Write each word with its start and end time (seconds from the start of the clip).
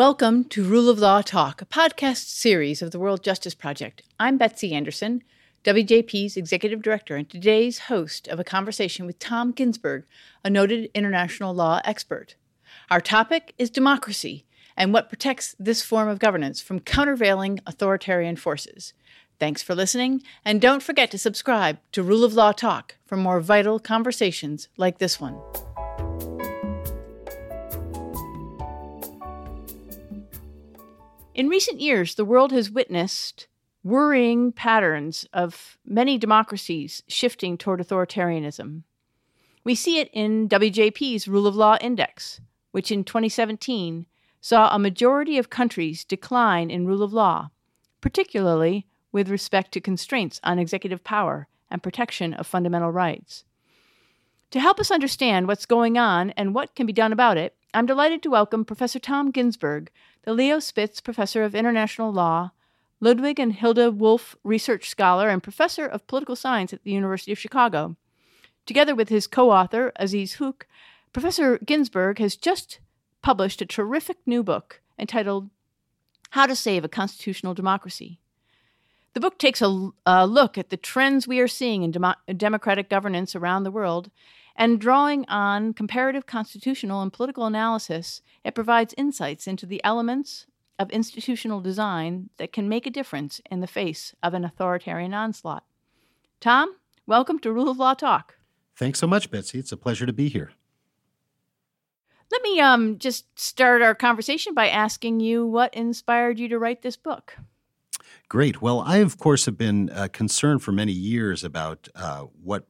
Welcome 0.00 0.44
to 0.44 0.64
Rule 0.64 0.88
of 0.88 0.98
Law 0.98 1.20
Talk, 1.20 1.60
a 1.60 1.66
podcast 1.66 2.24
series 2.24 2.80
of 2.80 2.90
the 2.90 2.98
World 2.98 3.22
Justice 3.22 3.54
Project. 3.54 4.00
I'm 4.18 4.38
Betsy 4.38 4.72
Anderson, 4.72 5.22
WJP's 5.62 6.38
Executive 6.38 6.80
Director, 6.80 7.16
and 7.16 7.28
today's 7.28 7.80
host 7.80 8.26
of 8.26 8.40
a 8.40 8.42
conversation 8.42 9.04
with 9.04 9.18
Tom 9.18 9.52
Ginsburg, 9.52 10.06
a 10.42 10.48
noted 10.48 10.88
international 10.94 11.52
law 11.52 11.82
expert. 11.84 12.36
Our 12.90 13.02
topic 13.02 13.52
is 13.58 13.68
democracy 13.68 14.46
and 14.74 14.94
what 14.94 15.10
protects 15.10 15.54
this 15.58 15.82
form 15.82 16.08
of 16.08 16.18
governance 16.18 16.62
from 16.62 16.80
countervailing 16.80 17.60
authoritarian 17.66 18.36
forces. 18.36 18.94
Thanks 19.38 19.62
for 19.62 19.74
listening, 19.74 20.22
and 20.46 20.62
don't 20.62 20.82
forget 20.82 21.10
to 21.10 21.18
subscribe 21.18 21.76
to 21.92 22.02
Rule 22.02 22.24
of 22.24 22.32
Law 22.32 22.52
Talk 22.52 22.96
for 23.04 23.18
more 23.18 23.40
vital 23.40 23.78
conversations 23.78 24.68
like 24.78 24.96
this 24.96 25.20
one. 25.20 25.38
In 31.32 31.48
recent 31.48 31.80
years, 31.80 32.16
the 32.16 32.24
world 32.24 32.50
has 32.50 32.70
witnessed 32.70 33.46
worrying 33.84 34.52
patterns 34.52 35.26
of 35.32 35.78
many 35.84 36.18
democracies 36.18 37.02
shifting 37.06 37.56
toward 37.56 37.80
authoritarianism. 37.80 38.82
We 39.62 39.74
see 39.74 40.00
it 40.00 40.10
in 40.12 40.48
WJP's 40.48 41.28
Rule 41.28 41.46
of 41.46 41.54
Law 41.54 41.76
Index, 41.80 42.40
which 42.72 42.90
in 42.90 43.04
2017 43.04 44.06
saw 44.40 44.74
a 44.74 44.78
majority 44.78 45.38
of 45.38 45.50
countries 45.50 46.04
decline 46.04 46.70
in 46.70 46.86
rule 46.86 47.02
of 47.02 47.12
law, 47.12 47.50
particularly 48.00 48.86
with 49.12 49.28
respect 49.28 49.72
to 49.72 49.80
constraints 49.80 50.40
on 50.42 50.58
executive 50.58 51.04
power 51.04 51.46
and 51.70 51.82
protection 51.82 52.34
of 52.34 52.46
fundamental 52.46 52.90
rights. 52.90 53.44
To 54.50 54.60
help 54.60 54.80
us 54.80 54.90
understand 54.90 55.46
what's 55.46 55.66
going 55.66 55.96
on 55.96 56.30
and 56.30 56.54
what 56.54 56.74
can 56.74 56.86
be 56.86 56.92
done 56.92 57.12
about 57.12 57.36
it, 57.36 57.54
I'm 57.72 57.86
delighted 57.86 58.20
to 58.24 58.30
welcome 58.30 58.64
Professor 58.64 58.98
Tom 58.98 59.30
Ginsburg, 59.30 59.90
the 60.22 60.34
Leo 60.34 60.58
Spitz 60.58 61.00
Professor 61.00 61.42
of 61.42 61.54
International 61.54 62.12
Law, 62.12 62.50
Ludwig 63.00 63.40
and 63.40 63.54
Hilda 63.54 63.90
Wolf 63.90 64.36
Research 64.44 64.88
Scholar, 64.88 65.28
and 65.28 65.42
Professor 65.42 65.86
of 65.86 66.06
Political 66.06 66.36
Science 66.36 66.72
at 66.72 66.84
the 66.84 66.90
University 66.90 67.32
of 67.32 67.38
Chicago. 67.38 67.96
Together 68.66 68.94
with 68.94 69.08
his 69.08 69.26
co 69.26 69.50
author, 69.50 69.92
Aziz 69.96 70.36
Huq, 70.36 70.62
Professor 71.12 71.58
Ginsburg 71.58 72.18
has 72.18 72.36
just 72.36 72.78
published 73.22 73.62
a 73.62 73.66
terrific 73.66 74.18
new 74.26 74.42
book 74.42 74.80
entitled 74.98 75.50
How 76.30 76.46
to 76.46 76.54
Save 76.54 76.84
a 76.84 76.88
Constitutional 76.88 77.54
Democracy. 77.54 78.20
The 79.14 79.20
book 79.20 79.38
takes 79.38 79.60
a, 79.60 79.90
a 80.06 80.26
look 80.26 80.56
at 80.56 80.70
the 80.70 80.76
trends 80.76 81.26
we 81.26 81.40
are 81.40 81.48
seeing 81.48 81.82
in 81.82 81.90
demo- 81.90 82.14
democratic 82.36 82.88
governance 82.88 83.34
around 83.34 83.64
the 83.64 83.70
world 83.70 84.10
and 84.56 84.80
drawing 84.80 85.24
on 85.26 85.72
comparative 85.72 86.26
constitutional 86.26 87.02
and 87.02 87.12
political 87.12 87.46
analysis, 87.46 88.22
it 88.44 88.54
provides 88.54 88.94
insights 88.96 89.46
into 89.46 89.66
the 89.66 89.82
elements 89.84 90.46
of 90.78 90.90
institutional 90.90 91.60
design 91.60 92.30
that 92.38 92.52
can 92.52 92.68
make 92.68 92.86
a 92.86 92.90
difference 92.90 93.40
in 93.50 93.60
the 93.60 93.66
face 93.66 94.14
of 94.22 94.34
an 94.34 94.44
authoritarian 94.44 95.12
onslaught. 95.12 95.64
Tom, 96.40 96.74
welcome 97.06 97.38
to 97.38 97.52
Rule 97.52 97.68
of 97.68 97.78
Law 97.78 97.94
Talk. 97.94 98.36
Thanks 98.76 98.98
so 98.98 99.06
much, 99.06 99.30
Betsy. 99.30 99.58
It's 99.58 99.72
a 99.72 99.76
pleasure 99.76 100.06
to 100.06 100.12
be 100.12 100.28
here. 100.28 100.52
Let 102.32 102.42
me 102.42 102.60
um, 102.60 102.98
just 102.98 103.38
start 103.38 103.82
our 103.82 103.94
conversation 103.94 104.54
by 104.54 104.68
asking 104.68 105.20
you 105.20 105.46
what 105.46 105.74
inspired 105.74 106.38
you 106.38 106.48
to 106.48 106.58
write 106.58 106.82
this 106.82 106.96
book. 106.96 107.36
Great. 108.28 108.62
Well, 108.62 108.80
I, 108.80 108.98
of 108.98 109.18
course, 109.18 109.46
have 109.46 109.58
been 109.58 109.90
uh, 109.90 110.08
concerned 110.12 110.62
for 110.62 110.70
many 110.70 110.92
years 110.92 111.42
about 111.42 111.88
uh, 111.94 112.26
what 112.42 112.68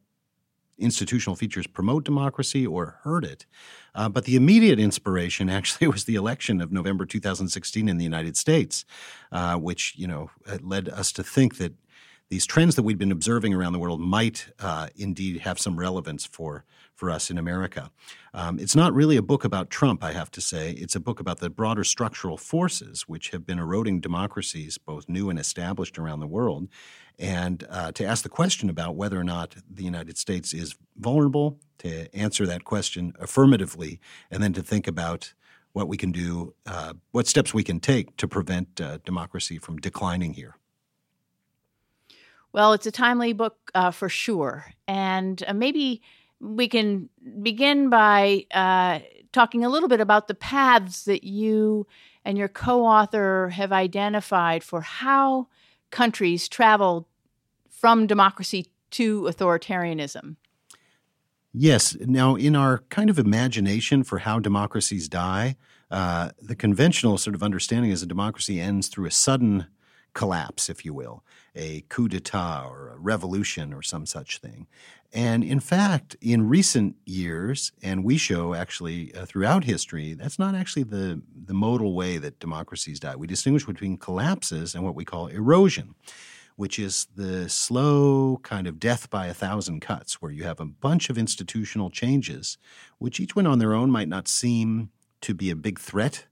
institutional 0.80 1.36
features 1.36 1.66
promote 1.66 2.04
democracy 2.04 2.66
or 2.66 2.98
hurt 3.02 3.24
it. 3.24 3.46
Uh, 3.94 4.08
but 4.08 4.24
the 4.24 4.36
immediate 4.36 4.78
inspiration 4.78 5.48
actually 5.58 5.88
was 5.88 6.04
the 6.04 6.14
election 6.16 6.60
of 6.60 6.72
November 6.72 7.06
2016 7.06 7.88
in 7.88 7.98
the 7.98 8.04
United 8.04 8.36
States, 8.36 8.84
uh, 9.32 9.56
which 9.56 9.94
you 9.96 10.06
know 10.06 10.30
led 10.60 10.88
us 10.88 11.12
to 11.12 11.22
think 11.22 11.58
that 11.58 11.74
these 12.30 12.46
trends 12.46 12.76
that 12.76 12.84
we'd 12.84 12.98
been 12.98 13.10
observing 13.10 13.52
around 13.52 13.72
the 13.72 13.78
world 13.78 14.00
might 14.00 14.52
uh, 14.60 14.88
indeed 14.96 15.40
have 15.40 15.58
some 15.58 15.78
relevance 15.78 16.24
for 16.24 16.64
for 16.94 17.10
us 17.10 17.30
in 17.30 17.38
America. 17.38 17.90
Um, 18.34 18.58
it's 18.58 18.76
not 18.76 18.92
really 18.92 19.16
a 19.16 19.22
book 19.22 19.42
about 19.42 19.70
Trump, 19.70 20.04
I 20.04 20.12
have 20.12 20.30
to 20.32 20.40
say. 20.42 20.72
It's 20.72 20.94
a 20.94 21.00
book 21.00 21.18
about 21.18 21.40
the 21.40 21.48
broader 21.48 21.82
structural 21.82 22.36
forces 22.36 23.08
which 23.08 23.30
have 23.30 23.46
been 23.46 23.58
eroding 23.58 24.00
democracies, 24.00 24.76
both 24.76 25.08
new 25.08 25.30
and 25.30 25.38
established 25.38 25.98
around 25.98 26.20
the 26.20 26.26
world, 26.26 26.68
and 27.20 27.66
uh, 27.68 27.92
to 27.92 28.04
ask 28.04 28.22
the 28.22 28.30
question 28.30 28.70
about 28.70 28.96
whether 28.96 29.20
or 29.20 29.24
not 29.24 29.54
the 29.70 29.84
United 29.84 30.16
States 30.16 30.54
is 30.54 30.74
vulnerable, 30.96 31.60
to 31.78 32.14
answer 32.16 32.46
that 32.46 32.64
question 32.64 33.12
affirmatively, 33.20 34.00
and 34.30 34.42
then 34.42 34.52
to 34.54 34.62
think 34.62 34.88
about 34.88 35.34
what 35.72 35.86
we 35.86 35.96
can 35.96 36.10
do, 36.10 36.54
uh, 36.66 36.94
what 37.12 37.26
steps 37.26 37.54
we 37.54 37.62
can 37.62 37.78
take 37.78 38.16
to 38.16 38.26
prevent 38.26 38.80
uh, 38.80 38.98
democracy 39.04 39.58
from 39.58 39.76
declining 39.76 40.34
here. 40.34 40.56
Well, 42.52 42.72
it's 42.72 42.86
a 42.86 42.90
timely 42.90 43.32
book 43.32 43.70
uh, 43.74 43.92
for 43.92 44.08
sure. 44.08 44.72
And 44.88 45.42
uh, 45.46 45.52
maybe 45.52 46.02
we 46.40 46.68
can 46.68 47.08
begin 47.42 47.90
by 47.90 48.46
uh, 48.50 49.00
talking 49.32 49.64
a 49.64 49.68
little 49.68 49.88
bit 49.88 50.00
about 50.00 50.26
the 50.26 50.34
paths 50.34 51.04
that 51.04 51.22
you 51.22 51.86
and 52.24 52.36
your 52.36 52.48
co 52.48 52.84
author 52.84 53.50
have 53.50 53.72
identified 53.72 54.64
for 54.64 54.80
how 54.80 55.48
countries 55.90 56.48
travel 56.48 57.08
from 57.80 58.06
democracy 58.06 58.66
to 58.90 59.22
authoritarianism. 59.22 60.36
Yes. 61.52 61.96
Now, 61.98 62.34
in 62.34 62.54
our 62.54 62.84
kind 62.90 63.08
of 63.08 63.18
imagination 63.18 64.04
for 64.04 64.18
how 64.18 64.38
democracies 64.38 65.08
die, 65.08 65.56
uh, 65.90 66.30
the 66.40 66.54
conventional 66.54 67.16
sort 67.16 67.34
of 67.34 67.42
understanding 67.42 67.90
is 67.90 68.02
a 68.02 68.06
democracy 68.06 68.60
ends 68.60 68.88
through 68.88 69.06
a 69.06 69.10
sudden 69.10 69.66
collapse, 70.12 70.68
if 70.68 70.84
you 70.84 70.92
will, 70.92 71.24
a 71.54 71.80
coup 71.88 72.08
d'etat 72.08 72.66
or 72.68 72.90
a 72.90 72.98
revolution 72.98 73.72
or 73.72 73.82
some 73.82 74.04
such 74.04 74.38
thing. 74.38 74.66
And 75.12 75.42
in 75.42 75.58
fact, 75.58 76.16
in 76.20 76.48
recent 76.48 76.96
years, 77.06 77.72
and 77.82 78.04
we 78.04 78.18
show 78.18 78.54
actually 78.54 79.12
uh, 79.14 79.24
throughout 79.24 79.64
history, 79.64 80.12
that's 80.12 80.38
not 80.38 80.54
actually 80.54 80.84
the, 80.84 81.22
the 81.46 81.54
modal 81.54 81.94
way 81.94 82.18
that 82.18 82.38
democracies 82.40 83.00
die. 83.00 83.16
We 83.16 83.26
distinguish 83.26 83.64
between 83.64 83.96
collapses 83.96 84.74
and 84.74 84.84
what 84.84 84.94
we 84.94 85.04
call 85.04 85.28
erosion, 85.28 85.94
which 86.60 86.78
is 86.78 87.06
the 87.16 87.48
slow 87.48 88.38
kind 88.42 88.66
of 88.66 88.78
death 88.78 89.08
by 89.08 89.28
a 89.28 89.32
thousand 89.32 89.80
cuts, 89.80 90.20
where 90.20 90.30
you 90.30 90.44
have 90.44 90.60
a 90.60 90.66
bunch 90.66 91.08
of 91.08 91.16
institutional 91.16 91.88
changes, 91.88 92.58
which 92.98 93.18
each 93.18 93.34
one 93.34 93.46
on 93.46 93.58
their 93.58 93.72
own 93.72 93.90
might 93.90 94.08
not 94.08 94.28
seem 94.28 94.90
to 95.22 95.32
be 95.32 95.48
a 95.48 95.56
big 95.56 95.80
threat 95.80 96.26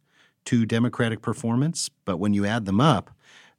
to 0.45 0.67
democratic 0.67 1.23
performance, 1.23 1.89
but 2.05 2.19
when 2.19 2.35
you 2.35 2.45
add 2.45 2.67
them 2.67 2.79
up, 2.79 3.11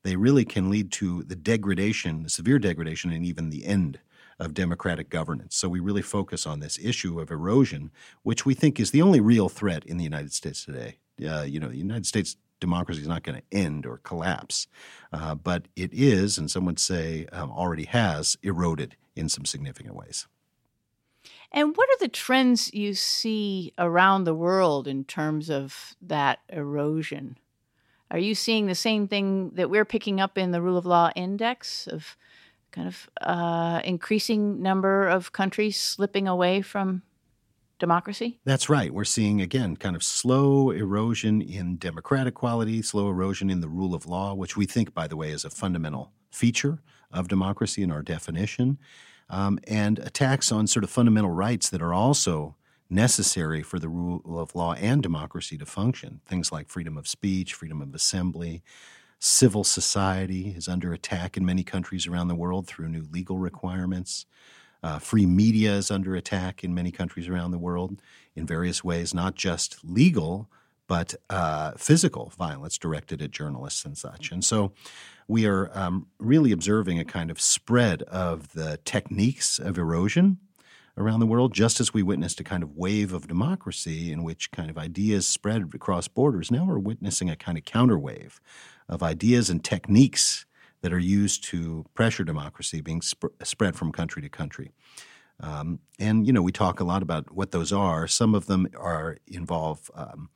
they 0.04 0.16
really 0.16 0.46
can 0.46 0.70
lead 0.70 0.92
to 0.92 1.24
the 1.24 1.36
degradation, 1.36 2.22
the 2.22 2.30
severe 2.30 2.60
degradation, 2.60 3.12
and 3.12 3.26
even 3.26 3.50
the 3.50 3.66
end 3.66 4.00
of 4.38 4.54
democratic 4.54 5.10
governance. 5.10 5.56
So 5.56 5.70
we 5.70 5.80
really 5.80 6.04
focus 6.04 6.46
on 6.46 6.60
this 6.60 6.78
issue 6.78 7.20
of 7.20 7.32
erosion, 7.32 7.90
which 8.22 8.46
we 8.46 8.54
think 8.54 8.80
is 8.80 8.92
the 8.92 9.02
only 9.02 9.22
real 9.22 9.50
threat 9.50 9.84
in 9.86 9.98
the 9.98 10.04
United 10.04 10.34
States 10.34 10.66
today. 10.66 11.00
Uh, 11.28 11.42
you 11.42 11.60
know, 11.60 11.70
the 11.70 11.78
United 11.78 12.06
States 12.06 12.38
democracy 12.60 13.02
is 13.02 13.08
not 13.08 13.24
going 13.24 13.40
to 13.40 13.58
end 13.58 13.86
or 13.86 13.98
collapse, 13.98 14.68
uh, 15.14 15.36
but 15.36 15.68
it 15.76 15.94
is, 15.94 16.38
and 16.38 16.50
some 16.50 16.66
would 16.66 16.80
say 16.80 17.26
um, 17.32 17.52
already 17.52 17.86
has, 17.86 18.38
eroded 18.44 18.96
in 19.16 19.30
some 19.30 19.46
significant 19.46 19.96
ways. 19.96 20.28
And 21.52 21.76
what 21.76 21.90
are 21.90 22.00
the 22.00 22.08
trends 22.08 22.74
you 22.74 22.94
see 22.94 23.74
around 23.78 24.24
the 24.24 24.36
world 24.36 24.88
in 24.88 25.04
terms 25.04 25.50
of 25.50 25.96
that 26.02 26.40
erosion? 26.50 27.38
Are 28.12 28.20
you 28.20 28.36
seeing 28.36 28.68
the 28.68 28.76
same 28.76 29.08
thing 29.08 29.52
that 29.52 29.70
we're 29.70 29.86
picking 29.86 30.20
up 30.20 30.38
in 30.38 30.52
the 30.52 30.62
rule 30.62 30.78
of 30.78 30.86
law 30.86 31.12
index 31.16 31.88
of 31.88 32.18
kind 32.72 32.88
of 32.88 33.10
uh, 33.22 33.82
increasing 33.84 34.62
number 34.62 35.08
of 35.08 35.32
countries 35.32 35.78
slipping 35.78 36.28
away 36.28 36.62
from 36.62 37.02
democracy? 37.80 38.40
That's 38.46 38.70
right. 38.70 38.94
We're 38.94 39.06
seeing, 39.06 39.42
again, 39.42 39.76
kind 39.76 39.96
of 39.96 40.04
slow 40.04 40.72
erosion 40.72 41.42
in 41.42 41.78
democratic 41.78 42.36
quality, 42.36 42.82
slow 42.82 43.10
erosion 43.10 43.50
in 43.50 43.62
the 43.62 43.70
rule 43.70 43.96
of 43.96 44.06
law, 44.06 44.34
which 44.34 44.56
we 44.56 44.66
think, 44.66 44.94
by 44.94 45.08
the 45.08 45.18
way, 45.18 45.32
is 45.32 45.46
a 45.46 45.50
fundamental 45.50 46.12
feature 46.32 46.82
of 47.12 47.28
democracy 47.28 47.82
in 47.82 47.92
our 47.92 48.04
definition, 48.04 48.78
um, 49.30 49.60
and 49.68 50.00
attacks 50.00 50.52
on 50.52 50.68
sort 50.68 50.84
of 50.84 50.90
fundamental 50.90 51.32
rights 51.32 51.70
that 51.70 51.82
are 51.82 51.94
also 51.94 52.56
necessary 52.90 53.62
for 53.62 53.80
the 53.80 53.90
rule 53.90 54.40
of 54.40 54.56
law 54.56 54.74
and 54.74 55.04
democracy 55.04 55.58
to 55.58 55.66
function. 55.66 56.22
Things 56.26 56.52
like 56.52 56.70
freedom 56.70 56.98
of 56.98 57.08
speech, 57.08 57.54
freedom 57.54 57.82
of 57.82 57.94
assembly. 57.94 58.64
Civil 59.20 59.64
society 59.64 60.54
is 60.56 60.68
under 60.68 60.94
attack 60.94 61.38
in 61.38 61.46
many 61.46 61.64
countries 61.64 62.08
around 62.08 62.30
the 62.30 62.36
world 62.36 62.68
through 62.68 62.90
new 62.90 63.06
legal 63.12 63.38
requirements. 63.38 64.26
Uh, 64.82 65.00
free 65.00 65.26
media 65.26 65.74
is 65.74 65.92
under 65.92 66.16
attack 66.16 66.64
in 66.64 66.74
many 66.74 66.92
countries 66.92 67.28
around 67.28 67.52
the 67.52 67.58
world 67.58 68.02
in 68.36 68.46
various 68.46 68.84
ways, 68.84 69.14
not 69.14 69.36
just 69.36 69.84
legal, 69.84 70.50
but 70.88 71.14
uh, 71.30 71.74
physical 71.78 72.32
violence 72.38 72.78
directed 72.78 73.22
at 73.22 73.32
journalists 73.32 73.86
and 73.86 73.98
such. 73.98 74.32
And 74.32 74.44
so 74.44 74.74
we 75.28 75.46
are 75.46 75.70
um, 75.78 76.08
really 76.18 76.52
observing 76.52 76.98
a 76.98 77.06
kind 77.06 77.30
of 77.30 77.40
spread 77.40 78.02
of 78.04 78.54
the 78.54 78.80
techniques 78.86 79.60
of 79.60 79.78
erosion 79.78 80.40
around 80.98 81.20
the 81.20 81.28
world, 81.28 81.54
just 81.54 81.80
as 81.80 81.94
we 81.94 82.04
witnessed 82.04 82.40
a 82.40 82.44
kind 82.44 82.64
of 82.64 82.76
wave 82.76 83.14
of 83.14 83.28
democracy 83.28 84.12
in 84.12 84.24
which 84.24 84.52
kind 84.52 84.70
of 84.70 84.78
ideas 84.78 85.28
spread 85.28 85.72
across 85.74 86.08
borders. 86.08 86.52
Now 86.52 86.66
we're 86.66 86.80
witnessing 86.80 87.30
a 87.30 87.36
kind 87.36 87.58
of 87.58 87.64
counterwave 87.64 88.40
of 88.90 89.04
ideas 89.04 89.50
and 89.50 89.64
techniques 89.64 90.46
that 90.82 90.94
are 90.94 91.00
used 91.00 91.44
to 91.46 91.86
pressure 91.94 92.24
democracy 92.24 92.82
being 92.82 93.02
sp- 93.04 93.36
spread 93.44 93.76
from 93.76 93.92
country 93.92 94.22
to 94.22 94.30
country. 94.30 94.72
Um, 95.42 95.80
and 96.00 96.28
you 96.28 96.34
know, 96.34 96.42
we 96.42 96.52
talk 96.52 96.80
a 96.80 96.84
lot 96.84 97.02
about 97.02 97.34
what 97.34 97.52
those 97.52 97.72
are. 97.72 98.08
Some 98.08 98.36
of 98.36 98.46
them 98.48 98.68
are 98.78 99.18
involve, 99.28 99.90
um, 99.96 100.30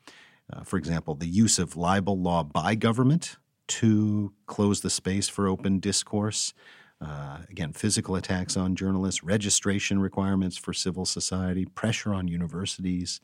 uh, 0.51 0.63
for 0.63 0.77
example, 0.77 1.15
the 1.15 1.27
use 1.27 1.59
of 1.59 1.75
libel 1.75 2.19
law 2.19 2.43
by 2.43 2.75
government 2.75 3.37
to 3.67 4.33
close 4.45 4.81
the 4.81 4.89
space 4.89 5.27
for 5.27 5.47
open 5.47 5.79
discourse. 5.79 6.53
Uh, 7.01 7.39
again, 7.49 7.73
physical 7.73 8.15
attacks 8.15 8.55
on 8.55 8.75
journalists, 8.75 9.23
registration 9.23 9.99
requirements 9.99 10.55
for 10.55 10.73
civil 10.73 11.05
society, 11.05 11.65
pressure 11.65 12.13
on 12.13 12.29
universities, 12.29 13.19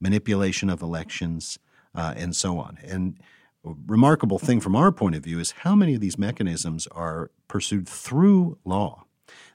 manipulation 0.00 0.68
of 0.68 0.82
elections, 0.82 1.58
uh, 1.94 2.12
and 2.16 2.36
so 2.36 2.58
on. 2.58 2.78
And 2.84 3.18
remarkable 3.64 4.38
thing 4.38 4.60
from 4.60 4.74
our 4.74 4.90
point 4.90 5.14
of 5.14 5.22
view 5.22 5.38
is 5.38 5.52
how 5.52 5.74
many 5.74 5.94
of 5.94 6.00
these 6.00 6.18
mechanisms 6.18 6.86
are 6.88 7.30
pursued 7.48 7.88
through 7.88 8.58
law. 8.64 9.04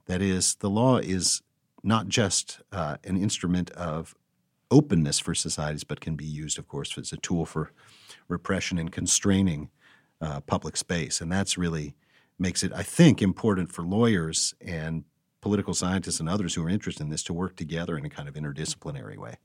That 0.06 0.22
is, 0.22 0.56
the 0.56 0.70
law 0.70 0.98
is 0.98 1.42
not 1.84 2.08
just 2.08 2.62
uh, 2.72 2.98
an 3.04 3.18
instrument 3.18 3.70
of 3.72 4.16
openness 4.72 5.20
for 5.20 5.36
societies, 5.36 5.84
but 5.84 6.02
can 6.02 6.16
be 6.16 6.26
used, 6.26 6.58
of 6.58 6.68
course, 6.68 6.98
as 6.98 7.12
a 7.12 7.18
tool 7.18 7.46
for 7.46 7.72
repression 8.28 8.78
and 8.78 8.92
constraining 8.92 9.70
uh, 10.22 10.42
public 10.42 10.78
space. 10.78 11.22
And 11.22 11.32
that's 11.32 11.58
really 11.58 11.96
makes 12.40 12.64
it, 12.64 12.72
I 12.74 12.84
think, 12.84 13.22
important 13.22 13.72
for 13.72 13.84
lawyers 13.84 14.54
and 14.62 15.04
political 15.42 15.74
scientists 15.74 16.20
and 16.20 16.28
others 16.28 16.56
who 16.56 16.64
are 16.66 16.70
interested 16.70 17.04
in 17.04 17.10
this 17.10 17.24
to 17.24 17.34
work 17.34 17.56
together 17.56 17.98
in 17.98 18.06
a 18.06 18.10
kind 18.10 18.28
of 18.28 18.36
interdisciplinary 18.36 19.18
way. 19.18 19.38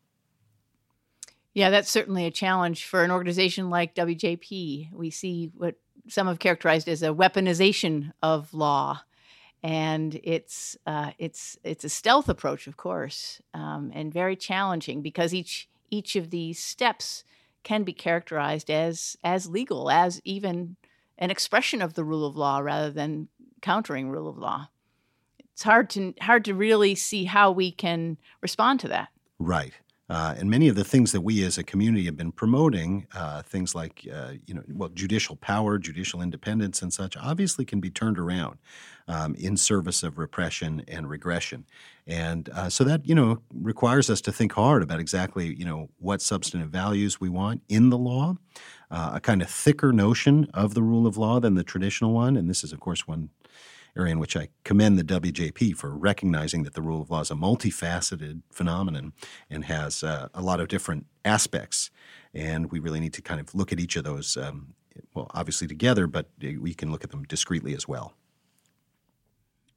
Yeah, 1.54 1.70
that's 1.70 1.90
certainly 1.90 2.26
a 2.26 2.30
challenge 2.30 2.86
for 2.86 3.04
an 3.04 3.10
organization 3.10 3.68
like 3.68 3.94
WJP. 3.94 4.92
We 4.92 5.10
see 5.10 5.50
what 5.54 5.74
some 6.08 6.26
have 6.26 6.38
characterized 6.38 6.88
as 6.88 7.02
a 7.02 7.08
weaponization 7.08 8.12
of 8.22 8.54
law, 8.54 9.02
and 9.62 10.18
it's 10.24 10.76
uh, 10.86 11.10
it's 11.18 11.58
it's 11.62 11.84
a 11.84 11.90
stealth 11.90 12.28
approach, 12.28 12.66
of 12.66 12.76
course, 12.76 13.42
um, 13.52 13.92
and 13.94 14.12
very 14.12 14.34
challenging 14.34 15.02
because 15.02 15.34
each 15.34 15.68
each 15.90 16.16
of 16.16 16.30
these 16.30 16.58
steps 16.58 17.22
can 17.62 17.82
be 17.84 17.92
characterized 17.92 18.70
as 18.70 19.16
as 19.22 19.46
legal, 19.46 19.90
as 19.90 20.20
even 20.24 20.76
an 21.18 21.30
expression 21.30 21.82
of 21.82 21.94
the 21.94 22.04
rule 22.04 22.26
of 22.26 22.36
law 22.36 22.58
rather 22.58 22.90
than 22.90 23.28
countering 23.60 24.10
rule 24.10 24.28
of 24.28 24.38
law. 24.38 24.68
It's 25.52 25.62
hard 25.62 25.90
to 25.90 26.14
hard 26.20 26.44
to 26.46 26.54
really 26.54 26.94
see 26.94 27.24
how 27.24 27.52
we 27.52 27.70
can 27.70 28.16
respond 28.40 28.80
to 28.80 28.88
that. 28.88 29.10
Right. 29.38 29.74
Uh, 30.12 30.34
and 30.36 30.50
many 30.50 30.68
of 30.68 30.74
the 30.74 30.84
things 30.84 31.10
that 31.12 31.22
we 31.22 31.42
as 31.42 31.56
a 31.56 31.64
community 31.64 32.04
have 32.04 32.18
been 32.18 32.32
promoting, 32.32 33.06
uh, 33.14 33.40
things 33.40 33.74
like 33.74 34.06
uh, 34.12 34.32
you 34.44 34.52
know, 34.52 34.62
well, 34.68 34.90
judicial 34.90 35.36
power, 35.36 35.78
judicial 35.78 36.20
independence, 36.20 36.82
and 36.82 36.92
such, 36.92 37.16
obviously 37.16 37.64
can 37.64 37.80
be 37.80 37.88
turned 37.88 38.18
around 38.18 38.58
um, 39.08 39.34
in 39.36 39.56
service 39.56 40.02
of 40.02 40.18
repression 40.18 40.84
and 40.86 41.08
regression. 41.08 41.64
And 42.06 42.50
uh, 42.50 42.68
so 42.68 42.84
that 42.84 43.08
you 43.08 43.14
know 43.14 43.38
requires 43.54 44.10
us 44.10 44.20
to 44.22 44.32
think 44.32 44.52
hard 44.52 44.82
about 44.82 45.00
exactly 45.00 45.54
you 45.54 45.64
know 45.64 45.88
what 45.98 46.20
substantive 46.20 46.68
values 46.68 47.18
we 47.18 47.30
want 47.30 47.62
in 47.70 47.88
the 47.88 47.96
law, 47.96 48.36
uh, 48.90 49.12
a 49.14 49.20
kind 49.20 49.40
of 49.40 49.48
thicker 49.48 49.94
notion 49.94 50.46
of 50.52 50.74
the 50.74 50.82
rule 50.82 51.06
of 51.06 51.16
law 51.16 51.40
than 51.40 51.54
the 51.54 51.64
traditional 51.64 52.12
one. 52.12 52.36
And 52.36 52.50
this 52.50 52.62
is, 52.62 52.74
of 52.74 52.80
course, 52.80 53.08
one 53.08 53.30
area 53.96 54.12
in 54.12 54.18
which 54.18 54.36
I 54.36 54.48
commend 54.64 54.98
the 54.98 55.04
WJP 55.04 55.76
for 55.76 55.90
recognizing 55.96 56.62
that 56.62 56.74
the 56.74 56.82
rule 56.82 57.02
of 57.02 57.10
law 57.10 57.20
is 57.20 57.30
a 57.30 57.34
multifaceted 57.34 58.42
phenomenon 58.50 59.12
and 59.50 59.64
has 59.66 60.02
uh, 60.02 60.28
a 60.34 60.40
lot 60.40 60.60
of 60.60 60.68
different 60.68 61.06
aspects. 61.24 61.90
And 62.34 62.70
we 62.70 62.78
really 62.78 63.00
need 63.00 63.12
to 63.14 63.22
kind 63.22 63.40
of 63.40 63.54
look 63.54 63.72
at 63.72 63.80
each 63.80 63.96
of 63.96 64.04
those, 64.04 64.36
um, 64.36 64.74
well, 65.14 65.30
obviously 65.34 65.66
together, 65.66 66.06
but 66.06 66.28
we 66.40 66.74
can 66.74 66.90
look 66.90 67.04
at 67.04 67.10
them 67.10 67.24
discreetly 67.24 67.74
as 67.74 67.86
well. 67.86 68.14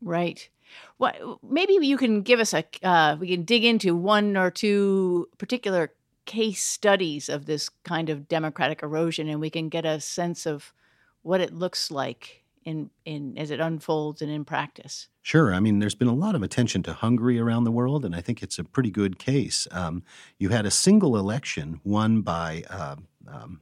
Right. 0.01 0.49
Well, 0.97 1.39
maybe 1.43 1.73
you 1.73 1.97
can 1.97 2.21
give 2.21 2.39
us 2.39 2.53
a, 2.53 2.63
uh, 2.83 3.17
we 3.19 3.29
can 3.29 3.43
dig 3.43 3.65
into 3.65 3.95
one 3.95 4.37
or 4.37 4.49
two 4.49 5.27
particular 5.37 5.91
case 6.25 6.63
studies 6.63 7.29
of 7.29 7.45
this 7.45 7.69
kind 7.83 8.09
of 8.09 8.27
democratic 8.27 8.81
erosion 8.81 9.29
and 9.29 9.39
we 9.39 9.49
can 9.49 9.69
get 9.69 9.85
a 9.85 9.99
sense 9.99 10.45
of 10.45 10.73
what 11.21 11.39
it 11.39 11.53
looks 11.53 11.91
like 11.91 12.44
in 12.65 12.89
in 13.05 13.37
as 13.37 13.51
it 13.51 13.59
unfolds 13.59 14.21
and 14.21 14.31
in 14.31 14.43
practice. 14.43 15.07
Sure. 15.21 15.53
I 15.53 15.59
mean, 15.59 15.79
there's 15.79 15.95
been 15.95 16.07
a 16.07 16.13
lot 16.13 16.35
of 16.35 16.43
attention 16.43 16.83
to 16.83 16.93
Hungary 16.93 17.39
around 17.39 17.63
the 17.63 17.71
world, 17.71 18.03
and 18.03 18.15
I 18.15 18.21
think 18.21 18.43
it's 18.43 18.59
a 18.59 18.63
pretty 18.63 18.91
good 18.91 19.17
case. 19.17 19.67
Um, 19.71 20.03
you 20.37 20.49
had 20.49 20.65
a 20.65 20.71
single 20.71 21.15
election 21.15 21.79
won 21.83 22.21
by 22.21 22.63
uh, 22.69 22.95
um, 23.27 23.61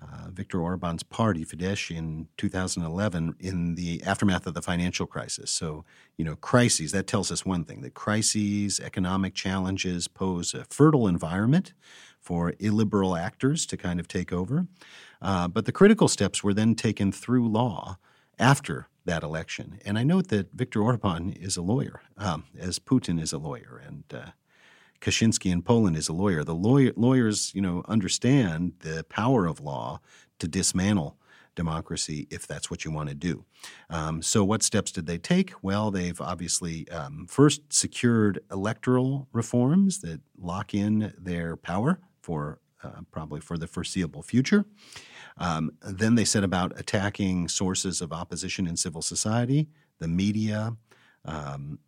uh, 0.00 0.30
Viktor 0.30 0.60
Orban's 0.60 1.02
party, 1.02 1.44
Fidesz, 1.44 1.94
in 1.94 2.28
2011 2.36 3.36
in 3.38 3.74
the 3.74 4.02
aftermath 4.04 4.46
of 4.46 4.54
the 4.54 4.62
financial 4.62 5.06
crisis. 5.06 5.50
So, 5.50 5.84
you 6.16 6.24
know, 6.24 6.36
crises, 6.36 6.92
that 6.92 7.06
tells 7.06 7.30
us 7.30 7.44
one 7.44 7.64
thing 7.64 7.82
that 7.82 7.94
crises, 7.94 8.80
economic 8.80 9.34
challenges 9.34 10.08
pose 10.08 10.54
a 10.54 10.64
fertile 10.64 11.06
environment 11.06 11.74
for 12.20 12.54
illiberal 12.58 13.16
actors 13.16 13.66
to 13.66 13.76
kind 13.76 14.00
of 14.00 14.08
take 14.08 14.32
over. 14.32 14.66
Uh, 15.20 15.46
but 15.48 15.66
the 15.66 15.72
critical 15.72 16.08
steps 16.08 16.42
were 16.42 16.54
then 16.54 16.74
taken 16.74 17.12
through 17.12 17.48
law 17.48 17.98
after 18.38 18.88
that 19.04 19.22
election. 19.22 19.78
And 19.84 19.98
I 19.98 20.04
note 20.04 20.28
that 20.28 20.52
Viktor 20.52 20.82
Orban 20.82 21.32
is 21.32 21.56
a 21.56 21.62
lawyer, 21.62 22.02
um, 22.16 22.44
as 22.58 22.78
Putin 22.78 23.20
is 23.20 23.32
a 23.32 23.38
lawyer, 23.38 23.82
and 23.84 24.04
uh, 24.12 24.30
Kaczynski 25.00 25.50
in 25.50 25.62
Poland 25.62 25.96
is 25.96 26.08
a 26.08 26.12
lawyer. 26.12 26.44
The 26.44 26.54
lawyer, 26.54 26.92
lawyers, 26.96 27.52
you 27.54 27.60
know, 27.60 27.82
understand 27.88 28.74
the 28.80 29.04
power 29.08 29.46
of 29.46 29.60
law 29.60 30.00
to 30.38 30.46
dismantle 30.46 31.18
democracy 31.54 32.26
if 32.30 32.46
that's 32.46 32.70
what 32.70 32.84
you 32.84 32.90
want 32.90 33.08
to 33.08 33.14
do. 33.14 33.44
Um, 33.90 34.22
so, 34.22 34.44
what 34.44 34.62
steps 34.62 34.92
did 34.92 35.06
they 35.06 35.18
take? 35.18 35.52
Well, 35.60 35.90
they've 35.90 36.20
obviously 36.20 36.88
um, 36.90 37.26
first 37.28 37.72
secured 37.72 38.40
electoral 38.50 39.28
reforms 39.32 40.00
that 40.00 40.20
lock 40.38 40.72
in 40.72 41.12
their 41.18 41.56
power 41.56 42.00
for 42.22 42.60
uh, 42.82 43.02
probably 43.10 43.40
for 43.40 43.58
the 43.58 43.66
foreseeable 43.66 44.22
future. 44.22 44.64
Um, 45.38 45.72
then 45.82 46.14
they 46.14 46.24
set 46.24 46.44
about 46.44 46.78
attacking 46.78 47.48
sources 47.48 48.00
of 48.00 48.12
opposition 48.12 48.66
in 48.66 48.76
civil 48.76 49.02
society, 49.02 49.68
the 49.98 50.08
media, 50.08 50.76
um, 51.24 51.78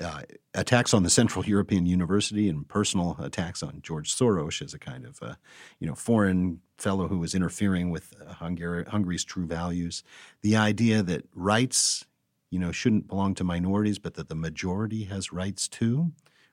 uh, 0.00 0.22
attacks 0.54 0.92
on 0.94 1.02
the 1.02 1.10
Central 1.10 1.44
European 1.44 1.86
University, 1.86 2.48
and 2.48 2.66
personal 2.66 3.16
attacks 3.20 3.62
on 3.62 3.80
George 3.82 4.14
Soros 4.14 4.62
as 4.62 4.74
a 4.74 4.78
kind 4.78 5.04
of 5.04 5.22
uh, 5.22 5.34
you 5.78 5.86
know 5.86 5.94
foreign 5.94 6.60
fellow 6.78 7.08
who 7.08 7.18
was 7.18 7.34
interfering 7.34 7.90
with 7.90 8.14
uh, 8.20 8.32
Hungary, 8.32 8.84
Hungary's 8.84 9.24
true 9.24 9.46
values. 9.46 10.02
The 10.40 10.56
idea 10.56 11.02
that 11.02 11.24
rights 11.34 12.06
you 12.50 12.58
know 12.58 12.72
shouldn't 12.72 13.08
belong 13.08 13.34
to 13.36 13.44
minorities, 13.44 13.98
but 13.98 14.14
that 14.14 14.28
the 14.28 14.34
majority 14.34 15.04
has 15.04 15.32
rights 15.32 15.68
too 15.68 16.12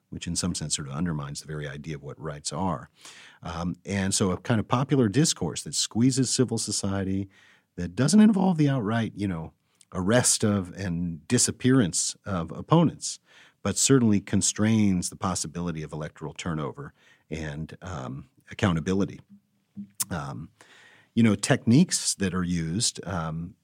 which 0.09 0.27
in 0.27 0.35
some 0.35 0.55
sense 0.55 0.75
sort 0.75 0.87
of 0.87 0.93
undermines 0.93 1.41
the 1.41 1.47
very 1.47 1.67
idea 1.67 1.95
of 1.95 2.03
what 2.03 2.19
rights 2.19 2.51
are. 2.51 2.89
Um, 3.43 3.77
and 3.85 4.13
so 4.13 4.31
a 4.31 4.37
kind 4.37 4.59
of 4.59 4.67
popular 4.67 5.07
discourse 5.07 5.63
that 5.63 5.75
squeezes 5.75 6.29
civil 6.29 6.57
society, 6.57 7.29
that 7.75 7.95
doesn't 7.95 8.19
involve 8.19 8.57
the 8.57 8.69
outright, 8.69 9.13
you 9.15 9.27
know, 9.27 9.53
arrest 9.93 10.43
of 10.43 10.73
and 10.73 11.27
disappearance 11.27 12.15
of 12.25 12.51
opponents, 12.51 13.19
but 13.63 13.77
certainly 13.77 14.19
constrains 14.19 15.09
the 15.09 15.15
possibility 15.15 15.81
of 15.81 15.93
electoral 15.93 16.33
turnover 16.33 16.93
and 17.31 17.77
um, 17.81 18.25
accountability. 18.51 19.19
Um, 20.11 20.49
you 21.15 21.23
know, 21.23 21.35
techniques 21.35 22.15
that 22.15 22.33
are 22.33 22.43
used 22.43 22.99
um, 23.05 23.55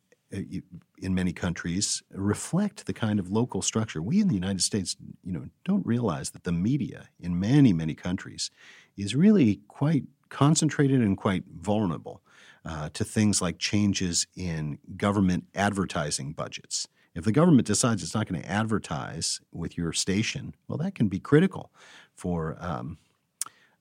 in 0.99 1.15
many 1.15 1.33
countries 1.33 2.03
reflect 2.11 2.85
the 2.85 2.93
kind 2.93 3.19
of 3.19 3.29
local 3.29 3.61
structure. 3.61 4.01
We 4.01 4.21
in 4.21 4.27
the 4.27 4.35
United 4.35 4.61
States, 4.61 4.95
you 5.23 5.31
know, 5.31 5.45
don't 5.63 5.85
realize 5.85 6.31
that 6.31 6.43
the 6.43 6.51
media 6.51 7.09
in 7.19 7.39
many 7.39 7.73
many 7.73 7.95
countries 7.95 8.51
is 8.97 9.15
really 9.15 9.61
quite 9.67 10.03
concentrated 10.29 11.01
and 11.01 11.17
quite 11.17 11.43
vulnerable 11.47 12.21
uh, 12.65 12.89
to 12.93 13.03
things 13.03 13.41
like 13.41 13.59
changes 13.59 14.25
in 14.35 14.79
government 14.97 15.45
advertising 15.53 16.33
budgets. 16.33 16.87
If 17.13 17.23
the 17.23 17.31
government 17.31 17.67
decides 17.67 18.03
it's 18.03 18.15
not 18.15 18.27
going 18.27 18.41
to 18.41 18.49
advertise 18.49 19.39
with 19.53 19.77
your 19.77 19.93
station, 19.93 20.55
well, 20.67 20.77
that 20.79 20.95
can 20.95 21.07
be 21.07 21.19
critical 21.19 21.71
for 22.13 22.57
um, 22.59 22.97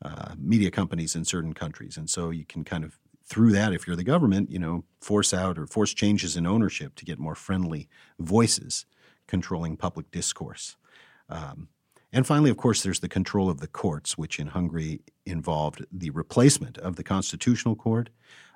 uh, 0.02 0.34
media 0.38 0.70
companies 0.70 1.16
in 1.16 1.24
certain 1.24 1.54
countries, 1.54 1.96
and 1.96 2.08
so 2.08 2.30
you 2.30 2.44
can 2.44 2.62
kind 2.62 2.84
of 2.84 2.98
through 3.26 3.52
that, 3.52 3.72
if 3.72 3.86
you're 3.86 3.96
the 3.96 4.04
government, 4.04 4.50
you 4.50 4.58
know, 4.58 4.84
force 5.00 5.32
out 5.32 5.58
or 5.58 5.66
force 5.66 5.94
changes 5.94 6.36
in 6.36 6.46
ownership 6.46 6.94
to 6.96 7.04
get 7.04 7.18
more 7.18 7.34
friendly 7.34 7.88
voices 8.18 8.86
controlling 9.26 9.76
public 9.76 10.10
discourse. 10.10 10.76
Um, 11.28 11.68
and 12.12 12.26
finally, 12.26 12.50
of 12.50 12.56
course, 12.56 12.82
there's 12.82 13.00
the 13.00 13.08
control 13.08 13.50
of 13.50 13.60
the 13.60 13.66
courts, 13.66 14.16
which 14.16 14.38
in 14.38 14.48
Hungary 14.48 15.00
involved 15.26 15.84
the 15.90 16.10
replacement 16.10 16.78
of 16.78 16.96
the 16.96 17.02
constitutional 17.02 17.74
court, 17.74 18.10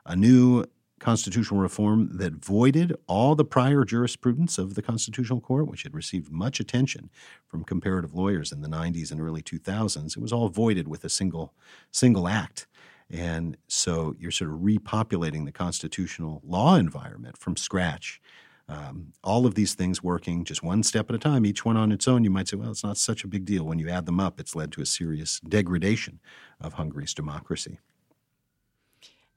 a 0.07 0.15
new 0.15 0.65
constitutional 0.99 1.61
reform 1.61 2.09
that 2.13 2.45
voided 2.45 2.95
all 3.07 3.35
the 3.35 3.45
prior 3.45 3.85
jurisprudence 3.85 4.59
of 4.59 4.75
the 4.75 4.83
Constitutional 4.83 5.41
Court, 5.41 5.69
which 5.69 5.85
had 5.85 5.95
received 5.95 6.31
much 6.31 6.61
attention 6.61 7.11
from 7.47 7.65
comparative 7.65 8.15
lawyers 8.15 8.53
in 8.53 8.61
the 8.61 8.69
90s 8.69 9.11
and 9.11 9.21
early 9.21 9.43
2000s. 9.43 10.17
It 10.17 10.21
was 10.21 10.33
all 10.33 10.49
voided 10.49 10.89
with 10.89 11.05
a 11.05 11.09
single 11.09 11.55
single 11.91 12.29
act. 12.29 12.67
And 13.11 13.57
so 13.69 14.15
you're 14.19 14.31
sort 14.31 14.51
of 14.51 14.59
repopulating 14.59 15.47
the 15.47 15.53
constitutional 15.53 16.43
law 16.45 16.77
environment 16.77 17.39
from 17.39 17.57
scratch. 17.57 18.21
Um, 18.69 19.15
all 19.25 19.47
of 19.47 19.55
these 19.55 19.73
things 19.73 20.03
working 20.03 20.45
just 20.45 20.63
one 20.63 20.83
step 20.83 21.09
at 21.09 21.17
a 21.17 21.19
time, 21.19 21.47
each 21.47 21.65
one 21.65 21.79
on 21.79 21.91
its 21.91 22.07
own, 22.07 22.23
you 22.23 22.31
might 22.31 22.49
say, 22.49 22.59
well, 22.59 22.71
it's 22.71 22.85
not 22.85 22.99
such 22.99 23.25
a 23.25 23.29
big 23.29 23.47
deal. 23.47 23.65
When 23.65 23.79
you 23.79 23.89
add 23.89 24.05
them 24.05 24.21
up, 24.21 24.39
it's 24.39 24.55
led 24.55 24.73
to 24.73 24.83
a 24.83 24.87
serious 24.87 25.41
degradation 25.41 26.21
of 26.61 26.75
Hungary's 26.75 27.15
democracy. 27.15 27.79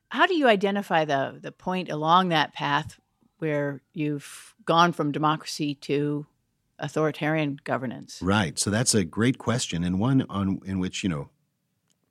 How 0.09 0.27
do 0.27 0.35
you 0.35 0.47
identify 0.49 1.05
the 1.05 1.39
the 1.41 1.53
point 1.53 1.89
along 1.89 2.29
that 2.29 2.53
path 2.53 2.99
where 3.37 3.81
you've 3.93 4.53
gone 4.65 4.91
from 4.91 5.13
democracy 5.13 5.75
to 5.75 6.25
authoritarian 6.77 7.57
governance? 7.63 8.19
Right. 8.21 8.59
So 8.59 8.69
that's 8.69 8.93
a 8.93 9.05
great 9.05 9.37
question, 9.37 9.85
and 9.85 9.97
one 9.97 10.25
on 10.29 10.59
in 10.65 10.79
which 10.79 11.01
you 11.01 11.09
know 11.09 11.29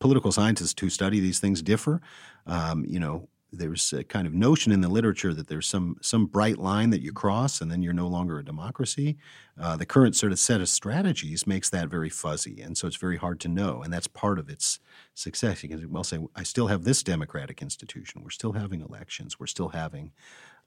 political 0.00 0.32
scientists 0.32 0.80
who 0.80 0.90
study 0.90 1.20
these 1.20 1.38
things 1.38 1.62
differ. 1.62 2.00
Um, 2.46 2.84
you 2.88 2.98
know, 2.98 3.28
there's 3.52 3.92
a 3.92 4.04
kind 4.04 4.26
of 4.26 4.34
notion 4.34 4.72
in 4.72 4.80
the 4.80 4.88
literature 4.88 5.34
that 5.34 5.48
there's 5.48 5.66
some 5.66 5.96
some 6.00 6.26
bright 6.26 6.58
line 6.58 6.90
that 6.90 7.02
you 7.02 7.12
cross 7.12 7.60
and 7.60 7.70
then 7.70 7.82
you're 7.82 7.92
no 7.92 8.06
longer 8.06 8.38
a 8.38 8.44
democracy. 8.44 9.16
Uh, 9.60 9.76
the 9.76 9.86
current 9.86 10.14
sort 10.14 10.32
of 10.32 10.38
set 10.38 10.60
of 10.60 10.68
strategies 10.68 11.46
makes 11.46 11.68
that 11.70 11.88
very 11.88 12.08
fuzzy, 12.08 12.60
and 12.60 12.78
so 12.78 12.86
it's 12.86 12.96
very 12.96 13.16
hard 13.16 13.40
to 13.40 13.48
know. 13.48 13.82
And 13.82 13.92
that's 13.92 14.06
part 14.06 14.38
of 14.38 14.48
its 14.48 14.78
success. 15.14 15.62
You 15.62 15.68
can 15.68 15.90
well 15.90 16.04
say, 16.04 16.18
I 16.36 16.44
still 16.44 16.68
have 16.68 16.84
this 16.84 17.02
democratic 17.02 17.60
institution. 17.60 18.22
We're 18.22 18.30
still 18.30 18.52
having 18.52 18.82
elections. 18.82 19.38
We're 19.40 19.46
still 19.46 19.70
having, 19.70 20.12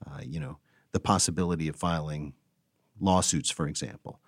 uh, 0.06 0.20
you 0.22 0.40
know, 0.40 0.58
the 0.92 1.00
possibility 1.00 1.68
of 1.68 1.76
filing 1.76 2.34
lawsuits, 3.00 3.50
for 3.50 3.66
example. 3.66 4.20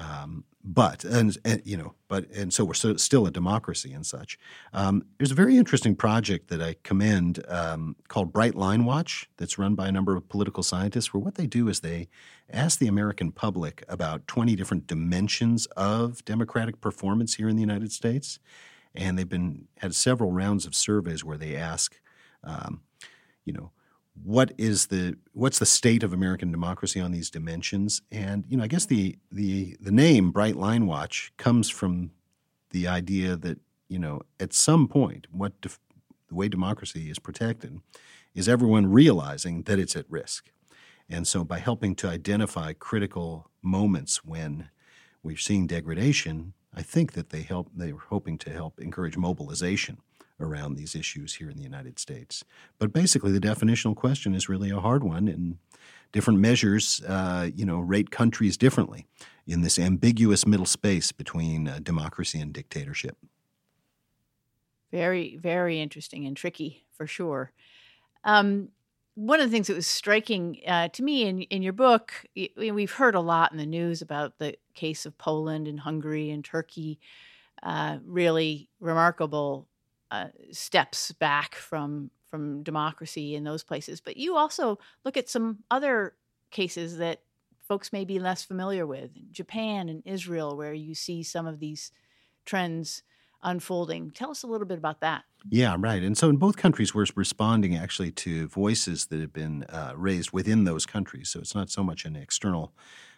Um, 0.00 0.44
but 0.64 1.04
and, 1.04 1.36
and, 1.44 1.62
you 1.64 1.76
know, 1.76 1.94
but 2.08 2.28
and 2.30 2.52
so 2.52 2.64
we're 2.64 2.74
so, 2.74 2.96
still 2.96 3.26
a 3.26 3.30
democracy 3.30 3.92
and 3.92 4.04
such. 4.04 4.38
Um, 4.72 5.04
there's 5.18 5.30
a 5.30 5.36
very 5.36 5.56
interesting 5.56 5.94
project 5.94 6.48
that 6.48 6.62
I 6.62 6.76
commend 6.82 7.44
um, 7.48 7.94
called 8.08 8.32
Bright 8.32 8.54
Line 8.54 8.84
Watch 8.84 9.28
that's 9.36 9.58
run 9.58 9.74
by 9.74 9.88
a 9.88 9.92
number 9.92 10.16
of 10.16 10.28
political 10.28 10.62
scientists. 10.62 11.12
Where 11.12 11.20
what 11.20 11.34
they 11.34 11.46
do 11.46 11.68
is 11.68 11.80
they 11.80 12.08
ask 12.50 12.78
the 12.78 12.88
American 12.88 13.30
public 13.30 13.84
about 13.88 14.26
20 14.26 14.56
different 14.56 14.86
dimensions 14.86 15.66
of 15.76 16.24
democratic 16.24 16.80
performance 16.80 17.34
here 17.34 17.48
in 17.48 17.56
the 17.56 17.62
United 17.62 17.92
States, 17.92 18.38
and 18.94 19.18
they've 19.18 19.28
been 19.28 19.68
had 19.78 19.94
several 19.94 20.32
rounds 20.32 20.66
of 20.66 20.74
surveys 20.74 21.22
where 21.22 21.38
they 21.38 21.54
ask, 21.54 22.00
um, 22.42 22.80
you 23.44 23.52
know 23.52 23.70
what 24.22 24.52
is 24.56 24.86
the 24.86 25.16
what's 25.32 25.58
the 25.58 25.66
state 25.66 26.02
of 26.02 26.12
American 26.12 26.50
democracy 26.50 27.00
on 27.00 27.12
these 27.12 27.30
dimensions? 27.30 28.02
And 28.10 28.44
you 28.48 28.56
know, 28.56 28.64
I 28.64 28.68
guess 28.68 28.86
the 28.86 29.18
the 29.30 29.76
the 29.80 29.92
name 29.92 30.30
Bright 30.30 30.56
Line 30.56 30.86
Watch 30.86 31.32
comes 31.36 31.68
from 31.68 32.12
the 32.70 32.86
idea 32.86 33.36
that 33.36 33.58
you 33.88 33.98
know 33.98 34.22
at 34.38 34.52
some 34.52 34.88
point 34.88 35.26
what 35.30 35.60
def- 35.60 35.80
the 36.28 36.34
way 36.34 36.48
democracy 36.48 37.10
is 37.10 37.18
protected 37.18 37.80
is 38.34 38.48
everyone 38.48 38.86
realizing 38.86 39.62
that 39.62 39.78
it's 39.78 39.96
at 39.96 40.06
risk. 40.08 40.50
And 41.08 41.26
so 41.26 41.44
by 41.44 41.58
helping 41.58 41.94
to 41.96 42.08
identify 42.08 42.72
critical 42.72 43.50
moments 43.62 44.24
when 44.24 44.70
we're 45.22 45.36
seeing 45.36 45.66
degradation, 45.66 46.54
I 46.74 46.82
think 46.82 47.12
that 47.12 47.30
they 47.30 47.42
help 47.42 47.68
they 47.74 47.92
were 47.92 48.00
hoping 48.08 48.38
to 48.38 48.50
help 48.50 48.80
encourage 48.80 49.16
mobilization 49.16 49.98
around 50.40 50.74
these 50.74 50.94
issues 50.94 51.34
here 51.34 51.48
in 51.48 51.56
the 51.56 51.62
United 51.62 51.98
States. 51.98 52.44
But 52.78 52.92
basically, 52.92 53.32
the 53.32 53.40
definitional 53.40 53.94
question 53.94 54.34
is 54.34 54.48
really 54.48 54.70
a 54.70 54.80
hard 54.80 55.04
one, 55.04 55.28
and 55.28 55.58
different 56.12 56.38
measures, 56.38 57.02
uh, 57.08 57.50
you 57.54 57.64
know, 57.64 57.80
rate 57.80 58.10
countries 58.10 58.56
differently 58.56 59.06
in 59.46 59.62
this 59.62 59.78
ambiguous 59.78 60.46
middle 60.46 60.66
space 60.66 61.12
between 61.12 61.68
uh, 61.68 61.80
democracy 61.82 62.40
and 62.40 62.52
dictatorship. 62.52 63.16
Very, 64.92 65.36
very 65.36 65.80
interesting 65.80 66.24
and 66.24 66.36
tricky 66.36 66.86
for 66.92 67.06
sure. 67.06 67.52
Um, 68.22 68.68
one 69.16 69.40
of 69.40 69.48
the 69.48 69.52
things 69.52 69.66
that 69.66 69.76
was 69.76 69.86
striking 69.86 70.60
uh, 70.66 70.88
to 70.88 71.02
me 71.02 71.26
in, 71.26 71.42
in 71.42 71.62
your 71.62 71.72
book, 71.72 72.24
we've 72.56 72.92
heard 72.92 73.14
a 73.14 73.20
lot 73.20 73.52
in 73.52 73.58
the 73.58 73.66
news 73.66 74.02
about 74.02 74.38
the 74.38 74.56
case 74.74 75.06
of 75.06 75.18
Poland 75.18 75.68
and 75.68 75.80
Hungary 75.80 76.30
and 76.30 76.44
Turkey, 76.44 76.98
uh, 77.62 77.98
really 78.04 78.68
remarkable 78.80 79.68
uh, 80.14 80.28
steps 80.52 81.12
back 81.12 81.54
from 81.54 82.10
from 82.30 82.62
democracy 82.64 83.36
in 83.36 83.44
those 83.44 83.62
places. 83.62 84.00
But 84.00 84.16
you 84.16 84.36
also 84.36 84.78
look 85.04 85.16
at 85.16 85.28
some 85.28 85.58
other 85.70 86.14
cases 86.50 86.98
that 86.98 87.20
folks 87.60 87.92
may 87.92 88.04
be 88.04 88.18
less 88.18 88.42
familiar 88.44 88.86
with, 88.86 89.10
Japan 89.30 89.88
and 89.88 90.02
Israel, 90.04 90.56
where 90.56 90.74
you 90.74 90.94
see 90.94 91.22
some 91.22 91.46
of 91.46 91.60
these 91.60 91.92
trends 92.44 93.04
unfolding. 93.42 94.10
Tell 94.10 94.30
us 94.30 94.42
a 94.42 94.46
little 94.46 94.66
bit 94.66 94.78
about 94.78 95.00
that. 95.00 95.24
Yeah, 95.48 95.76
right. 95.78 96.02
And 96.02 96.16
so 96.18 96.28
in 96.28 96.36
both 96.36 96.56
countries, 96.56 96.94
we're 96.94 97.06
responding 97.14 97.76
actually 97.76 98.10
to 98.12 98.48
voices 98.48 99.06
that 99.06 99.20
have 99.20 99.32
been 99.32 99.64
uh, 99.64 99.92
raised 99.94 100.32
within 100.32 100.64
those 100.64 100.86
countries. 100.86 101.28
So 101.28 101.40
it's 101.40 101.54
not 101.54 101.70
so 101.70 101.84
much 101.84 102.04
an 102.04 102.16
external, 102.16 102.72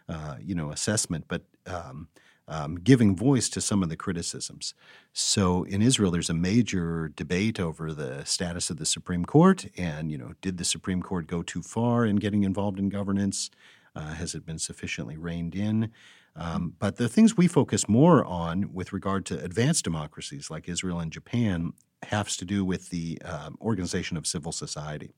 uh, 0.08 0.36
you 0.42 0.54
know, 0.54 0.70
assessment, 0.70 1.24
but 1.28 1.42
um, 1.66 2.08
um, 2.48 2.76
giving 2.76 3.16
voice 3.16 3.48
to 3.50 3.60
some 3.60 3.82
of 3.82 3.88
the 3.88 3.96
criticisms. 3.96 4.74
So 5.12 5.64
in 5.64 5.82
Israel, 5.82 6.10
there's 6.10 6.30
a 6.30 6.34
major 6.34 7.08
debate 7.08 7.58
over 7.58 7.92
the 7.92 8.24
status 8.24 8.70
of 8.70 8.76
the 8.76 8.86
Supreme 8.86 9.24
Court, 9.24 9.66
and 9.76 10.10
you 10.10 10.18
know, 10.18 10.34
did 10.40 10.58
the 10.58 10.64
Supreme 10.64 11.02
Court 11.02 11.26
go 11.26 11.42
too 11.42 11.62
far 11.62 12.06
in 12.06 12.16
getting 12.16 12.44
involved 12.44 12.78
in 12.78 12.88
governance? 12.88 13.50
Uh, 13.94 14.14
has 14.14 14.34
it 14.34 14.44
been 14.44 14.58
sufficiently 14.58 15.16
reined 15.16 15.54
in? 15.54 15.90
Um, 16.36 16.74
but 16.78 16.96
the 16.96 17.08
things 17.08 17.36
we 17.36 17.48
focus 17.48 17.88
more 17.88 18.24
on 18.24 18.72
with 18.74 18.92
regard 18.92 19.24
to 19.26 19.42
advanced 19.42 19.84
democracies 19.84 20.50
like 20.50 20.68
Israel 20.68 21.00
and 21.00 21.10
Japan 21.10 21.72
has 22.02 22.36
to 22.36 22.44
do 22.44 22.64
with 22.64 22.90
the 22.90 23.18
uh, 23.24 23.50
organization 23.60 24.16
of 24.16 24.26
civil 24.26 24.52
society. 24.52 25.14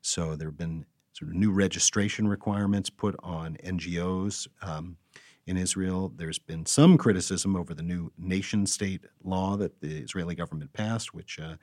So 0.00 0.36
there 0.36 0.48
have 0.48 0.56
been 0.56 0.86
sort 1.12 1.30
of 1.30 1.36
new 1.36 1.52
registration 1.52 2.26
requirements 2.28 2.90
put 2.90 3.14
on 3.22 3.56
NGOs. 3.62 4.48
Um, 4.62 4.96
in 5.46 5.56
Israel. 5.56 6.12
There's 6.16 6.38
been 6.38 6.66
some 6.66 6.96
criticism 6.96 7.56
over 7.56 7.74
the 7.74 7.82
new 7.82 8.12
nation 8.18 8.66
state 8.66 9.04
law 9.22 9.56
that 9.56 9.80
the 9.80 9.98
Israeli 9.98 10.34
government 10.34 10.72
passed, 10.72 11.14
which 11.14 11.38
uh, 11.38 11.56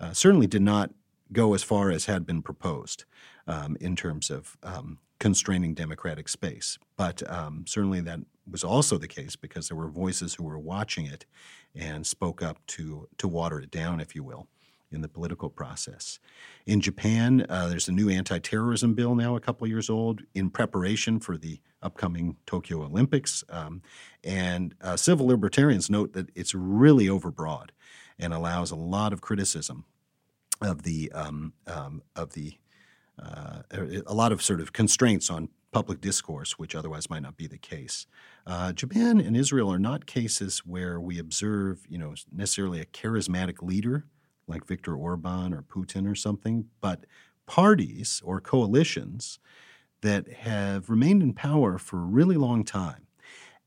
uh, 0.00 0.12
certainly 0.12 0.46
did 0.46 0.62
not 0.62 0.90
go 1.32 1.54
as 1.54 1.62
far 1.62 1.90
as 1.90 2.06
had 2.06 2.26
been 2.26 2.42
proposed 2.42 3.04
um, 3.46 3.76
in 3.80 3.94
terms 3.94 4.30
of 4.30 4.56
um, 4.62 4.98
constraining 5.20 5.74
democratic 5.74 6.28
space. 6.28 6.78
But 6.96 7.28
um, 7.30 7.64
certainly 7.66 8.00
that 8.02 8.20
was 8.50 8.64
also 8.64 8.96
the 8.96 9.08
case 9.08 9.36
because 9.36 9.68
there 9.68 9.76
were 9.76 9.88
voices 9.88 10.34
who 10.34 10.44
were 10.44 10.58
watching 10.58 11.06
it 11.06 11.26
and 11.74 12.06
spoke 12.06 12.42
up 12.42 12.58
to, 12.68 13.08
to 13.18 13.28
water 13.28 13.60
it 13.60 13.70
down, 13.70 14.00
if 14.00 14.14
you 14.14 14.24
will 14.24 14.48
in 14.90 15.00
the 15.00 15.08
political 15.08 15.50
process. 15.50 16.18
In 16.66 16.80
Japan, 16.80 17.46
uh, 17.48 17.68
there's 17.68 17.88
a 17.88 17.92
new 17.92 18.08
anti 18.08 18.38
terrorism 18.38 18.94
bill 18.94 19.14
now, 19.14 19.36
a 19.36 19.40
couple 19.40 19.66
years 19.66 19.90
old, 19.90 20.22
in 20.34 20.50
preparation 20.50 21.20
for 21.20 21.36
the 21.36 21.60
upcoming 21.82 22.36
Tokyo 22.46 22.82
Olympics. 22.82 23.44
Um, 23.50 23.82
and 24.24 24.74
uh, 24.80 24.96
civil 24.96 25.26
libertarians 25.26 25.90
note 25.90 26.12
that 26.14 26.28
it's 26.34 26.54
really 26.54 27.06
overbroad 27.06 27.70
and 28.18 28.32
allows 28.32 28.70
a 28.70 28.76
lot 28.76 29.12
of 29.12 29.20
criticism 29.20 29.84
of 30.60 30.82
the 30.82 31.12
um, 31.12 31.52
um, 31.66 32.02
of 32.16 32.32
the 32.32 32.54
uh, 33.22 33.62
a 34.06 34.14
lot 34.14 34.32
of 34.32 34.42
sort 34.42 34.60
of 34.60 34.72
constraints 34.72 35.30
on 35.30 35.48
public 35.70 36.00
discourse, 36.00 36.58
which 36.58 36.74
otherwise 36.74 37.10
might 37.10 37.22
not 37.22 37.36
be 37.36 37.46
the 37.46 37.58
case. 37.58 38.06
Uh, 38.46 38.72
Japan 38.72 39.20
and 39.20 39.36
Israel 39.36 39.72
are 39.72 39.78
not 39.78 40.06
cases 40.06 40.60
where 40.60 40.98
we 40.98 41.18
observe, 41.18 41.84
you 41.88 41.98
know, 41.98 42.14
necessarily 42.32 42.80
a 42.80 42.86
charismatic 42.86 43.62
leader 43.62 44.06
like 44.48 44.66
Viktor 44.66 44.96
Orban 44.96 45.52
or 45.52 45.62
Putin 45.62 46.10
or 46.10 46.14
something, 46.14 46.66
but 46.80 47.04
parties 47.46 48.20
or 48.24 48.40
coalitions 48.40 49.38
that 50.00 50.28
have 50.32 50.90
remained 50.90 51.22
in 51.22 51.32
power 51.32 51.78
for 51.78 51.98
a 51.98 52.06
really 52.06 52.36
long 52.36 52.64
time. 52.64 53.06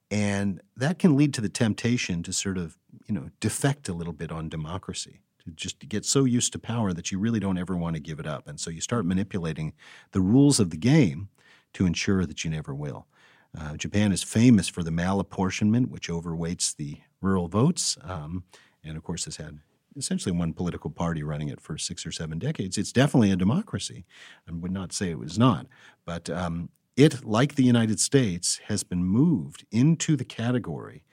And 0.09 0.61
that 0.75 0.99
can 0.99 1.15
lead 1.15 1.33
to 1.35 1.41
the 1.41 1.49
temptation 1.49 2.21
to 2.23 2.33
sort 2.33 2.57
of, 2.57 2.77
you 3.07 3.15
know, 3.15 3.29
defect 3.39 3.87
a 3.87 3.93
little 3.93 4.13
bit 4.13 4.31
on 4.31 4.49
democracy, 4.49 5.21
to 5.45 5.51
just 5.51 5.79
get 5.87 6.05
so 6.05 6.25
used 6.25 6.51
to 6.53 6.59
power 6.59 6.93
that 6.93 7.11
you 7.11 7.19
really 7.19 7.39
don't 7.39 7.57
ever 7.57 7.77
want 7.77 7.95
to 7.95 8.01
give 8.01 8.19
it 8.19 8.27
up. 8.27 8.47
And 8.47 8.59
so 8.59 8.69
you 8.69 8.81
start 8.81 9.05
manipulating 9.05 9.73
the 10.11 10.21
rules 10.21 10.59
of 10.59 10.69
the 10.69 10.77
game 10.77 11.29
to 11.73 11.85
ensure 11.85 12.25
that 12.25 12.43
you 12.43 12.51
never 12.51 12.75
will. 12.75 13.07
Uh, 13.57 13.75
Japan 13.75 14.11
is 14.11 14.23
famous 14.23 14.67
for 14.67 14.83
the 14.83 14.91
malapportionment, 14.91 15.89
which 15.89 16.09
overweights 16.09 16.75
the 16.75 16.99
rural 17.21 17.47
votes, 17.47 17.97
um, 18.03 18.43
and 18.83 18.97
of 18.97 19.03
course 19.03 19.25
has 19.25 19.37
had 19.37 19.59
essentially 19.97 20.35
one 20.35 20.53
political 20.53 20.89
party 20.89 21.23
running 21.23 21.49
it 21.49 21.61
for 21.61 21.77
six 21.77 22.05
or 22.05 22.11
seven 22.11 22.39
decades. 22.39 22.77
It's 22.77 22.91
definitely 22.91 23.31
a 23.31 23.35
democracy. 23.35 24.05
I 24.47 24.51
would 24.53 24.71
not 24.71 24.93
say 24.93 25.09
it 25.09 25.19
was 25.19 25.37
not. 25.37 25.67
But 26.05 26.29
um, 26.29 26.69
it, 26.95 27.25
like 27.25 27.55
the 27.55 27.63
United 27.63 27.99
States, 27.99 28.59
has 28.67 28.83
been 28.83 29.03
moved 29.03 29.65
into 29.71 30.15
the 30.15 30.25
category 30.25 31.03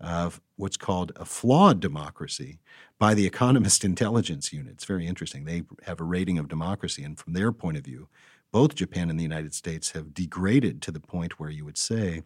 of 0.00 0.40
what's 0.56 0.76
called 0.76 1.12
a 1.16 1.24
flawed 1.24 1.80
democracy 1.80 2.58
by 2.98 3.14
the 3.14 3.26
Economist 3.26 3.84
Intelligence 3.92 4.52
Unit. 4.52 4.74
It's 4.74 4.84
very 4.84 5.06
interesting. 5.06 5.44
They 5.44 5.62
have 5.84 6.00
a 6.00 6.04
rating 6.04 6.38
of 6.38 6.48
democracy, 6.48 7.04
and 7.04 7.18
from 7.18 7.32
their 7.32 7.52
point 7.52 7.76
of 7.76 7.84
view, 7.84 8.08
both 8.50 8.74
Japan 8.74 9.08
and 9.08 9.18
the 9.18 9.24
United 9.24 9.54
States 9.54 9.92
have 9.92 10.12
degraded 10.12 10.82
to 10.82 10.90
the 10.90 11.00
point 11.00 11.38
where 11.38 11.50
you 11.50 11.64
would 11.64 11.78
say 11.78 12.22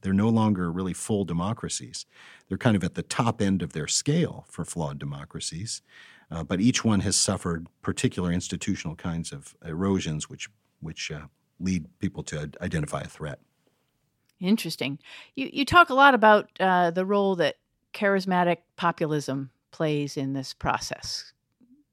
they're 0.00 0.12
no 0.12 0.28
longer 0.28 0.70
really 0.70 0.92
full 0.92 1.24
democracies. 1.24 2.06
They're 2.48 2.58
kind 2.58 2.76
of 2.76 2.84
at 2.84 2.94
the 2.94 3.02
top 3.02 3.40
end 3.40 3.62
of 3.62 3.72
their 3.72 3.86
scale 3.86 4.44
for 4.48 4.64
flawed 4.64 4.98
democracies, 4.98 5.82
uh, 6.30 6.44
but 6.44 6.60
each 6.60 6.84
one 6.84 7.00
has 7.00 7.16
suffered 7.16 7.68
particular 7.82 8.32
institutional 8.32 8.96
kinds 8.96 9.32
of 9.32 9.54
erosions, 9.64 10.28
which 10.28 10.48
which 10.80 11.10
uh, 11.10 11.26
lead 11.58 11.86
people 11.98 12.22
to 12.22 12.50
identify 12.60 13.00
a 13.00 13.08
threat. 13.08 13.40
Interesting. 14.40 14.98
You 15.34 15.50
you 15.52 15.64
talk 15.64 15.90
a 15.90 15.94
lot 15.94 16.14
about 16.14 16.48
uh, 16.60 16.90
the 16.90 17.04
role 17.04 17.36
that 17.36 17.56
charismatic 17.92 18.58
populism 18.76 19.50
plays 19.70 20.16
in 20.16 20.32
this 20.32 20.54
process. 20.54 21.32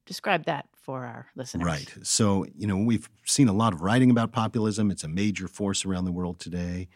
Describe 0.05 0.45
that 0.45 0.67
for 0.73 1.03
our 1.03 1.27
listeners. 1.35 1.65
Right. 1.65 1.93
So, 2.03 2.45
you 2.55 2.67
know, 2.67 2.77
we've 2.77 3.09
seen 3.25 3.47
a 3.47 3.53
lot 3.53 3.73
of 3.73 3.81
writing 3.81 4.11
about 4.11 4.31
populism. 4.31 4.91
It's 4.91 5.03
a 5.03 5.07
major 5.07 5.47
force 5.47 5.83
around 5.83 6.05
the 6.05 6.11
world 6.11 6.39
today. 6.39 6.87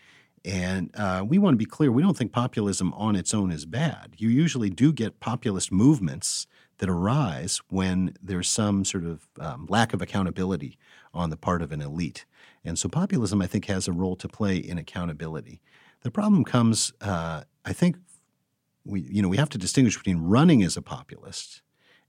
And 0.45 0.91
uh, 0.95 1.23
we 1.27 1.37
want 1.37 1.53
to 1.53 1.57
be 1.57 1.65
clear 1.65 1.91
we 1.91 2.01
don't 2.01 2.17
think 2.17 2.31
populism 2.31 2.93
on 2.93 3.15
its 3.15 3.33
own 3.33 3.51
is 3.51 3.65
bad. 3.65 4.15
You 4.17 4.29
usually 4.29 4.69
do 4.69 4.93
get 4.93 5.19
populist 5.19 5.71
movements 5.71 6.47
that 6.77 6.89
arise 6.89 7.61
when 7.69 8.15
there's 8.21 8.47
some 8.47 8.85
sort 8.85 9.05
of 9.05 9.27
um, 9.39 9.67
lack 9.69 9.93
of 9.93 10.01
accountability 10.01 10.77
on 11.13 11.29
the 11.29 11.37
part 11.37 11.61
of 11.61 11.71
an 11.71 11.81
elite. 11.81 12.25
And 12.63 12.79
so 12.79 12.87
populism, 12.87 13.41
I 13.41 13.47
think, 13.47 13.65
has 13.65 13.87
a 13.87 13.91
role 13.91 14.15
to 14.17 14.27
play 14.27 14.57
in 14.57 14.77
accountability. 14.77 15.61
The 16.01 16.11
problem 16.11 16.45
comes, 16.45 16.93
uh, 17.01 17.43
I 17.65 17.73
think, 17.73 17.97
we 18.85 19.01
you 19.01 19.21
know 19.21 19.27
we 19.27 19.37
have 19.37 19.49
to 19.49 19.57
distinguish 19.57 19.97
between 19.97 20.19
running 20.19 20.63
as 20.63 20.77
a 20.77 20.81
populist 20.81 21.61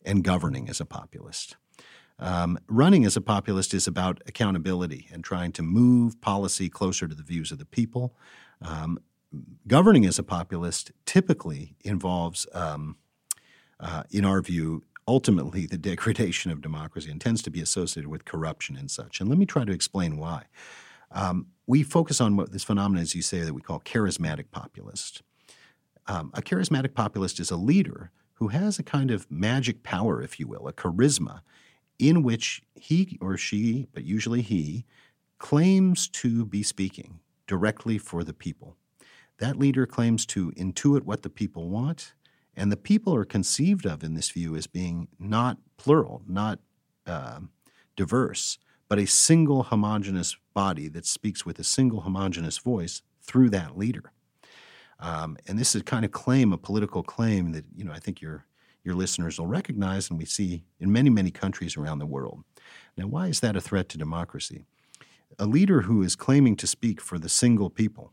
and 0.05 0.25
governing 0.25 0.69
as 0.69 0.81
a 0.81 0.85
populist. 0.85 1.57
Um, 2.21 2.59
running 2.69 3.05
as 3.07 3.17
a 3.17 3.21
populist 3.21 3.73
is 3.73 3.87
about 3.87 4.23
accountability 4.27 5.09
and 5.11 5.25
trying 5.25 5.53
to 5.53 5.63
move 5.63 6.21
policy 6.21 6.69
closer 6.69 7.09
to 7.09 7.15
the 7.15 7.23
views 7.23 7.51
of 7.51 7.59
the 7.59 7.65
people. 7.65 8.15
Um, 8.61 8.99
governing 9.67 10.05
as 10.05 10.19
a 10.19 10.23
populist 10.23 10.93
typically 11.07 11.77
involves, 11.83 12.47
um, 12.53 12.97
uh, 13.81 14.03
in 14.11 14.27
our 14.27 14.43
view, 14.43 14.85
ultimately 15.09 15.67
the 15.67 15.79
degradation 15.91 16.51
of 16.51 16.61
democracy 16.61 17.11
and 17.11 17.21
tends 17.21 17.43
to 17.43 17.51
be 17.51 17.63
associated 17.63 18.11
with 18.11 18.27
corruption 18.27 18.77
and 18.77 18.91
such. 18.91 19.21
And 19.21 19.29
let 19.29 19.39
me 19.39 19.47
try 19.47 19.65
to 19.65 19.73
explain 19.73 20.19
why. 20.19 20.45
Um, 21.13 21.47
we 21.67 21.83
focus 21.83 22.21
on 22.21 22.37
what 22.37 22.53
this 22.53 22.65
phenomenon, 22.65 23.03
as 23.03 23.15
you 23.15 23.23
say, 23.23 23.41
that 23.41 23.55
we 23.55 23.63
call 23.63 23.81
charismatic 23.81 24.51
populist. 24.51 25.23
Um, 26.07 26.31
a 26.35 26.43
charismatic 26.43 26.95
populist 26.95 27.41
is 27.41 27.51
a 27.51 27.57
leader 27.57 28.11
who 28.35 28.49
has 28.49 28.79
a 28.79 28.83
kind 28.83 29.11
of 29.11 29.31
magic 29.31 29.83
power, 29.83 30.23
if 30.23 30.41
you 30.41 30.47
will, 30.47 30.67
a 30.67 30.73
charisma, 30.73 31.41
in 32.01 32.23
which 32.23 32.63
he 32.75 33.19
or 33.21 33.37
she, 33.37 33.87
but 33.93 34.05
usually 34.05 34.43
he, 34.43 34.87
claims 35.39 36.09
to 36.09 36.45
be 36.45 36.63
speaking 36.63 37.21
directly 37.47 37.99
for 37.99 38.25
the 38.25 38.33
people. 38.33 38.77
That 39.39 39.57
leader 39.57 39.87
claims 39.87 40.27
to 40.27 40.51
intuit 40.53 41.03
what 41.03 41.23
the 41.23 41.31
people 41.31 41.69
want 41.69 42.13
and 42.55 42.71
the 42.71 42.77
people 42.77 43.15
are 43.15 43.25
conceived 43.25 43.87
of 43.87 44.03
in 44.05 44.15
this 44.15 44.31
view 44.31 44.57
as 44.57 44.67
being 44.67 45.09
not 45.19 45.59
plural, 45.77 46.23
not 46.27 46.59
uh, 47.07 47.41
diverse, 47.97 48.59
but 48.89 48.99
a 48.99 49.07
single 49.07 49.65
homogenous 49.65 50.37
body 50.53 50.89
that 50.89 51.07
speaks 51.07 51.47
with 51.47 51.59
a 51.59 51.65
single 51.65 52.03
homogenous 52.03 52.59
voice 52.59 53.03
through 53.23 53.49
that 53.51 53.79
leader. 53.79 54.13
Um, 54.99 55.39
and 55.47 55.59
this 55.59 55.75
is 55.75 55.83
kind 55.83 56.05
of 56.05 56.13
claim, 56.13 56.53
a 56.53 56.59
political 56.59 57.03
claim 57.03 57.53
that 57.53 57.65
you 57.75 57.85
know 57.85 57.93
I 57.93 57.99
think 57.99 58.21
your 58.21 58.45
your 58.85 58.95
listeners 58.95 59.39
will 59.39 59.47
recognize, 59.47 60.11
and 60.11 60.19
we 60.19 60.25
see 60.25 60.65
in 60.79 60.93
many 60.93 61.11
many 61.11 61.31
countries 61.31 61.77
around 61.77 61.99
the 61.99 62.07
world. 62.07 62.45
Now, 62.97 63.07
why 63.07 63.29
is 63.29 63.41
that 63.41 63.57
a 63.57 63.61
threat 63.61 63.89
to 63.91 63.99
democracy? 63.99 64.65
A 65.39 65.47
leader 65.47 65.83
who 65.83 66.03
is 66.03 66.17
claiming 66.17 66.57
to 66.57 66.67
speak 66.67 67.01
for 67.01 67.19
the 67.19 67.29
single 67.29 67.71
people, 67.71 68.13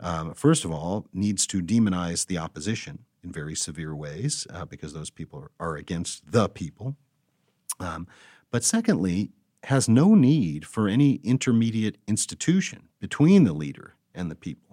um, 0.00 0.34
first 0.34 0.64
of 0.64 0.72
all, 0.72 1.06
needs 1.12 1.46
to 1.46 1.62
demonize 1.62 2.26
the 2.26 2.38
opposition 2.38 3.04
in 3.22 3.30
very 3.30 3.54
severe 3.54 3.94
ways 3.94 4.46
uh, 4.52 4.64
because 4.64 4.92
those 4.92 5.10
people 5.10 5.48
are, 5.60 5.76
against 5.76 6.32
the 6.32 6.48
people. 6.48 6.96
Um, 7.78 8.08
but 8.50 8.64
secondly, 8.64 9.30
has 9.64 9.88
no 9.88 10.14
need 10.14 10.66
for 10.66 10.88
any 10.88 11.20
intermediate 11.22 11.96
institution 12.08 12.88
between 12.98 13.44
the 13.44 13.52
leader 13.52 13.94
and 14.12 14.30
the 14.30 14.34
people. 14.34 14.71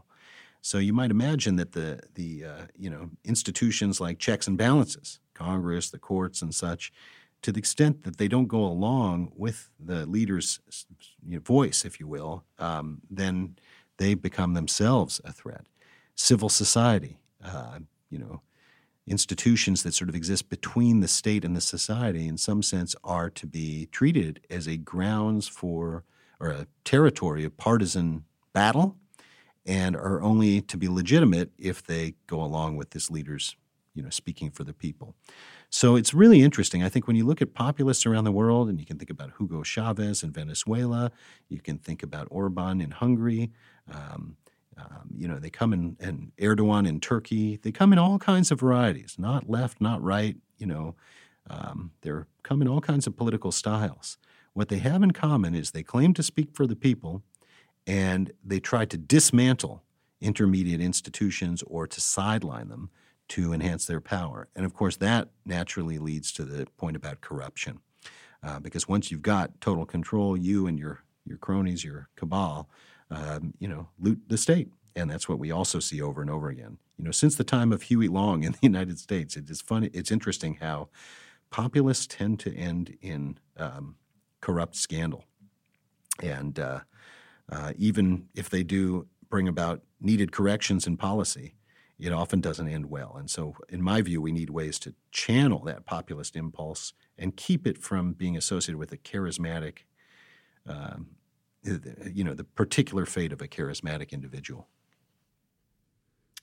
So 0.61 0.77
you 0.77 0.93
might 0.93 1.11
imagine 1.11 1.55
that 1.55 1.71
the 1.71 2.01
the 2.15 2.45
uh, 2.45 2.65
you 2.77 2.89
know 2.89 3.09
institutions 3.23 4.01
like 4.01 4.19
checks 4.19 4.47
and 4.47 4.57
balances, 4.57 5.19
Congress, 5.33 5.89
the 5.89 5.99
courts, 5.99 6.41
and 6.41 6.53
such, 6.53 6.91
to 7.41 7.51
the 7.51 7.59
extent 7.59 8.03
that 8.03 8.17
they 8.17 8.27
don't 8.27 8.47
go 8.47 8.63
along 8.63 9.31
with 9.35 9.69
the 9.79 10.05
leader's 10.05 10.59
you 11.25 11.35
know, 11.35 11.39
voice, 11.39 11.85
if 11.85 11.99
you 11.99 12.07
will, 12.07 12.43
um, 12.57 13.01
then 13.09 13.55
they 13.97 14.13
become 14.13 14.53
themselves 14.53 15.21
a 15.23 15.31
threat. 15.31 15.65
Civil 16.15 16.49
society, 16.49 17.17
uh, 17.43 17.79
you 18.09 18.17
know, 18.17 18.41
institutions 19.07 19.83
that 19.83 19.93
sort 19.93 20.09
of 20.09 20.15
exist 20.15 20.49
between 20.49 20.99
the 20.99 21.07
state 21.07 21.45
and 21.45 21.55
the 21.55 21.61
society, 21.61 22.27
in 22.27 22.37
some 22.37 22.61
sense, 22.61 22.95
are 23.03 23.29
to 23.29 23.47
be 23.47 23.87
treated 23.91 24.41
as 24.49 24.67
a 24.67 24.77
grounds 24.77 25.47
for 25.47 26.03
or 26.39 26.49
a 26.49 26.67
territory 26.83 27.43
of 27.43 27.57
partisan 27.57 28.23
battle 28.53 28.97
and 29.69 29.95
are 29.95 30.21
only 30.21 30.61
to 30.61 30.77
be 30.77 30.87
legitimate 30.87 31.51
if 31.57 31.83
they 31.83 32.15
go 32.27 32.41
along 32.41 32.75
with 32.75 32.89
this 32.89 33.09
leader's 33.11 33.55
you 33.93 34.03
know 34.03 34.09
speaking 34.09 34.49
for 34.49 34.63
the 34.63 34.73
people 34.73 35.15
so 35.69 35.95
it's 35.95 36.13
really 36.13 36.41
interesting 36.41 36.83
i 36.83 36.89
think 36.89 37.07
when 37.07 37.15
you 37.15 37.25
look 37.25 37.41
at 37.41 37.53
populists 37.53 38.05
around 38.05 38.23
the 38.23 38.31
world 38.31 38.67
and 38.67 38.79
you 38.79 38.85
can 38.85 38.97
think 38.97 39.09
about 39.09 39.31
hugo 39.37 39.63
chavez 39.63 40.23
in 40.23 40.31
venezuela 40.31 41.11
you 41.47 41.61
can 41.61 41.77
think 41.77 42.03
about 42.03 42.27
orban 42.29 42.81
in 42.81 42.91
hungary 42.91 43.51
um, 43.91 44.35
um, 44.79 45.09
you 45.15 45.27
know, 45.27 45.39
they 45.39 45.49
come 45.49 45.73
in, 45.73 45.97
and 45.99 46.31
Erdogan 46.39 46.87
in 46.87 46.99
Turkey. 46.99 47.57
They 47.61 47.71
come 47.71 47.91
in 47.91 47.99
all 47.99 48.17
kinds 48.17 48.51
of 48.51 48.59
varieties, 48.59 49.15
not 49.17 49.49
left, 49.49 49.81
not 49.81 50.01
right. 50.01 50.37
You 50.57 50.67
know, 50.67 50.95
um, 51.49 51.91
they're 52.01 52.27
come 52.43 52.61
in 52.61 52.67
all 52.67 52.81
kinds 52.81 53.07
of 53.07 53.17
political 53.17 53.51
styles. 53.51 54.17
What 54.53 54.69
they 54.69 54.79
have 54.79 55.03
in 55.03 55.11
common 55.11 55.55
is 55.55 55.71
they 55.71 55.83
claim 55.83 56.13
to 56.13 56.23
speak 56.23 56.49
for 56.53 56.65
the 56.65 56.75
people, 56.75 57.23
and 57.89 58.31
they 58.45 58.59
try 58.59 58.85
to 58.85 58.97
dismantle 58.97 59.83
intermediate 60.21 60.79
institutions 60.79 61.63
or 61.65 61.87
to 61.87 61.99
sideline 61.99 62.69
them 62.69 62.91
to 63.29 63.51
enhance 63.51 63.87
their 63.87 63.99
power. 63.99 64.47
And 64.55 64.63
of 64.63 64.75
course, 64.75 64.97
that 64.97 65.29
naturally 65.43 65.97
leads 65.97 66.31
to 66.33 66.45
the 66.45 66.67
point 66.77 66.95
about 66.95 67.21
corruption, 67.21 67.79
uh, 68.43 68.59
because 68.59 68.87
once 68.87 69.09
you've 69.09 69.23
got 69.23 69.59
total 69.59 69.87
control, 69.87 70.37
you 70.37 70.67
and 70.67 70.77
your 70.77 71.03
your 71.25 71.37
cronies, 71.39 71.83
your 71.83 72.09
cabal, 72.15 72.69
um, 73.09 73.53
you 73.59 73.67
know, 73.67 73.89
loot 73.99 74.19
the 74.27 74.37
state. 74.37 74.69
And 74.95 75.09
that's 75.09 75.27
what 75.27 75.39
we 75.39 75.51
also 75.51 75.79
see 75.79 76.01
over 76.01 76.21
and 76.21 76.29
over 76.29 76.49
again. 76.49 76.77
You 76.97 77.05
know, 77.05 77.11
since 77.11 77.35
the 77.35 77.43
time 77.43 77.71
of 77.71 77.83
Huey 77.83 78.07
Long 78.07 78.43
in 78.43 78.51
the 78.51 78.59
United 78.61 78.99
States, 78.99 79.35
it 79.35 79.49
is 79.49 79.61
funny. 79.61 79.89
It's 79.93 80.11
interesting 80.11 80.55
how 80.55 80.89
populists 81.49 82.05
tend 82.07 82.39
to 82.41 82.55
end 82.55 82.97
in 83.01 83.39
um, 83.57 83.95
corrupt 84.41 84.75
scandal, 84.75 85.23
and 86.21 86.59
uh, 86.59 86.79
uh, 87.51 87.73
even 87.77 88.27
if 88.35 88.49
they 88.49 88.63
do 88.63 89.07
bring 89.29 89.47
about 89.47 89.81
needed 90.01 90.31
corrections 90.31 90.87
in 90.87 90.97
policy, 90.97 91.55
it 91.97 92.13
often 92.13 92.39
doesn't 92.39 92.67
end 92.67 92.89
well. 92.89 93.15
And 93.17 93.29
so, 93.29 93.55
in 93.67 93.81
my 93.81 94.01
view, 94.01 94.21
we 94.21 94.31
need 94.31 94.49
ways 94.49 94.79
to 94.79 94.95
channel 95.11 95.63
that 95.65 95.85
populist 95.85 96.35
impulse 96.35 96.93
and 97.17 97.35
keep 97.35 97.67
it 97.67 97.77
from 97.77 98.13
being 98.13 98.37
associated 98.37 98.77
with 98.77 98.91
a 98.91 98.97
charismatic 98.97 99.79
um, 100.67 101.07
you 101.63 102.23
know 102.23 102.33
the 102.33 102.43
particular 102.43 103.05
fate 103.05 103.33
of 103.33 103.41
a 103.41 103.47
charismatic 103.47 104.11
individual 104.11 104.67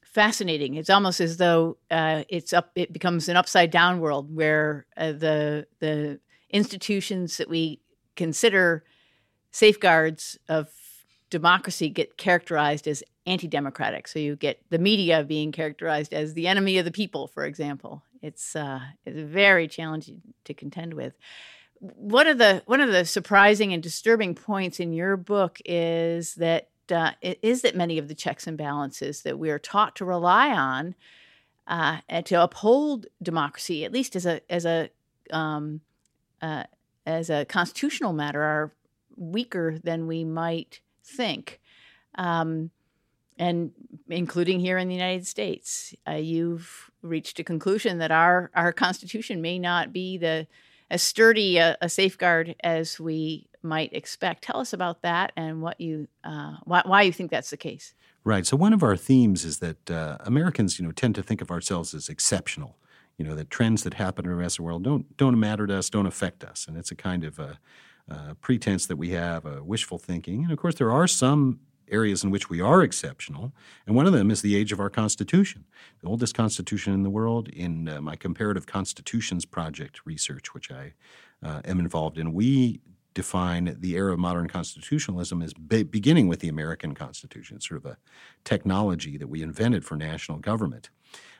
fascinating 0.02 0.74
it's 0.74 0.90
almost 0.90 1.20
as 1.20 1.38
though 1.38 1.76
uh, 1.90 2.22
it's 2.28 2.52
up 2.52 2.70
it 2.74 2.92
becomes 2.92 3.28
an 3.28 3.36
upside 3.36 3.70
down 3.70 4.00
world 4.00 4.34
where 4.34 4.86
uh, 4.96 5.12
the 5.12 5.66
the 5.80 6.20
institutions 6.50 7.38
that 7.38 7.48
we 7.48 7.80
consider 8.14 8.84
safeguards 9.50 10.38
of 10.48 10.68
democracy 11.30 11.88
get 11.88 12.16
characterized 12.16 12.86
as 12.86 13.02
anti-democratic. 13.26 14.06
So 14.08 14.18
you 14.18 14.36
get 14.36 14.60
the 14.70 14.78
media 14.78 15.24
being 15.24 15.52
characterized 15.52 16.14
as 16.14 16.34
the 16.34 16.46
enemy 16.46 16.78
of 16.78 16.84
the 16.84 16.92
people 16.92 17.26
for 17.26 17.44
example. 17.44 18.02
It's 18.22 18.56
uh, 18.56 18.80
it's 19.04 19.18
very 19.18 19.68
challenging 19.68 20.22
to 20.44 20.54
contend 20.54 20.94
with. 20.94 21.14
One 21.80 22.26
of 22.26 22.38
the 22.38 22.62
one 22.66 22.80
of 22.80 22.90
the 22.90 23.04
surprising 23.04 23.72
and 23.72 23.82
disturbing 23.82 24.34
points 24.34 24.80
in 24.80 24.92
your 24.92 25.16
book 25.16 25.58
is 25.64 26.34
that 26.36 26.68
uh, 26.90 27.12
is 27.22 27.62
that 27.62 27.76
many 27.76 27.98
of 27.98 28.08
the 28.08 28.14
checks 28.14 28.46
and 28.46 28.56
balances 28.56 29.22
that 29.22 29.38
we 29.38 29.50
are 29.50 29.58
taught 29.58 29.96
to 29.96 30.04
rely 30.04 30.50
on 30.50 30.94
uh, 31.66 31.98
and 32.08 32.24
to 32.26 32.42
uphold 32.42 33.06
democracy, 33.22 33.84
at 33.84 33.92
least 33.92 34.16
as 34.16 34.26
a 34.26 34.40
as 34.50 34.64
a 34.64 34.88
um, 35.30 35.80
uh, 36.40 36.64
as 37.04 37.28
a 37.30 37.44
constitutional 37.44 38.12
matter, 38.12 38.42
are 38.42 38.72
weaker 39.16 39.78
than 39.82 40.06
we 40.06 40.24
might 40.24 40.80
think. 41.06 41.60
Um, 42.16 42.70
and 43.38 43.72
including 44.08 44.60
here 44.60 44.78
in 44.78 44.88
the 44.88 44.94
United 44.94 45.26
States, 45.26 45.94
uh, 46.08 46.12
you've 46.12 46.90
reached 47.02 47.38
a 47.38 47.44
conclusion 47.44 47.98
that 47.98 48.10
our 48.10 48.50
our 48.54 48.72
Constitution 48.72 49.42
may 49.42 49.58
not 49.58 49.92
be 49.92 50.16
the 50.16 50.46
as 50.90 51.02
sturdy 51.02 51.58
a, 51.58 51.76
a, 51.80 51.88
safeguard 51.88 52.54
as 52.62 53.00
we 53.00 53.48
might 53.62 53.92
expect. 53.92 54.44
Tell 54.44 54.60
us 54.60 54.72
about 54.72 55.02
that 55.02 55.32
and 55.36 55.60
what 55.60 55.80
you 55.80 56.08
uh, 56.24 56.56
why, 56.64 56.82
why 56.84 57.02
you 57.02 57.12
think 57.12 57.30
that's 57.30 57.50
the 57.50 57.56
case. 57.56 57.94
Right. 58.24 58.46
So 58.46 58.56
one 58.56 58.72
of 58.72 58.82
our 58.82 58.96
themes 58.96 59.44
is 59.44 59.58
that 59.58 59.90
uh, 59.90 60.18
Americans, 60.20 60.78
you 60.78 60.84
know, 60.84 60.92
tend 60.92 61.14
to 61.16 61.22
think 61.22 61.40
of 61.40 61.50
ourselves 61.50 61.94
as 61.94 62.08
exceptional. 62.08 62.76
You 63.18 63.24
know, 63.24 63.34
that 63.34 63.50
trends 63.50 63.82
that 63.84 63.94
happen 63.94 64.26
in 64.26 64.30
the 64.30 64.36
rest 64.36 64.54
of 64.54 64.56
the 64.58 64.62
world 64.64 64.82
don't 64.82 65.16
don't 65.16 65.38
matter 65.40 65.66
to 65.66 65.78
us, 65.78 65.90
don't 65.90 66.06
affect 66.06 66.44
us, 66.44 66.66
and 66.68 66.76
it's 66.76 66.90
a 66.90 66.96
kind 66.96 67.24
of 67.24 67.38
a, 67.38 67.58
a 68.08 68.34
pretense 68.34 68.86
that 68.86 68.96
we 68.96 69.10
have, 69.10 69.44
a 69.44 69.62
wishful 69.62 69.98
thinking. 69.98 70.44
And 70.44 70.52
of 70.52 70.58
course, 70.58 70.76
there 70.76 70.92
are 70.92 71.06
some 71.06 71.60
areas 71.88 72.24
in 72.24 72.30
which 72.30 72.50
we 72.50 72.60
are 72.60 72.82
exceptional, 72.82 73.52
and 73.86 73.94
one 73.94 74.06
of 74.06 74.12
them 74.12 74.30
is 74.30 74.42
the 74.42 74.56
age 74.56 74.72
of 74.72 74.80
our 74.80 74.90
Constitution, 74.90 75.64
the 76.00 76.08
oldest 76.08 76.34
Constitution 76.34 76.92
in 76.92 77.02
the 77.02 77.10
world. 77.10 77.48
In 77.48 77.88
uh, 77.88 78.00
my 78.00 78.16
comparative 78.16 78.66
constitutions 78.66 79.44
project 79.44 80.00
research, 80.04 80.52
which 80.52 80.70
I 80.70 80.94
uh, 81.42 81.60
am 81.64 81.78
involved 81.78 82.18
in, 82.18 82.32
we 82.32 82.80
define 83.14 83.76
the 83.80 83.94
era 83.94 84.12
of 84.12 84.18
modern 84.18 84.46
constitutionalism 84.46 85.40
as 85.40 85.54
be- 85.54 85.82
beginning 85.82 86.28
with 86.28 86.40
the 86.40 86.48
American 86.48 86.94
Constitution. 86.94 87.60
Sort 87.60 87.84
of 87.84 87.90
a 87.92 87.96
technology 88.44 89.16
that 89.16 89.28
we 89.28 89.42
invented 89.42 89.84
for 89.84 89.96
national 89.96 90.38
government. 90.38 90.90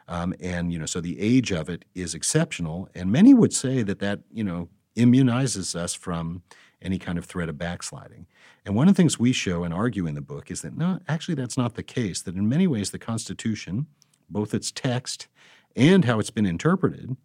Um, 0.09 0.35
and 0.41 0.73
you 0.73 0.79
know, 0.79 0.87
so 0.87 1.01
the 1.01 1.21
age 1.21 1.53
of 1.53 1.69
it 1.69 1.85
is 1.95 2.15
exceptional, 2.15 2.89
and 2.95 3.11
many 3.11 3.35
would 3.35 3.53
say 3.53 3.83
that 3.83 3.99
that 3.99 4.21
you 4.33 4.45
know 4.45 4.69
immunizes 4.97 5.75
us 5.75 5.95
from 5.95 6.43
any 6.83 6.99
kind 6.99 7.19
of 7.19 7.25
threat 7.25 7.49
of 7.49 7.59
backsliding. 7.59 8.27
And 8.65 8.75
one 8.75 8.89
of 8.89 8.95
the 8.95 9.03
things 9.03 9.19
we 9.19 9.33
show 9.33 9.65
and 9.65 9.73
argue 9.73 10.07
in 10.07 10.15
the 10.15 10.21
book 10.21 10.51
is 10.51 10.63
that 10.63 10.77
no, 10.77 11.01
actually, 11.09 11.35
that's 11.35 11.57
not 11.57 11.75
the 11.75 11.83
case. 11.83 12.21
That 12.23 12.35
in 12.35 12.49
many 12.49 12.67
ways, 12.67 12.91
the 12.91 12.99
Constitution, 12.99 13.87
both 14.29 14.55
its 14.55 14.71
text 14.71 15.29
and 15.75 16.05
how 16.05 16.19
it's 16.19 16.31
been 16.31 16.47
interpreted, 16.47 17.17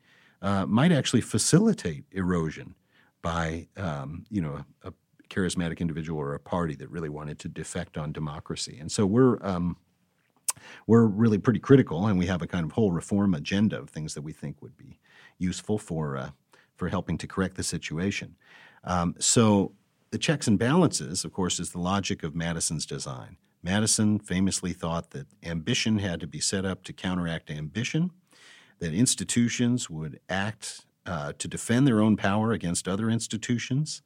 uh, 0.42 0.66
might 0.66 0.92
actually 0.92 1.22
facilitate 1.22 2.06
erosion 2.12 2.76
by, 3.22 3.68
um, 3.78 4.26
you 4.30 4.42
know, 4.42 4.64
a, 4.84 4.90
a, 4.90 4.94
charismatic 5.30 5.80
individual 5.80 6.20
or 6.20 6.34
a 6.34 6.40
party 6.40 6.76
that 6.76 6.90
really 6.90 7.08
wanted 7.08 7.40
to 7.40 7.48
defect 7.48 7.98
on 7.98 8.12
democracy. 8.12 8.78
And 8.78 8.92
so 8.92 9.06
we're 9.06 9.38
um, 9.46 9.78
we're 10.88 11.06
really 11.06 11.38
pretty 11.38 11.60
critical, 11.60 12.08
and 12.08 12.20
we 12.20 12.26
have 12.26 12.42
a 12.42 12.48
kind 12.48 12.66
of 12.66 12.74
whole 12.74 12.92
reform 12.92 13.34
agenda 13.34 13.80
of 13.80 13.90
things 13.90 14.14
that 14.14 14.24
we 14.24 14.34
think 14.34 14.62
would 14.62 14.76
be 14.76 15.00
useful 15.38 15.78
for 15.78 16.18
uh, 16.18 16.30
for 16.82 16.89
helping 16.89 17.15
to 17.15 17.28
correct 17.28 17.58
the 17.58 17.63
situation. 17.63 18.36
Um, 18.84 19.13
so 19.20 19.74
the 20.10 20.17
checks 20.17 20.48
and 20.48 20.58
balances, 20.58 21.24
of 21.24 21.32
course, 21.32 21.60
is 21.60 21.70
the 21.70 21.78
logic 21.78 22.24
of 22.24 22.34
Madison's 22.34 22.88
design. 22.88 23.38
Madison 23.62 24.17
famously 24.17 24.74
thought 24.74 25.12
that 25.12 25.28
ambition 25.44 26.00
had 26.00 26.20
to 26.22 26.26
be 26.26 26.39
set 26.39 26.65
up 26.65 26.84
to 26.86 26.91
counteract 26.91 27.52
ambition, 27.52 28.10
that 28.80 28.96
institutions 28.96 29.91
would 29.91 30.20
act 30.28 30.88
uh, 31.06 31.34
to 31.38 31.48
defend 31.48 31.86
their 31.86 32.02
own 32.02 32.17
power 32.17 32.52
against 32.52 32.88
other 32.88 33.12
institutions, 33.12 34.02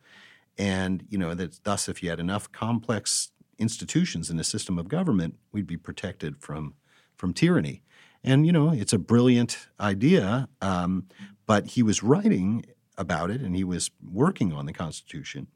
and 0.57 1.05
you 1.07 1.17
know 1.17 1.33
that 1.33 1.63
thus, 1.63 1.87
if 1.87 2.03
you 2.03 2.09
had 2.09 2.19
enough 2.19 2.51
complex 2.51 3.31
institutions 3.57 4.29
in 4.29 4.37
a 4.37 4.43
system 4.43 4.77
of 4.77 4.89
government, 4.89 5.35
we'd 5.53 5.65
be 5.65 5.77
protected 5.77 6.35
from 6.39 6.73
from 7.15 7.33
tyranny. 7.33 7.83
And 8.21 8.45
you 8.45 8.51
know, 8.51 8.71
it's 8.71 8.91
a 8.91 8.97
brilliant 8.97 9.69
idea, 9.79 10.49
um, 10.61 11.05
but 11.45 11.67
he 11.67 11.83
was 11.83 12.03
writing 12.03 12.65
about 12.97 13.29
it 13.29 13.41
and 13.41 13.55
he 13.55 13.63
was 13.63 13.91
working 14.01 14.53
on 14.53 14.65
the 14.65 14.73
Constitution 14.73 15.47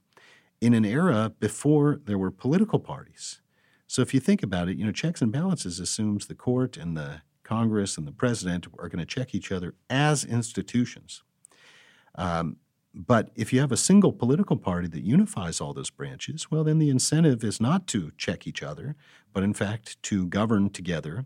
in 0.62 0.74
an 0.74 0.86
era 0.86 1.32
before 1.40 2.00
there 2.04 2.18
were 2.18 2.32
political 2.32 2.80
parties. 2.80 3.42
So 3.88 4.02
if 4.02 4.14
you 4.14 4.20
think 4.20 4.44
about 4.44 4.70
it, 4.70 4.78
you 4.78 4.86
know, 4.86 4.92
checks 4.92 5.22
and 5.22 5.32
balances 5.32 5.80
assumes 5.80 6.28
the 6.28 6.36
court 6.36 6.78
and 6.78 6.96
the 6.96 7.22
Congress 7.44 7.98
and 7.98 8.06
the 8.06 8.12
president 8.12 8.68
are 8.78 8.90
going 8.90 9.00
to 9.00 9.06
check 9.06 9.34
each 9.34 9.52
other 9.52 9.74
as 9.90 10.24
institutions. 10.24 11.24
Um, 12.16 12.58
but 12.94 13.30
if 13.36 13.54
you 13.54 13.60
have 13.60 13.72
a 13.72 13.78
single 13.78 14.12
political 14.12 14.58
party 14.58 14.88
that 14.90 15.04
unifies 15.04 15.62
all 15.62 15.74
those 15.74 15.90
branches, 15.90 16.52
well, 16.52 16.64
then 16.64 16.80
the 16.80 16.90
incentive 16.90 17.44
is 17.44 17.62
not 17.62 17.88
to 17.88 18.12
check 18.18 18.46
each 18.46 18.62
other, 18.62 18.96
but 19.34 19.44
in 19.44 19.54
fact 19.54 20.02
to 20.04 20.28
govern 20.28 20.70
together 20.70 21.26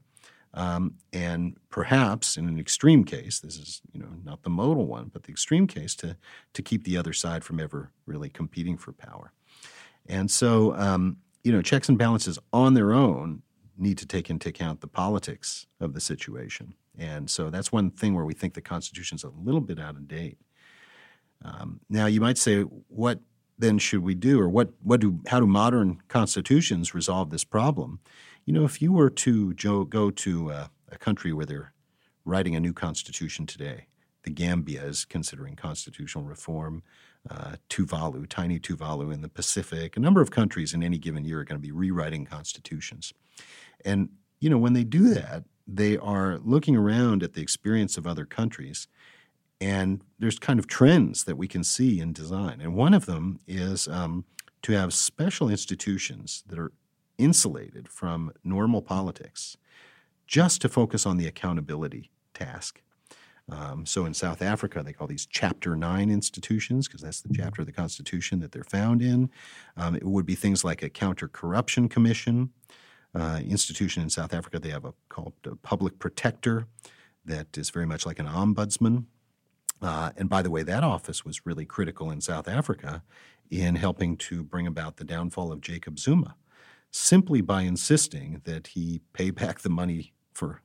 um, 0.53 0.95
and 1.11 1.57
perhaps, 1.69 2.37
in 2.37 2.47
an 2.47 2.59
extreme 2.59 3.03
case, 3.03 3.39
this 3.39 3.57
is 3.57 3.81
you 3.91 3.99
know 3.99 4.09
not 4.23 4.43
the 4.43 4.49
modal 4.49 4.85
one, 4.85 5.09
but 5.11 5.23
the 5.23 5.31
extreme 5.31 5.67
case 5.67 5.95
to 5.95 6.15
to 6.53 6.61
keep 6.61 6.83
the 6.83 6.97
other 6.97 7.13
side 7.13 7.43
from 7.43 7.59
ever 7.59 7.91
really 8.05 8.29
competing 8.29 8.77
for 8.77 8.91
power. 8.93 9.31
And 10.07 10.29
so, 10.29 10.75
um, 10.75 11.17
you 11.43 11.51
know, 11.51 11.61
checks 11.61 11.89
and 11.89 11.97
balances 11.97 12.37
on 12.51 12.73
their 12.73 12.93
own 12.93 13.41
need 13.77 13.97
to 13.97 14.05
take 14.05 14.29
into 14.29 14.49
account 14.49 14.81
the 14.81 14.87
politics 14.87 15.65
of 15.79 15.93
the 15.93 16.01
situation. 16.01 16.75
And 16.97 17.29
so 17.29 17.49
that's 17.49 17.71
one 17.71 17.89
thing 17.89 18.13
where 18.13 18.25
we 18.25 18.33
think 18.33 18.53
the 18.53 18.61
Constitution 18.61 19.15
is 19.15 19.23
a 19.23 19.29
little 19.29 19.61
bit 19.61 19.79
out 19.79 19.95
of 19.95 20.07
date. 20.07 20.37
Um, 21.43 21.79
now, 21.89 22.05
you 22.05 22.21
might 22.21 22.37
say, 22.37 22.61
what 22.61 23.19
then 23.57 23.77
should 23.77 24.03
we 24.03 24.15
do, 24.15 24.39
or 24.39 24.49
what 24.49 24.69
what 24.81 24.99
do 24.99 25.19
how 25.27 25.39
do 25.39 25.47
modern 25.47 26.01
constitutions 26.07 26.93
resolve 26.93 27.29
this 27.29 27.43
problem? 27.43 27.99
You 28.45 28.53
know, 28.53 28.65
if 28.65 28.81
you 28.81 28.91
were 28.91 29.09
to 29.09 29.53
go 29.53 30.11
to 30.11 30.51
uh, 30.51 30.67
a 30.91 30.97
country 30.97 31.31
where 31.31 31.45
they're 31.45 31.73
writing 32.25 32.55
a 32.55 32.59
new 32.59 32.73
constitution 32.73 33.45
today, 33.45 33.87
the 34.23 34.31
Gambia 34.31 34.83
is 34.83 35.05
considering 35.05 35.55
constitutional 35.55 36.25
reform. 36.25 36.83
Uh, 37.29 37.55
Tuvalu, 37.69 38.27
tiny 38.27 38.59
Tuvalu 38.59 39.13
in 39.13 39.21
the 39.21 39.29
Pacific, 39.29 39.95
a 39.95 39.99
number 40.01 40.21
of 40.21 40.29
countries 40.29 40.73
in 40.73 40.83
any 40.83 40.97
given 40.97 41.23
year 41.23 41.39
are 41.39 41.45
going 41.45 41.59
to 41.59 41.65
be 41.65 41.71
rewriting 41.71 42.25
constitutions. 42.25 43.13
And, 43.85 44.09
you 44.41 44.49
know, 44.49 44.57
when 44.57 44.73
they 44.73 44.83
do 44.83 45.13
that, 45.13 45.45
they 45.65 45.97
are 45.97 46.37
looking 46.43 46.75
around 46.75 47.23
at 47.23 47.33
the 47.33 47.41
experience 47.41 47.97
of 47.97 48.05
other 48.05 48.25
countries, 48.25 48.89
and 49.61 50.01
there's 50.19 50.37
kind 50.37 50.59
of 50.59 50.67
trends 50.67 51.23
that 51.23 51.37
we 51.37 51.47
can 51.47 51.63
see 51.63 52.01
in 52.01 52.11
design. 52.11 52.59
And 52.59 52.75
one 52.75 52.93
of 52.93 53.05
them 53.05 53.39
is 53.47 53.87
um, 53.87 54.25
to 54.63 54.73
have 54.73 54.93
special 54.93 55.47
institutions 55.49 56.43
that 56.47 56.59
are 56.59 56.73
insulated 57.17 57.87
from 57.87 58.31
normal 58.43 58.81
politics 58.81 59.57
just 60.27 60.61
to 60.61 60.69
focus 60.69 61.05
on 61.05 61.17
the 61.17 61.27
accountability 61.27 62.09
task. 62.33 62.81
Um, 63.51 63.85
so 63.85 64.05
in 64.05 64.13
South 64.13 64.41
Africa, 64.41 64.81
they 64.83 64.93
call 64.93 65.07
these 65.07 65.25
Chapter 65.25 65.75
9 65.75 66.09
institutions 66.09 66.87
because 66.87 67.01
that's 67.01 67.21
the 67.21 67.33
chapter 67.33 67.61
of 67.61 67.65
the 67.65 67.73
Constitution 67.73 68.39
that 68.39 68.51
they're 68.51 68.63
found 68.63 69.01
in. 69.01 69.29
Um, 69.75 69.95
it 69.95 70.05
would 70.05 70.25
be 70.25 70.35
things 70.35 70.63
like 70.63 70.81
a 70.81 70.89
counter 70.89 71.27
corruption 71.27 71.89
commission. 71.89 72.51
Uh, 73.13 73.41
institution 73.47 74.01
in 74.01 74.09
South 74.09 74.33
Africa, 74.33 74.59
they 74.59 74.69
have 74.69 74.85
a 74.85 74.93
called 75.09 75.33
a 75.45 75.55
public 75.57 75.99
protector 75.99 76.65
that 77.25 77.57
is 77.57 77.69
very 77.69 77.85
much 77.85 78.05
like 78.05 78.17
an 78.17 78.25
ombudsman. 78.25 79.05
Uh, 79.81 80.11
and 80.17 80.29
by 80.29 80.41
the 80.41 80.49
way, 80.49 80.63
that 80.63 80.83
office 80.83 81.25
was 81.25 81.45
really 81.45 81.65
critical 81.65 82.09
in 82.09 82.21
South 82.21 82.47
Africa 82.47 83.03
in 83.51 83.75
helping 83.75 84.17
to 84.17 84.43
bring 84.43 84.65
about 84.65 84.97
the 84.97 85.03
downfall 85.03 85.51
of 85.51 85.61
Jacob 85.61 85.99
Zuma 85.99 86.35
simply 86.93 87.41
by 87.41 87.63
insisting 87.63 88.41
that 88.45 88.67
he 88.67 89.01
pay 89.13 89.31
back 89.31 89.59
the 89.59 89.69
money 89.69 90.13
for 90.31 90.61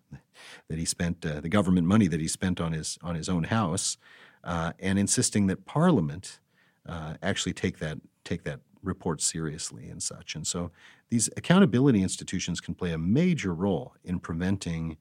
that 0.69 0.79
he 0.79 0.85
spent, 0.85 1.25
uh, 1.27 1.41
the 1.41 1.49
government 1.49 1.87
money 1.87 2.07
that 2.07 2.21
he 2.21 2.29
spent 2.29 2.61
on 2.61 2.73
his 2.73 2.99
on 3.03 3.15
his 3.15 3.29
own 3.29 3.45
house, 3.45 3.97
uh, 4.45 4.73
and 4.79 4.99
insisting 4.99 5.47
that 5.47 5.65
Parliament 5.65 6.39
uh, 6.87 7.15
actually 7.23 7.55
take 7.55 7.79
that 7.79 7.99
take 8.25 8.45
that 8.45 8.61
report 8.83 9.21
seriously 9.21 9.89
and 9.89 10.03
such. 10.03 10.35
And 10.37 10.47
so 10.47 10.71
these 11.09 11.29
accountability 11.37 12.03
institutions 12.03 12.61
can 12.61 12.75
play 12.75 12.93
a 12.93 12.99
major 12.99 13.53
role 13.55 13.95
in 14.05 14.21
preventing 14.21 14.99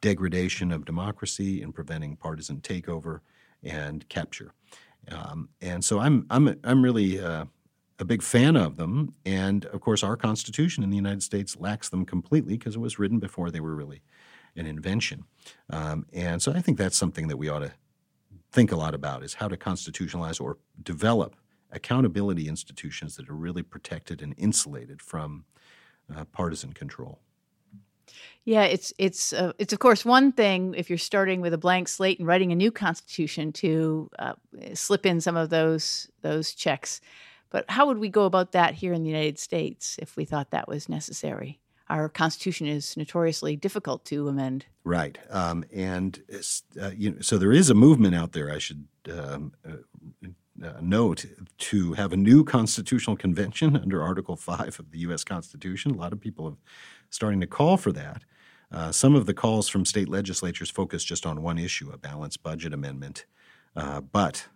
degradation 0.00 0.70
of 0.70 0.84
democracy, 0.84 1.62
in 1.62 1.72
preventing 1.72 2.14
partisan 2.16 2.60
takeover 2.60 3.20
and 3.64 4.08
capture. 4.08 4.52
Um, 5.10 5.48
and 5.60 5.82
so 5.84 5.98
I'm 5.98 6.26
I'm 6.30 6.58
I'm 6.62 6.82
really 6.82 7.20
uh, 7.20 7.46
a 7.98 8.04
big 8.04 8.22
fan 8.22 8.56
of 8.56 8.76
them. 8.76 9.14
And 9.24 9.64
of 9.66 9.80
course, 9.80 10.02
our 10.02 10.16
Constitution 10.16 10.84
in 10.84 10.90
the 10.90 10.96
United 10.96 11.22
States 11.22 11.56
lacks 11.56 11.88
them 11.88 12.04
completely 12.04 12.56
because 12.56 12.76
it 12.76 12.80
was 12.80 12.98
written 12.98 13.18
before 13.18 13.50
they 13.50 13.60
were 13.60 13.74
really 13.74 14.02
an 14.56 14.66
invention. 14.66 15.24
Um, 15.70 16.06
and 16.12 16.40
so 16.42 16.52
I 16.52 16.60
think 16.60 16.78
that's 16.78 16.96
something 16.96 17.28
that 17.28 17.36
we 17.36 17.48
ought 17.48 17.60
to 17.60 17.72
think 18.52 18.72
a 18.72 18.76
lot 18.76 18.94
about 18.94 19.22
is 19.22 19.34
how 19.34 19.48
to 19.48 19.56
constitutionalize 19.56 20.40
or 20.40 20.58
develop 20.82 21.36
accountability 21.72 22.48
institutions 22.48 23.16
that 23.16 23.28
are 23.28 23.34
really 23.34 23.62
protected 23.62 24.22
and 24.22 24.34
insulated 24.38 25.02
from 25.02 25.44
uh, 26.14 26.24
partisan 26.24 26.72
control. 26.72 27.20
Yeah, 28.44 28.62
it's 28.62 28.92
it's 28.98 29.32
uh, 29.32 29.52
it's 29.58 29.72
of 29.72 29.80
course 29.80 30.04
one 30.04 30.30
thing 30.30 30.74
if 30.76 30.88
you're 30.88 30.98
starting 30.98 31.40
with 31.40 31.52
a 31.52 31.58
blank 31.58 31.88
slate 31.88 32.20
and 32.20 32.28
writing 32.28 32.52
a 32.52 32.54
new 32.54 32.70
constitution 32.70 33.52
to 33.54 34.08
uh, 34.20 34.34
slip 34.74 35.04
in 35.04 35.20
some 35.20 35.36
of 35.36 35.50
those 35.50 36.08
those 36.22 36.54
checks. 36.54 37.00
But 37.56 37.70
how 37.70 37.86
would 37.86 37.96
we 37.96 38.10
go 38.10 38.26
about 38.26 38.52
that 38.52 38.74
here 38.74 38.92
in 38.92 39.02
the 39.02 39.08
United 39.08 39.38
States 39.38 39.96
if 39.98 40.14
we 40.14 40.26
thought 40.26 40.50
that 40.50 40.68
was 40.68 40.90
necessary? 40.90 41.58
Our 41.88 42.10
Constitution 42.10 42.66
is 42.66 42.94
notoriously 42.98 43.56
difficult 43.56 44.04
to 44.04 44.28
amend. 44.28 44.66
Right, 44.84 45.16
um, 45.30 45.64
and 45.74 46.22
uh, 46.78 46.90
you 46.94 47.12
know, 47.12 47.20
so 47.22 47.38
there 47.38 47.52
is 47.52 47.70
a 47.70 47.74
movement 47.74 48.14
out 48.14 48.32
there. 48.32 48.52
I 48.52 48.58
should 48.58 48.86
um, 49.10 49.54
uh, 49.66 50.28
uh, 50.62 50.80
note 50.82 51.24
to 51.56 51.94
have 51.94 52.12
a 52.12 52.18
new 52.18 52.44
constitutional 52.44 53.16
convention 53.16 53.74
under 53.82 54.02
Article 54.02 54.36
5 54.36 54.78
of 54.78 54.90
the 54.90 54.98
U.S. 54.98 55.24
Constitution. 55.24 55.92
A 55.92 55.96
lot 55.96 56.12
of 56.12 56.20
people 56.20 56.46
are 56.46 56.56
starting 57.08 57.40
to 57.40 57.46
call 57.46 57.78
for 57.78 57.90
that. 57.92 58.24
Uh, 58.70 58.92
some 58.92 59.14
of 59.14 59.24
the 59.24 59.32
calls 59.32 59.66
from 59.66 59.86
state 59.86 60.10
legislatures 60.10 60.68
focus 60.68 61.02
just 61.02 61.24
on 61.24 61.40
one 61.40 61.56
issue, 61.56 61.90
a 61.90 61.96
balanced 61.96 62.42
budget 62.42 62.74
amendment. 62.74 63.24
Uh, 63.74 64.02
but, 64.02 64.46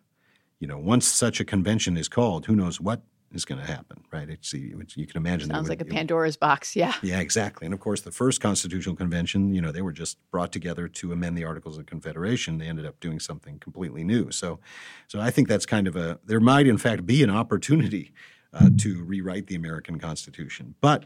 you 0.60 0.66
know, 0.66 0.78
once 0.78 1.06
such 1.06 1.40
a 1.40 1.44
convention 1.44 1.96
is 1.96 2.08
called, 2.08 2.46
who 2.46 2.54
knows 2.54 2.80
what 2.80 3.02
is 3.32 3.44
going 3.44 3.60
to 3.60 3.66
happen, 3.66 4.02
right? 4.12 4.28
It's, 4.28 4.52
it's, 4.52 4.96
you 4.96 5.06
can 5.06 5.16
imagine. 5.16 5.50
Sounds 5.50 5.68
would, 5.68 5.78
like 5.78 5.80
a 5.80 5.84
Pandora's 5.84 6.36
box, 6.36 6.74
yeah. 6.74 6.94
Yeah, 7.02 7.20
exactly. 7.20 7.64
And 7.64 7.72
of 7.72 7.80
course, 7.80 8.00
the 8.02 8.10
first 8.10 8.40
Constitutional 8.40 8.96
Convention, 8.96 9.54
you 9.54 9.60
know, 9.60 9.72
they 9.72 9.82
were 9.82 9.92
just 9.92 10.18
brought 10.30 10.52
together 10.52 10.88
to 10.88 11.12
amend 11.12 11.38
the 11.38 11.44
Articles 11.44 11.78
of 11.78 11.86
Confederation. 11.86 12.58
They 12.58 12.66
ended 12.66 12.86
up 12.86 12.98
doing 13.00 13.20
something 13.20 13.58
completely 13.58 14.04
new. 14.04 14.30
So, 14.30 14.58
so 15.06 15.20
I 15.20 15.30
think 15.30 15.48
that's 15.48 15.66
kind 15.66 15.86
of 15.86 15.96
a. 15.96 16.18
There 16.24 16.40
might, 16.40 16.66
in 16.66 16.78
fact, 16.78 17.06
be 17.06 17.22
an 17.22 17.30
opportunity 17.30 18.12
uh, 18.52 18.70
to 18.78 19.04
rewrite 19.04 19.46
the 19.46 19.54
American 19.54 19.98
Constitution. 19.98 20.74
But, 20.80 21.04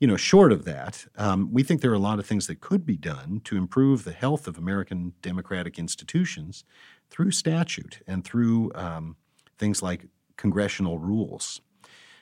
you 0.00 0.06
know, 0.06 0.16
short 0.16 0.50
of 0.50 0.64
that, 0.64 1.06
um, 1.16 1.52
we 1.52 1.62
think 1.62 1.82
there 1.82 1.90
are 1.90 1.94
a 1.94 1.98
lot 1.98 2.18
of 2.18 2.26
things 2.26 2.46
that 2.46 2.60
could 2.60 2.86
be 2.86 2.96
done 2.96 3.42
to 3.44 3.56
improve 3.58 4.04
the 4.04 4.12
health 4.12 4.48
of 4.48 4.56
American 4.56 5.12
democratic 5.20 5.78
institutions 5.78 6.64
through 7.10 7.30
statute 7.30 8.00
and 8.06 8.24
through 8.24 8.72
um, 8.74 9.16
things 9.58 9.82
like 9.82 10.06
congressional 10.36 10.98
rules. 10.98 11.60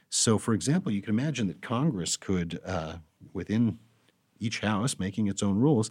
So, 0.09 0.39
for 0.39 0.55
example, 0.55 0.93
you 0.93 1.03
can 1.03 1.19
imagine 1.19 1.49
that 1.49 1.61
Congress 1.61 2.17
could, 2.17 2.61
uh, 2.65 2.97
within 3.33 3.79
each 4.39 4.61
house 4.61 4.99
making 4.99 5.27
its 5.27 5.43
own 5.43 5.59
rules, 5.59 5.91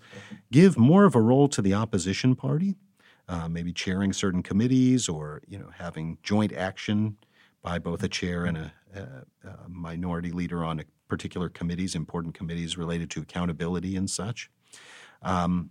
give 0.52 0.78
more 0.78 1.06
of 1.06 1.16
a 1.16 1.22
role 1.22 1.48
to 1.50 1.62
the 1.62 1.74
opposition 1.74 2.36
party, 2.36 2.76
uh, 3.28 3.50
maybe 3.50 3.74
chairing 3.74 4.14
certain 4.14 4.44
committees 4.44 5.10
or 5.10 5.42
you 5.48 5.58
know 5.58 5.70
having 5.78 6.18
joint 6.24 6.54
action 6.54 7.18
by 7.62 7.80
both 7.80 8.04
a 8.04 8.10
chair 8.10 8.46
and 8.46 8.58
a, 8.58 8.74
a, 8.96 9.48
a 9.48 9.70
minority 9.70 10.32
leader 10.32 10.64
on 10.64 10.84
particular 11.08 11.50
committees, 11.50 11.96
important 11.96 12.34
committees 12.34 12.78
related 12.78 13.10
to 13.12 13.22
accountability 13.22 13.96
and 13.96 14.10
such. 14.10 14.50
Um, 15.22 15.70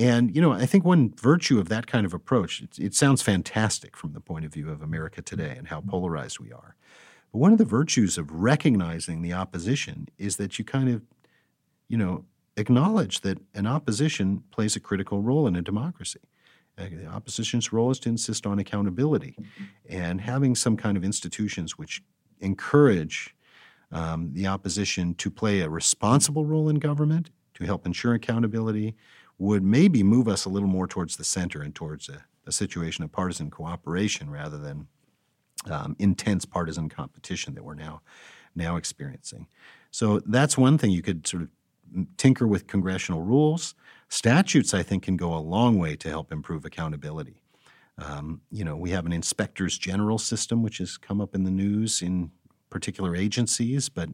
and 0.00 0.34
you 0.34 0.40
know, 0.40 0.52
I 0.52 0.64
think 0.64 0.84
one 0.84 1.12
virtue 1.20 1.58
of 1.60 1.68
that 1.68 1.86
kind 1.86 2.06
of 2.06 2.14
approach, 2.14 2.62
it, 2.62 2.78
it 2.78 2.94
sounds 2.94 3.20
fantastic 3.20 3.96
from 3.96 4.14
the 4.14 4.20
point 4.20 4.46
of 4.46 4.52
view 4.52 4.70
of 4.70 4.80
America 4.80 5.20
today 5.20 5.54
and 5.58 5.68
how 5.68 5.82
polarized 5.82 6.40
we 6.40 6.50
are. 6.50 6.74
But 7.30 7.38
one 7.38 7.52
of 7.52 7.58
the 7.58 7.66
virtues 7.66 8.16
of 8.16 8.30
recognizing 8.32 9.20
the 9.20 9.34
opposition 9.34 10.08
is 10.16 10.36
that 10.36 10.58
you 10.58 10.64
kind 10.64 10.88
of, 10.88 11.02
you 11.86 11.98
know, 11.98 12.24
acknowledge 12.56 13.20
that 13.20 13.38
an 13.54 13.66
opposition 13.66 14.42
plays 14.50 14.74
a 14.74 14.80
critical 14.80 15.20
role 15.20 15.46
in 15.46 15.54
a 15.54 15.60
democracy. 15.62 16.20
Uh, 16.78 16.84
the 16.90 17.06
opposition's 17.06 17.70
role 17.70 17.90
is 17.90 18.00
to 18.00 18.08
insist 18.08 18.46
on 18.46 18.58
accountability 18.58 19.36
and 19.86 20.22
having 20.22 20.54
some 20.54 20.78
kind 20.78 20.96
of 20.96 21.04
institutions 21.04 21.76
which 21.76 22.02
encourage 22.40 23.36
um, 23.92 24.32
the 24.32 24.46
opposition 24.46 25.14
to 25.16 25.30
play 25.30 25.60
a 25.60 25.68
responsible 25.68 26.46
role 26.46 26.70
in 26.70 26.76
government 26.76 27.28
to 27.52 27.64
help 27.64 27.84
ensure 27.84 28.14
accountability 28.14 28.94
would 29.40 29.64
maybe 29.64 30.02
move 30.02 30.28
us 30.28 30.44
a 30.44 30.50
little 30.50 30.68
more 30.68 30.86
towards 30.86 31.16
the 31.16 31.24
center 31.24 31.62
and 31.62 31.74
towards 31.74 32.10
a, 32.10 32.24
a 32.46 32.52
situation 32.52 33.02
of 33.02 33.10
partisan 33.10 33.50
cooperation 33.50 34.28
rather 34.28 34.58
than 34.58 34.86
um, 35.70 35.96
intense 35.98 36.44
partisan 36.44 36.90
competition 36.90 37.54
that 37.54 37.64
we're 37.64 37.74
now 37.74 38.02
now 38.54 38.76
experiencing. 38.76 39.46
So 39.90 40.20
that's 40.26 40.58
one 40.58 40.76
thing 40.76 40.90
you 40.90 41.02
could 41.02 41.26
sort 41.26 41.44
of 41.44 41.48
tinker 42.16 42.46
with 42.46 42.66
congressional 42.66 43.22
rules. 43.22 43.74
Statutes, 44.08 44.74
I 44.74 44.82
think, 44.82 45.04
can 45.04 45.16
go 45.16 45.32
a 45.34 45.38
long 45.38 45.78
way 45.78 45.96
to 45.96 46.08
help 46.08 46.32
improve 46.32 46.64
accountability. 46.64 47.42
Um, 47.96 48.42
you 48.50 48.64
know, 48.64 48.76
we 48.76 48.90
have 48.90 49.06
an 49.06 49.12
inspectors 49.12 49.78
general 49.78 50.18
system, 50.18 50.62
which 50.62 50.78
has 50.78 50.98
come 50.98 51.20
up 51.20 51.34
in 51.34 51.44
the 51.44 51.50
news 51.50 52.02
in 52.02 52.30
particular 52.68 53.16
agencies, 53.16 53.88
but 53.88 54.10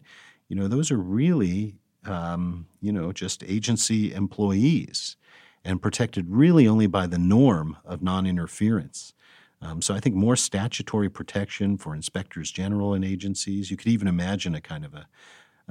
you 0.48 0.54
know, 0.54 0.68
those 0.68 0.90
are 0.90 0.98
really 0.98 1.74
um, 2.08 2.66
you 2.80 2.92
know 2.92 3.12
just 3.12 3.44
agency 3.44 4.12
employees 4.12 5.16
and 5.64 5.82
protected 5.82 6.26
really 6.28 6.68
only 6.68 6.86
by 6.86 7.06
the 7.06 7.18
norm 7.18 7.76
of 7.84 8.02
non-interference. 8.02 9.12
Um, 9.60 9.82
so 9.82 9.94
I 9.94 10.00
think 10.00 10.14
more 10.14 10.36
statutory 10.36 11.08
protection 11.08 11.76
for 11.76 11.94
inspectors 11.94 12.52
general 12.52 12.94
and 12.94 13.04
agencies. 13.04 13.70
You 13.70 13.76
could 13.76 13.88
even 13.88 14.06
imagine 14.06 14.54
a 14.54 14.60
kind 14.60 14.84
of 14.84 14.94
a 14.94 15.08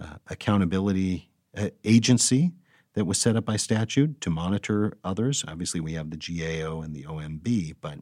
uh, 0.02 0.16
accountability 0.28 1.30
uh, 1.56 1.70
agency 1.86 2.52
that 2.94 3.06
was 3.06 3.18
set 3.18 3.36
up 3.36 3.46
by 3.46 3.56
statute 3.58 4.20
to 4.22 4.30
monitor 4.30 4.98
others. 5.04 5.46
Obviously, 5.48 5.80
we 5.80 5.94
have 5.94 6.10
the 6.10 6.18
GAO 6.18 6.82
and 6.82 6.94
the 6.94 7.04
OMB, 7.04 7.76
but 7.80 8.00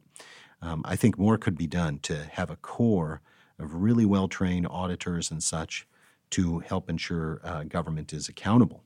um, 0.62 0.82
I 0.84 0.96
think 0.96 1.18
more 1.18 1.36
could 1.36 1.58
be 1.58 1.66
done 1.66 1.98
to 2.00 2.24
have 2.32 2.50
a 2.50 2.56
core 2.56 3.20
of 3.58 3.74
really 3.74 4.04
well 4.04 4.28
trained 4.28 4.66
auditors 4.68 5.30
and 5.30 5.42
such 5.42 5.86
to 6.30 6.60
help 6.60 6.90
ensure 6.90 7.40
uh, 7.44 7.64
government 7.64 8.12
is 8.12 8.28
accountable. 8.28 8.82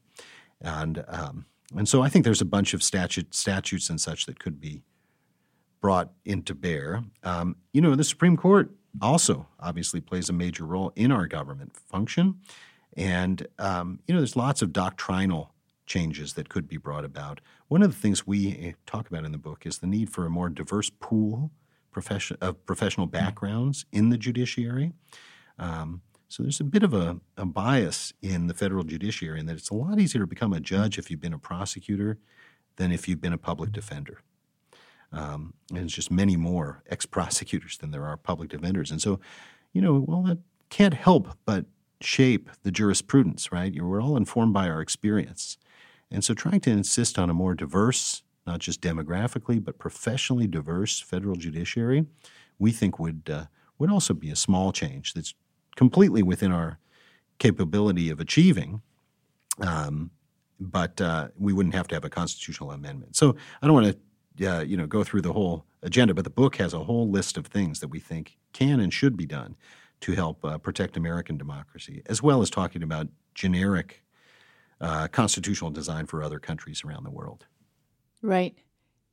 And 0.60 1.04
um, 1.08 1.46
and 1.76 1.88
so 1.88 2.02
I 2.02 2.08
think 2.08 2.24
there's 2.24 2.40
a 2.40 2.46
bunch 2.46 2.74
of 2.74 2.82
statute 2.82 3.34
statutes 3.34 3.90
and 3.90 4.00
such 4.00 4.26
that 4.26 4.38
could 4.38 4.60
be 4.60 4.82
brought 5.80 6.12
into 6.24 6.54
bear. 6.54 7.04
Um, 7.22 7.56
you 7.72 7.80
know, 7.80 7.94
the 7.94 8.04
Supreme 8.04 8.36
Court 8.36 8.70
also 9.00 9.46
obviously 9.60 10.00
plays 10.00 10.28
a 10.28 10.32
major 10.32 10.64
role 10.64 10.92
in 10.96 11.12
our 11.12 11.26
government 11.26 11.76
function. 11.76 12.40
And, 12.96 13.46
um, 13.58 14.00
you 14.06 14.14
know, 14.14 14.20
there's 14.20 14.34
lots 14.34 14.62
of 14.62 14.72
doctrinal 14.72 15.54
changes 15.86 16.34
that 16.34 16.48
could 16.48 16.68
be 16.68 16.76
brought 16.76 17.04
about. 17.04 17.40
One 17.68 17.82
of 17.82 17.90
the 17.90 18.00
things 18.00 18.26
we 18.26 18.56
eh, 18.56 18.72
talk 18.86 19.08
about 19.08 19.24
in 19.24 19.32
the 19.32 19.38
book 19.38 19.66
is 19.66 19.78
the 19.78 19.86
need 19.86 20.10
for 20.10 20.26
a 20.26 20.30
more 20.30 20.48
diverse 20.48 20.90
pool 20.90 21.50
profession, 21.92 22.36
of 22.40 22.64
professional 22.66 23.06
backgrounds 23.06 23.86
in 23.92 24.10
the 24.10 24.18
judiciary. 24.18 24.92
Um, 25.58 26.02
so 26.28 26.42
there's 26.42 26.60
a 26.60 26.64
bit 26.64 26.82
of 26.82 26.92
a, 26.92 27.18
a, 27.36 27.46
bias 27.46 28.12
in 28.20 28.46
the 28.48 28.54
federal 28.54 28.84
judiciary 28.84 29.40
in 29.40 29.46
that 29.46 29.56
it's 29.56 29.70
a 29.70 29.74
lot 29.74 29.98
easier 29.98 30.20
to 30.20 30.26
become 30.26 30.52
a 30.52 30.60
judge 30.60 30.98
if 30.98 31.10
you've 31.10 31.20
been 31.20 31.32
a 31.32 31.38
prosecutor 31.38 32.18
than 32.76 32.92
if 32.92 33.08
you've 33.08 33.20
been 33.20 33.32
a 33.32 33.38
public 33.38 33.72
defender. 33.72 34.20
Um, 35.10 35.54
and 35.70 35.84
it's 35.84 35.94
just 35.94 36.10
many 36.10 36.36
more 36.36 36.82
ex 36.90 37.06
prosecutors 37.06 37.78
than 37.78 37.92
there 37.92 38.04
are 38.04 38.16
public 38.18 38.50
defenders. 38.50 38.90
And 38.90 39.00
so, 39.00 39.20
you 39.72 39.80
know, 39.80 40.04
well, 40.06 40.22
that 40.24 40.38
can't 40.68 40.94
help 40.94 41.28
but 41.46 41.64
shape 42.02 42.50
the 42.62 42.70
jurisprudence, 42.70 43.50
right? 43.50 43.74
We're 43.74 44.02
all 44.02 44.16
informed 44.16 44.52
by 44.52 44.68
our 44.68 44.82
experience. 44.82 45.56
And 46.10 46.22
so, 46.22 46.34
trying 46.34 46.60
to 46.60 46.70
insist 46.70 47.18
on 47.18 47.30
a 47.30 47.34
more 47.34 47.54
diverse, 47.54 48.22
not 48.46 48.60
just 48.60 48.82
demographically, 48.82 49.62
but 49.64 49.78
professionally 49.78 50.46
diverse 50.46 51.00
federal 51.00 51.36
judiciary, 51.36 52.04
we 52.58 52.70
think 52.70 52.98
would, 52.98 53.30
uh, 53.32 53.44
would 53.78 53.90
also 53.90 54.12
be 54.12 54.30
a 54.30 54.36
small 54.36 54.72
change 54.72 55.14
that's 55.14 55.34
completely 55.78 56.24
within 56.24 56.50
our 56.50 56.76
capability 57.38 58.10
of 58.10 58.18
achieving. 58.18 58.82
Um, 59.60 60.10
but 60.58 61.00
uh, 61.00 61.28
we 61.38 61.52
wouldn't 61.52 61.76
have 61.76 61.86
to 61.86 61.94
have 61.94 62.04
a 62.04 62.10
constitutional 62.10 62.72
amendment. 62.72 63.14
So 63.14 63.36
I 63.62 63.66
don't 63.66 63.74
want 63.80 63.96
to 64.36 64.46
uh, 64.50 64.62
you 64.62 64.76
know 64.76 64.88
go 64.88 65.04
through 65.04 65.22
the 65.22 65.32
whole 65.32 65.64
agenda, 65.84 66.14
but 66.14 66.24
the 66.24 66.30
book 66.30 66.56
has 66.56 66.74
a 66.74 66.80
whole 66.80 67.08
list 67.08 67.36
of 67.38 67.46
things 67.46 67.78
that 67.78 67.88
we 67.88 68.00
think 68.00 68.38
can 68.52 68.80
and 68.80 68.92
should 68.92 69.16
be 69.16 69.24
done 69.24 69.54
to 70.00 70.12
help 70.12 70.44
uh, 70.44 70.58
protect 70.58 70.96
American 70.96 71.38
democracy, 71.38 72.02
as 72.06 72.20
well 72.20 72.42
as 72.42 72.50
talking 72.50 72.82
about 72.82 73.06
generic 73.36 74.02
uh, 74.80 75.06
constitutional 75.06 75.70
design 75.70 76.06
for 76.06 76.24
other 76.24 76.40
countries 76.40 76.82
around 76.84 77.04
the 77.04 77.10
world. 77.10 77.46
Right. 78.20 78.56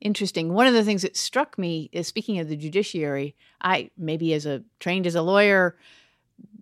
Interesting. 0.00 0.52
One 0.52 0.66
of 0.66 0.74
the 0.74 0.84
things 0.84 1.02
that 1.02 1.16
struck 1.16 1.56
me 1.58 1.90
is 1.92 2.08
speaking 2.08 2.40
of 2.40 2.48
the 2.48 2.56
judiciary, 2.56 3.36
I 3.60 3.90
maybe 3.96 4.34
as 4.34 4.46
a 4.46 4.64
trained 4.80 5.06
as 5.06 5.14
a 5.14 5.22
lawyer, 5.22 5.76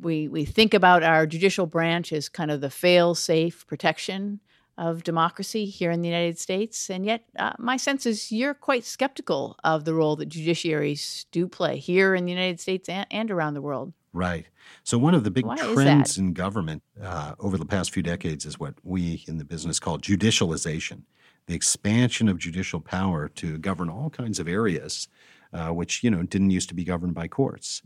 we 0.00 0.28
we 0.28 0.44
think 0.44 0.74
about 0.74 1.02
our 1.02 1.26
judicial 1.26 1.66
branch 1.66 2.12
as 2.12 2.28
kind 2.28 2.50
of 2.50 2.60
the 2.60 2.70
fail 2.70 3.14
safe 3.14 3.66
protection 3.66 4.40
of 4.76 5.04
democracy 5.04 5.66
here 5.66 5.90
in 5.90 6.00
the 6.00 6.08
United 6.08 6.38
States. 6.38 6.90
And 6.90 7.06
yet, 7.06 7.22
uh, 7.38 7.52
my 7.58 7.76
sense 7.76 8.06
is 8.06 8.32
you're 8.32 8.54
quite 8.54 8.84
skeptical 8.84 9.56
of 9.62 9.84
the 9.84 9.94
role 9.94 10.16
that 10.16 10.28
judiciaries 10.28 11.26
do 11.30 11.46
play 11.46 11.78
here 11.78 12.14
in 12.14 12.24
the 12.24 12.32
United 12.32 12.58
States 12.60 12.88
and, 12.88 13.06
and 13.10 13.30
around 13.30 13.54
the 13.54 13.62
world. 13.62 13.92
Right. 14.12 14.46
So, 14.82 14.98
one 14.98 15.14
of 15.14 15.24
the 15.24 15.30
big 15.30 15.46
Why 15.46 15.56
trends 15.56 16.18
in 16.18 16.32
government 16.32 16.82
uh, 17.02 17.34
over 17.38 17.56
the 17.56 17.66
past 17.66 17.92
few 17.92 18.02
decades 18.02 18.44
is 18.46 18.58
what 18.58 18.74
we 18.82 19.24
in 19.26 19.38
the 19.38 19.44
business 19.44 19.78
call 19.78 19.98
judicialization 19.98 21.02
the 21.46 21.54
expansion 21.54 22.28
of 22.28 22.38
judicial 22.38 22.80
power 22.80 23.28
to 23.28 23.58
govern 23.58 23.90
all 23.90 24.10
kinds 24.10 24.38
of 24.38 24.48
areas, 24.48 25.08
uh, 25.52 25.68
which, 25.68 26.02
you 26.02 26.10
know, 26.10 26.22
didn't 26.22 26.50
used 26.50 26.68
to 26.68 26.74
be 26.74 26.84
governed 26.84 27.14
by 27.14 27.28
courts. 27.28 27.82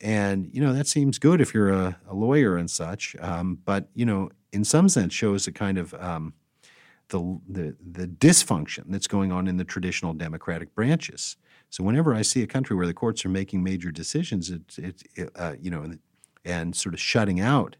And, 0.00 0.48
you 0.52 0.60
know, 0.62 0.72
that 0.72 0.86
seems 0.86 1.18
good 1.18 1.40
if 1.40 1.52
you're 1.52 1.70
a, 1.70 1.98
a 2.08 2.14
lawyer 2.14 2.56
and 2.56 2.70
such. 2.70 3.14
Um, 3.20 3.58
but, 3.64 3.88
you 3.94 4.06
know, 4.06 4.30
in 4.52 4.64
some 4.64 4.88
sense 4.88 5.12
shows 5.12 5.46
a 5.46 5.52
kind 5.52 5.78
of 5.78 5.92
um, 5.94 6.32
the, 7.08 7.38
the, 7.48 7.76
the 7.80 8.06
dysfunction 8.06 8.84
that's 8.88 9.06
going 9.06 9.30
on 9.30 9.46
in 9.46 9.56
the 9.58 9.64
traditional 9.64 10.14
democratic 10.14 10.74
branches. 10.74 11.36
So 11.68 11.84
whenever 11.84 12.14
I 12.14 12.22
see 12.22 12.42
a 12.42 12.46
country 12.46 12.74
where 12.76 12.86
the 12.86 12.94
courts 12.94 13.24
are 13.24 13.28
making 13.28 13.62
major 13.62 13.90
decisions, 13.90 14.50
it, 14.50 14.78
it, 14.78 15.02
it 15.14 15.30
uh, 15.36 15.54
you 15.60 15.70
know, 15.70 15.92
and 16.44 16.74
sort 16.74 16.94
of 16.94 17.00
shutting 17.00 17.40
out 17.40 17.76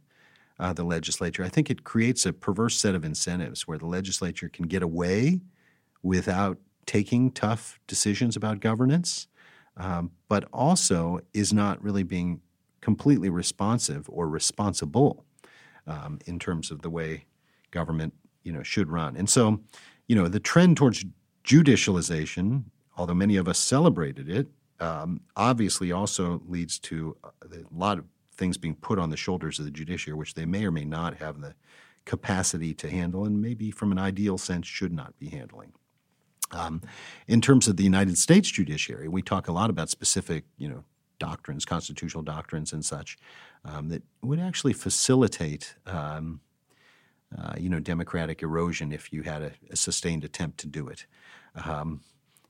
uh, 0.59 0.75
the 0.75 0.85
legislature, 0.85 1.43
I 1.43 1.49
think 1.49 1.71
it 1.71 1.85
creates 1.85 2.27
a 2.27 2.33
perverse 2.33 2.77
set 2.77 2.95
of 2.95 3.05
incentives 3.05 3.67
where 3.67 3.79
the 3.79 3.87
legislature 3.87 4.49
can 4.49 4.67
get 4.67 4.83
away 4.83 5.41
without 6.03 6.59
taking 6.85 7.31
tough 7.33 7.81
decisions 7.87 8.37
about 8.37 8.61
governance. 8.61 9.27
Um, 9.77 10.11
but 10.29 10.45
also 10.53 11.21
is 11.33 11.53
not 11.53 11.83
really 11.83 12.03
being 12.03 12.41
completely 12.81 13.29
responsive 13.29 14.09
or 14.09 14.29
responsible 14.29 15.25
um, 15.87 16.19
in 16.27 16.39
terms 16.39 16.71
of 16.71 16.83
the 16.83 16.91
way 16.91 17.27
government 17.71 18.15
you 18.43 18.53
know 18.53 18.63
should 18.63 18.89
run. 18.89 19.17
And 19.17 19.29
so, 19.29 19.61
you 20.09 20.17
know, 20.17 20.29
the 20.29 20.41
trend 20.41 20.77
towards 20.77 21.05
judicialization, 21.45 22.65
although 22.97 23.15
many 23.15 23.37
of 23.37 23.49
us 23.49 23.59
celebrated 23.59 24.29
it, 24.29 24.49
um, 24.81 25.21
obviously 25.37 25.93
also 25.93 26.43
leads 26.47 26.79
to 26.81 27.17
a 27.23 27.59
lot 27.71 27.99
of 27.99 28.05
things 28.35 28.57
being 28.57 28.75
put 28.77 28.99
on 28.99 29.11
the 29.11 29.17
shoulders 29.17 29.59
of 29.59 29.67
the 29.67 29.71
judiciary, 29.71 30.17
which 30.17 30.35
they 30.35 30.47
may 30.47 30.65
or 30.65 30.71
may 30.71 30.85
not 30.85 31.17
have 31.19 31.41
the 31.41 31.55
capacity 32.07 32.73
to 32.75 32.89
handle, 32.89 33.25
and 33.27 33.41
maybe 33.41 33.71
from 33.71 33.93
an 33.93 33.99
ideal 33.99 34.39
sense 34.39 34.67
should 34.67 34.93
not 34.93 35.17
be 35.19 35.29
handling. 35.29 35.73
Um, 36.53 36.83
in 37.29 37.41
terms 37.41 37.69
of 37.69 37.77
the 37.77 37.85
United 37.85 38.19
States 38.19 38.51
judiciary, 38.51 39.09
we 39.09 39.23
talk 39.23 39.49
a 39.49 39.53
lot 39.53 39.71
about 39.71 39.89
specific, 39.89 40.45
you 40.59 40.69
know, 40.69 40.85
doctrines, 41.19 41.65
constitutional 41.65 42.23
doctrines, 42.23 42.73
and 42.73 42.85
such 42.85 43.19
um, 43.65 43.89
that 43.89 44.03
would 44.23 44.41
actually 44.41 44.73
facilitate, 44.73 45.75
um, 45.87 46.41
uh, 47.37 47.55
you 47.59 47.69
know, 47.69 47.79
democratic 47.79 48.43
erosion 48.43 48.91
if 48.93 49.13
you 49.13 49.23
had 49.23 49.43
a, 49.43 49.53
a 49.71 49.77
sustained 49.77 50.25
attempt 50.25 50.59
to 50.59 50.67
do 50.67 50.89
it. 50.89 51.07
Um, 51.65 52.01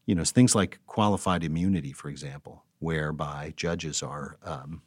you 0.07 0.15
know, 0.15 0.25
things 0.25 0.55
like 0.55 0.79
qualified 0.87 1.45
immunity, 1.45 1.93
for 1.93 2.09
example, 2.09 2.65
whereby 2.79 3.53
judges 3.57 4.03
are, 4.03 4.39
um, 4.45 4.83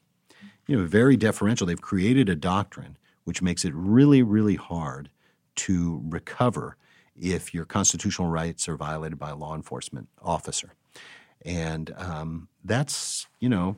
you 0.68 0.78
know, 0.78 0.86
very 0.86 1.16
deferential. 1.18 1.68
They've 1.68 1.80
created 1.80 2.30
a 2.30 2.36
doctrine 2.36 2.98
which 3.26 3.42
makes 3.42 3.64
it 3.64 3.74
really, 3.74 4.22
really 4.22 4.56
hard 4.56 5.10
to 5.56 6.02
recover 6.10 6.78
if 7.20 7.54
your 7.54 7.66
constitutional 7.66 8.28
rights 8.28 8.68
are 8.68 8.78
violated 8.78 9.20
by 9.20 9.30
a 9.30 9.36
law 9.36 9.56
enforcement 9.56 10.08
officer. 10.22 10.74
And 11.46 11.94
um, 11.98 12.48
that's, 12.64 13.28
you 13.40 13.50
know, 13.50 13.76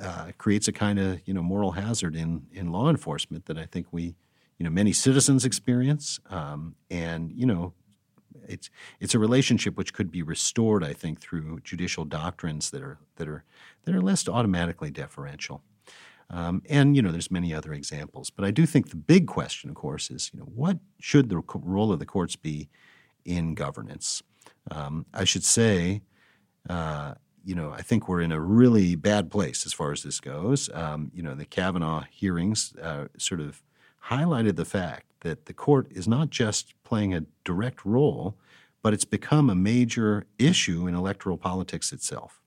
uh, 0.00 0.32
creates 0.38 0.68
a 0.68 0.72
kind 0.72 0.98
of, 0.98 1.20
you 1.24 1.34
know, 1.34 1.42
moral 1.42 1.72
hazard 1.72 2.14
in, 2.14 2.46
in 2.52 2.70
law 2.70 2.90
enforcement 2.90 3.46
that 3.46 3.56
I 3.56 3.64
think 3.64 3.86
we, 3.92 4.14
you 4.58 4.64
know, 4.64 4.70
many 4.70 4.92
citizens 4.92 5.44
experience. 5.44 6.20
Um, 6.28 6.76
and, 6.90 7.32
you 7.32 7.46
know, 7.46 7.72
it's 8.48 8.70
it's 9.00 9.14
a 9.14 9.18
relationship 9.18 9.76
which 9.76 9.92
could 9.92 10.10
be 10.10 10.22
restored, 10.22 10.84
I 10.84 10.92
think, 10.92 11.20
through 11.20 11.60
judicial 11.64 12.04
doctrines 12.04 12.70
that 12.70 12.82
are 12.82 12.98
that 13.16 13.28
are 13.28 13.44
that 13.84 13.94
are 13.94 14.00
less 14.00 14.28
automatically 14.28 14.90
deferential. 14.90 15.62
Um, 16.28 16.62
and 16.68 16.96
you 16.96 17.02
know, 17.02 17.12
there's 17.12 17.30
many 17.30 17.54
other 17.54 17.72
examples, 17.72 18.30
but 18.30 18.44
I 18.44 18.50
do 18.50 18.66
think 18.66 18.90
the 18.90 18.96
big 18.96 19.26
question, 19.26 19.70
of 19.70 19.76
course, 19.76 20.10
is 20.10 20.30
you 20.32 20.40
know 20.40 20.46
what 20.46 20.78
should 20.98 21.28
the 21.28 21.42
role 21.54 21.92
of 21.92 21.98
the 21.98 22.06
courts 22.06 22.36
be 22.36 22.68
in 23.24 23.54
governance? 23.54 24.22
Um, 24.70 25.06
I 25.14 25.24
should 25.24 25.44
say, 25.44 26.02
uh, 26.68 27.14
you 27.44 27.54
know, 27.54 27.70
I 27.70 27.82
think 27.82 28.08
we're 28.08 28.20
in 28.20 28.32
a 28.32 28.40
really 28.40 28.96
bad 28.96 29.30
place 29.30 29.64
as 29.66 29.72
far 29.72 29.92
as 29.92 30.02
this 30.02 30.18
goes. 30.18 30.68
Um, 30.74 31.12
you 31.14 31.22
know, 31.22 31.34
the 31.34 31.44
Kavanaugh 31.44 32.04
hearings 32.10 32.74
uh, 32.82 33.06
sort 33.16 33.40
of 33.40 33.62
highlighted 34.06 34.56
the 34.56 34.64
fact 34.64 35.06
that 35.20 35.46
the 35.46 35.52
court 35.52 35.86
is 35.90 36.08
not 36.08 36.30
just 36.30 36.74
playing 36.82 37.14
a 37.14 37.24
direct 37.44 37.84
role, 37.84 38.36
but 38.82 38.92
it's 38.92 39.04
become 39.04 39.48
a 39.48 39.54
major 39.54 40.26
issue 40.38 40.86
in 40.86 40.94
electoral 40.94 41.36
politics 41.36 41.92
itself. 41.92 42.40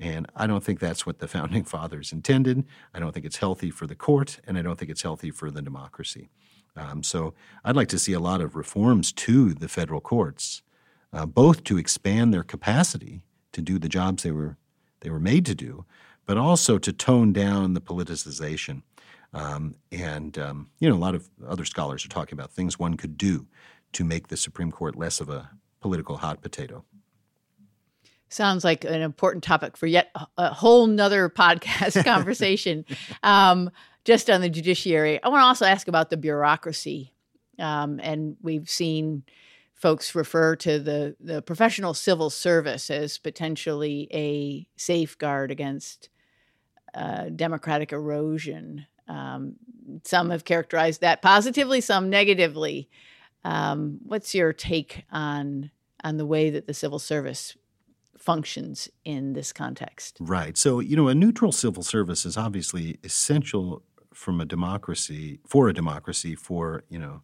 And 0.00 0.26
I 0.34 0.46
don't 0.46 0.64
think 0.64 0.80
that's 0.80 1.04
what 1.04 1.18
the 1.18 1.28
founding 1.28 1.64
fathers 1.74 2.10
intended. 2.10 2.64
I 2.94 2.98
don't 2.98 3.12
think 3.12 3.26
it's 3.26 3.36
healthy 3.36 3.70
for 3.70 3.86
the 3.86 3.94
court, 3.94 4.40
and 4.46 4.56
I 4.58 4.62
don't 4.62 4.78
think 4.78 4.90
it's 4.90 5.02
healthy 5.02 5.30
for 5.30 5.50
the 5.50 5.62
democracy. 5.62 6.30
Um, 6.74 7.02
so 7.02 7.34
I'd 7.64 7.76
like 7.76 7.88
to 7.88 7.98
see 7.98 8.14
a 8.14 8.20
lot 8.20 8.40
of 8.40 8.56
reforms 8.56 9.12
to 9.12 9.52
the 9.52 9.68
federal 9.68 10.00
courts, 10.00 10.62
uh, 11.12 11.26
both 11.26 11.64
to 11.64 11.76
expand 11.78 12.32
their 12.32 12.42
capacity 12.42 13.22
to 13.52 13.60
do 13.60 13.78
the 13.78 13.88
jobs 13.88 14.22
they 14.22 14.30
were 14.30 14.56
they 15.00 15.10
were 15.10 15.20
made 15.20 15.46
to 15.46 15.54
do, 15.54 15.86
but 16.26 16.36
also 16.36 16.78
to 16.78 16.92
tone 16.92 17.32
down 17.32 17.72
the 17.72 17.80
politicization. 17.80 18.82
Um, 19.32 19.76
and 19.90 20.36
um, 20.38 20.70
you 20.78 20.88
know, 20.88 20.94
a 20.94 20.98
lot 20.98 21.14
of 21.14 21.28
other 21.46 21.64
scholars 21.64 22.04
are 22.04 22.08
talking 22.08 22.38
about 22.38 22.52
things 22.52 22.78
one 22.78 22.96
could 22.96 23.16
do 23.16 23.46
to 23.92 24.04
make 24.04 24.28
the 24.28 24.36
Supreme 24.36 24.70
Court 24.70 24.96
less 24.96 25.20
of 25.20 25.28
a 25.28 25.50
political 25.80 26.18
hot 26.18 26.42
potato. 26.42 26.84
Sounds 28.30 28.62
like 28.62 28.84
an 28.84 29.02
important 29.02 29.42
topic 29.42 29.76
for 29.76 29.88
yet 29.88 30.14
a 30.38 30.54
whole 30.54 30.86
nother 30.86 31.28
podcast 31.28 32.04
conversation. 32.04 32.84
um, 33.24 33.70
just 34.04 34.30
on 34.30 34.40
the 34.40 34.48
judiciary, 34.48 35.22
I 35.22 35.28
want 35.28 35.42
to 35.42 35.46
also 35.46 35.66
ask 35.66 35.88
about 35.88 36.10
the 36.10 36.16
bureaucracy. 36.16 37.12
Um, 37.58 38.00
and 38.02 38.36
we've 38.40 38.70
seen 38.70 39.24
folks 39.74 40.14
refer 40.14 40.54
to 40.56 40.78
the, 40.78 41.16
the 41.18 41.42
professional 41.42 41.92
civil 41.92 42.30
service 42.30 42.88
as 42.88 43.18
potentially 43.18 44.08
a 44.12 44.66
safeguard 44.76 45.50
against 45.50 46.08
uh, 46.94 47.30
democratic 47.30 47.92
erosion. 47.92 48.86
Um, 49.08 49.56
some 50.04 50.30
have 50.30 50.44
characterized 50.44 51.00
that 51.00 51.20
positively, 51.20 51.80
some 51.80 52.10
negatively. 52.10 52.88
Um, 53.42 53.98
what's 54.04 54.34
your 54.34 54.52
take 54.52 55.04
on 55.10 55.72
on 56.04 56.16
the 56.16 56.26
way 56.26 56.50
that 56.50 56.66
the 56.66 56.74
civil 56.74 56.98
service 56.98 57.56
functions 58.20 58.88
in 59.04 59.32
this 59.32 59.52
context. 59.52 60.18
Right. 60.20 60.56
So, 60.56 60.78
you 60.80 60.94
know, 60.94 61.08
a 61.08 61.14
neutral 61.14 61.52
civil 61.52 61.82
service 61.82 62.24
is 62.26 62.36
obviously 62.36 62.98
essential 63.02 63.82
from 64.12 64.40
a 64.40 64.44
democracy, 64.44 65.40
for 65.46 65.68
a 65.68 65.72
democracy, 65.72 66.34
for, 66.34 66.84
you 66.88 66.98
know, 66.98 67.22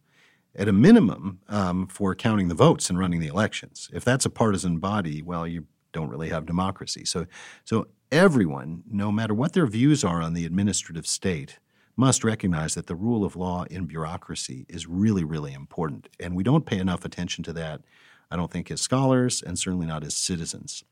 at 0.55 0.67
a 0.67 0.73
minimum, 0.73 1.39
um, 1.49 1.87
for 1.87 2.15
counting 2.15 2.47
the 2.47 2.55
votes 2.55 2.89
and 2.89 2.97
running 2.97 3.19
the 3.19 3.27
elections. 3.27 3.89
If 3.93 4.03
that's 4.03 4.25
a 4.25 4.29
partisan 4.29 4.79
body, 4.79 5.21
well, 5.21 5.47
you 5.47 5.65
don't 5.93 6.09
really 6.09 6.29
have 6.29 6.47
democracy. 6.47 7.05
So, 7.05 7.27
so 7.63 7.87
everyone, 8.11 8.83
no 8.89 9.11
matter 9.11 9.35
what 9.35 9.53
their 9.53 9.67
views 9.67 10.03
are 10.03 10.21
on 10.21 10.33
the 10.33 10.45
administrative 10.45 11.05
state, 11.05 11.59
must 11.95 12.23
recognize 12.23 12.75
that 12.75 12.87
the 12.87 12.95
rule 12.95 13.25
of 13.25 13.35
law 13.35 13.65
in 13.69 13.85
bureaucracy 13.85 14.65
is 14.69 14.87
really, 14.87 15.23
really 15.23 15.53
important. 15.53 16.07
And 16.19 16.35
we 16.35 16.43
don't 16.43 16.65
pay 16.65 16.79
enough 16.79 17.05
attention 17.05 17.43
to 17.45 17.53
that 17.53 17.81
I 18.29 18.35
don't 18.35 18.51
think 18.51 18.71
as 18.71 18.81
scholars, 18.81 19.41
and 19.41 19.57
certainly 19.57 19.87
not 19.87 20.03
as 20.03 20.15
citizens. 20.15 20.83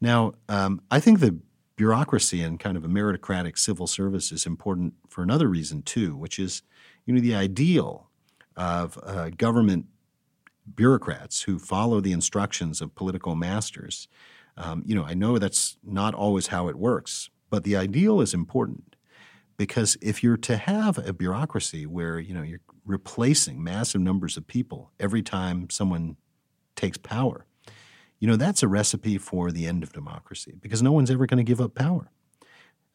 Now, 0.00 0.34
um, 0.48 0.80
I 0.90 1.00
think 1.00 1.20
the 1.20 1.38
bureaucracy 1.76 2.42
and 2.42 2.58
kind 2.58 2.76
of 2.76 2.84
a 2.84 2.88
meritocratic 2.88 3.58
civil 3.58 3.86
service 3.86 4.32
is 4.32 4.46
important 4.46 4.94
for 5.08 5.22
another 5.22 5.48
reason 5.48 5.82
too, 5.82 6.16
which 6.16 6.38
is, 6.38 6.62
you 7.06 7.14
know, 7.14 7.20
the 7.20 7.34
ideal 7.34 8.08
of 8.56 8.98
uh, 9.04 9.30
government 9.30 9.86
bureaucrats 10.74 11.42
who 11.42 11.58
follow 11.58 12.00
the 12.00 12.12
instructions 12.12 12.80
of 12.80 12.94
political 12.94 13.34
masters. 13.34 14.08
Um, 14.56 14.82
you 14.84 14.94
know, 14.94 15.04
I 15.04 15.14
know 15.14 15.38
that's 15.38 15.78
not 15.84 16.14
always 16.14 16.48
how 16.48 16.68
it 16.68 16.76
works, 16.76 17.30
but 17.48 17.64
the 17.64 17.76
ideal 17.76 18.20
is 18.20 18.34
important 18.34 18.96
because 19.56 19.96
if 20.00 20.22
you're 20.22 20.36
to 20.36 20.56
have 20.56 20.98
a 21.06 21.12
bureaucracy 21.12 21.86
where 21.86 22.18
you 22.18 22.34
know 22.34 22.42
you're 22.42 22.60
replacing 22.86 23.62
massive 23.62 24.00
numbers 24.00 24.36
of 24.36 24.46
people 24.46 24.92
every 24.98 25.22
time 25.22 25.68
someone 25.70 26.16
takes 26.78 26.96
power. 26.96 27.44
You 28.20 28.28
know, 28.28 28.36
that's 28.36 28.62
a 28.62 28.68
recipe 28.68 29.18
for 29.18 29.52
the 29.52 29.66
end 29.66 29.82
of 29.82 29.92
democracy 29.92 30.54
because 30.60 30.82
no 30.82 30.92
one's 30.92 31.10
ever 31.10 31.26
going 31.26 31.38
to 31.38 31.44
give 31.44 31.60
up 31.60 31.74
power. 31.74 32.10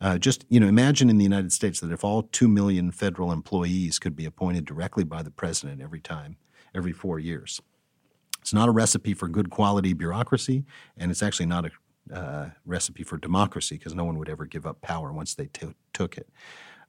Uh, 0.02 0.17
just, 0.17 0.46
you 0.50 0.60
know, 0.60 0.67
imagine 0.67 1.10
in 1.10 1.17
the 1.17 1.24
United 1.24 1.54
States 1.54 1.80
that 1.80 1.91
if 1.91 2.04
all 2.04 2.24
2 2.24 2.48
million 2.48 2.91
federal 2.91 3.32
employees 3.32 4.00
could 4.00 4.15
be 4.15 4.26
appointed 4.26 4.65
directly 4.65 5.04
by 5.04 5.22
the 5.22 5.32
president 5.32 5.82
every 5.82 6.02
time, 6.02 6.36
every 6.76 6.91
four 6.91 7.19
years. 7.19 7.62
It's 8.41 8.54
not 8.54 8.67
a 8.67 8.72
recipe 8.72 9.13
for 9.13 9.30
good 9.30 9.50
quality 9.50 9.93
bureaucracy, 9.93 10.65
and 10.98 11.10
it's 11.10 11.24
actually 11.24 11.46
not 11.46 11.65
a 11.65 11.72
uh, 12.13 12.50
recipe 12.65 13.04
for 13.04 13.17
democracy 13.17 13.78
because 13.78 13.96
no 13.96 14.04
one 14.04 14.17
would 14.17 14.28
ever 14.28 14.46
give 14.46 14.65
up 14.65 14.82
power 14.82 15.13
once 15.13 15.36
they 15.36 15.46
t- 15.46 15.74
took 15.93 16.17
it. 16.17 16.28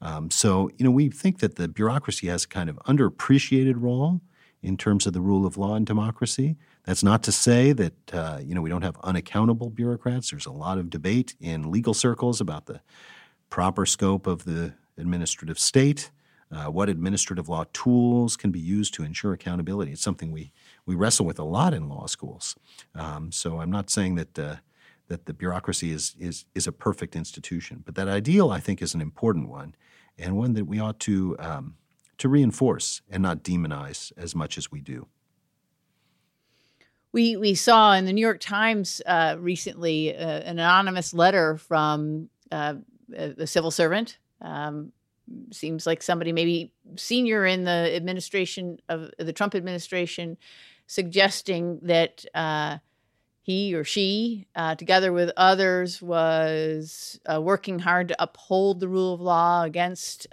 Um, 0.01 0.31
so, 0.31 0.69
you 0.77 0.85
know, 0.85 0.91
we 0.91 1.09
think 1.09 1.39
that 1.39 1.55
the 1.55 1.69
bureaucracy 1.69 2.27
has 2.27 2.45
a 2.45 2.49
kind 2.49 2.69
of 2.69 2.77
underappreciated 2.79 3.75
role 3.77 4.21
in 4.65 4.77
terms 4.77 5.07
of 5.07 5.13
the 5.13 5.21
rule 5.21 5.47
of 5.47 5.57
law 5.57 5.77
and 5.77 5.87
democracy. 5.87 6.57
That's 6.85 7.03
not 7.03 7.23
to 7.25 7.33
say 7.33 7.73
that 7.73 8.15
uh, 8.15 8.41
you 8.43 8.55
know 8.55 8.63
we 8.63 8.71
don't 8.71 8.83
have 8.83 8.97
unaccountable 9.03 9.71
bureaucrats. 9.71 10.31
There's 10.31 10.47
a 10.47 10.53
lot 10.53 10.79
of 10.79 10.91
debate 10.91 11.35
in 11.41 11.71
legal 11.71 11.95
circles 11.95 12.41
about 12.41 12.67
the 12.67 12.81
proper 13.51 13.87
scope 13.87 14.27
of 14.27 14.45
the 14.45 14.75
administrative 14.99 15.59
state, 15.59 16.11
uh, 16.53 16.67
what 16.67 16.89
administrative 16.89 17.49
law 17.49 17.65
tools 17.73 18.37
can 18.37 18.51
be 18.51 18.61
used 18.61 18.95
to 18.95 19.03
ensure 19.03 19.33
accountability. 19.33 19.93
It's 19.93 20.03
something 20.03 20.31
we 20.31 20.53
we 20.87 20.95
wrestle 20.95 21.27
with 21.27 21.39
a 21.39 21.45
lot 21.45 21.73
in 21.73 21.89
law 21.89 22.07
schools. 22.07 22.57
Um, 22.95 23.33
so 23.33 23.61
I'm 23.61 23.71
not 23.71 23.91
saying 23.91 24.17
that. 24.17 24.39
Uh, 24.39 24.57
that 25.09 25.27
the 25.27 25.35
bureaucracy 25.35 25.91
is, 25.91 26.15
is, 26.19 26.47
is 26.55 26.67
a 26.67 26.73
perfect 26.73 27.15
institution. 27.15 27.83
But 27.85 27.95
that 27.97 28.09
ideal, 28.09 28.51
I 28.51 28.61
think, 28.61 28.81
is 28.81 28.95
an 28.95 29.01
important 29.01 29.49
one 29.49 29.75
and 30.19 30.37
one 30.37 30.55
that 30.55 30.65
we 30.65 30.81
ought 30.81 30.99
to, 31.01 31.37
um, 31.39 31.77
to 32.19 32.29
reinforce 32.29 33.03
and 33.11 33.23
not 33.23 33.43
demonize 33.43 34.13
as 34.17 34.35
much 34.35 34.57
as 34.57 34.71
we 34.71 34.81
do. 34.81 35.07
We 37.15 37.37
we 37.37 37.55
saw 37.55 37.93
in 37.93 38.07
the 38.07 38.13
New 38.13 38.21
York 38.21 38.41
Times 38.41 39.01
uh, 39.07 39.37
recently 39.39 40.17
uh, 40.17 40.19
an 40.19 40.59
anonymous 40.59 41.15
letter 41.15 41.57
from 41.57 42.29
uh, 42.51 42.75
a, 43.17 43.47
civil 43.47 43.71
servant. 43.71 44.19
Um, 44.41 44.91
seems 45.53 45.87
like 45.87 46.03
somebody 46.03 46.33
maybe 46.33 46.73
senior 46.97 47.47
in 47.47 47.63
the 47.63 47.95
administration 47.95 48.81
of 48.89 49.13
the 49.17 49.33
Trump 49.33 49.55
administration, 49.55 50.37
suggesting 50.89 51.79
that 51.83 52.25
uh, 52.35 52.79
he 53.43 53.77
or 53.77 53.85
she, 53.85 54.49
uh, 54.57 54.75
together 54.75 55.13
with 55.13 55.31
others, 55.37 56.03
was 56.03 57.21
uh, 57.33 57.41
working 57.41 57.79
hard 57.79 58.09
to 58.09 58.21
uphold 58.21 58.81
the 58.81 58.89
rule 58.89 59.15
of 59.15 59.21
law 59.21 59.63
against 59.63 60.27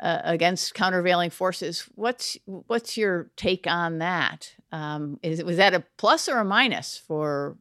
against 0.00 0.74
countervailing 0.74 1.30
forces. 1.30 1.88
What's 1.94 2.36
what's 2.46 2.96
your 2.96 3.30
take 3.36 3.66
on 3.66 3.98
that? 3.98 4.54
Um, 4.72 5.18
is 5.22 5.42
was 5.42 5.56
that 5.56 5.74
a 5.74 5.84
plus 5.96 6.28
or 6.28 6.38
a 6.38 6.44
minus 6.44 6.98
for 6.98 7.56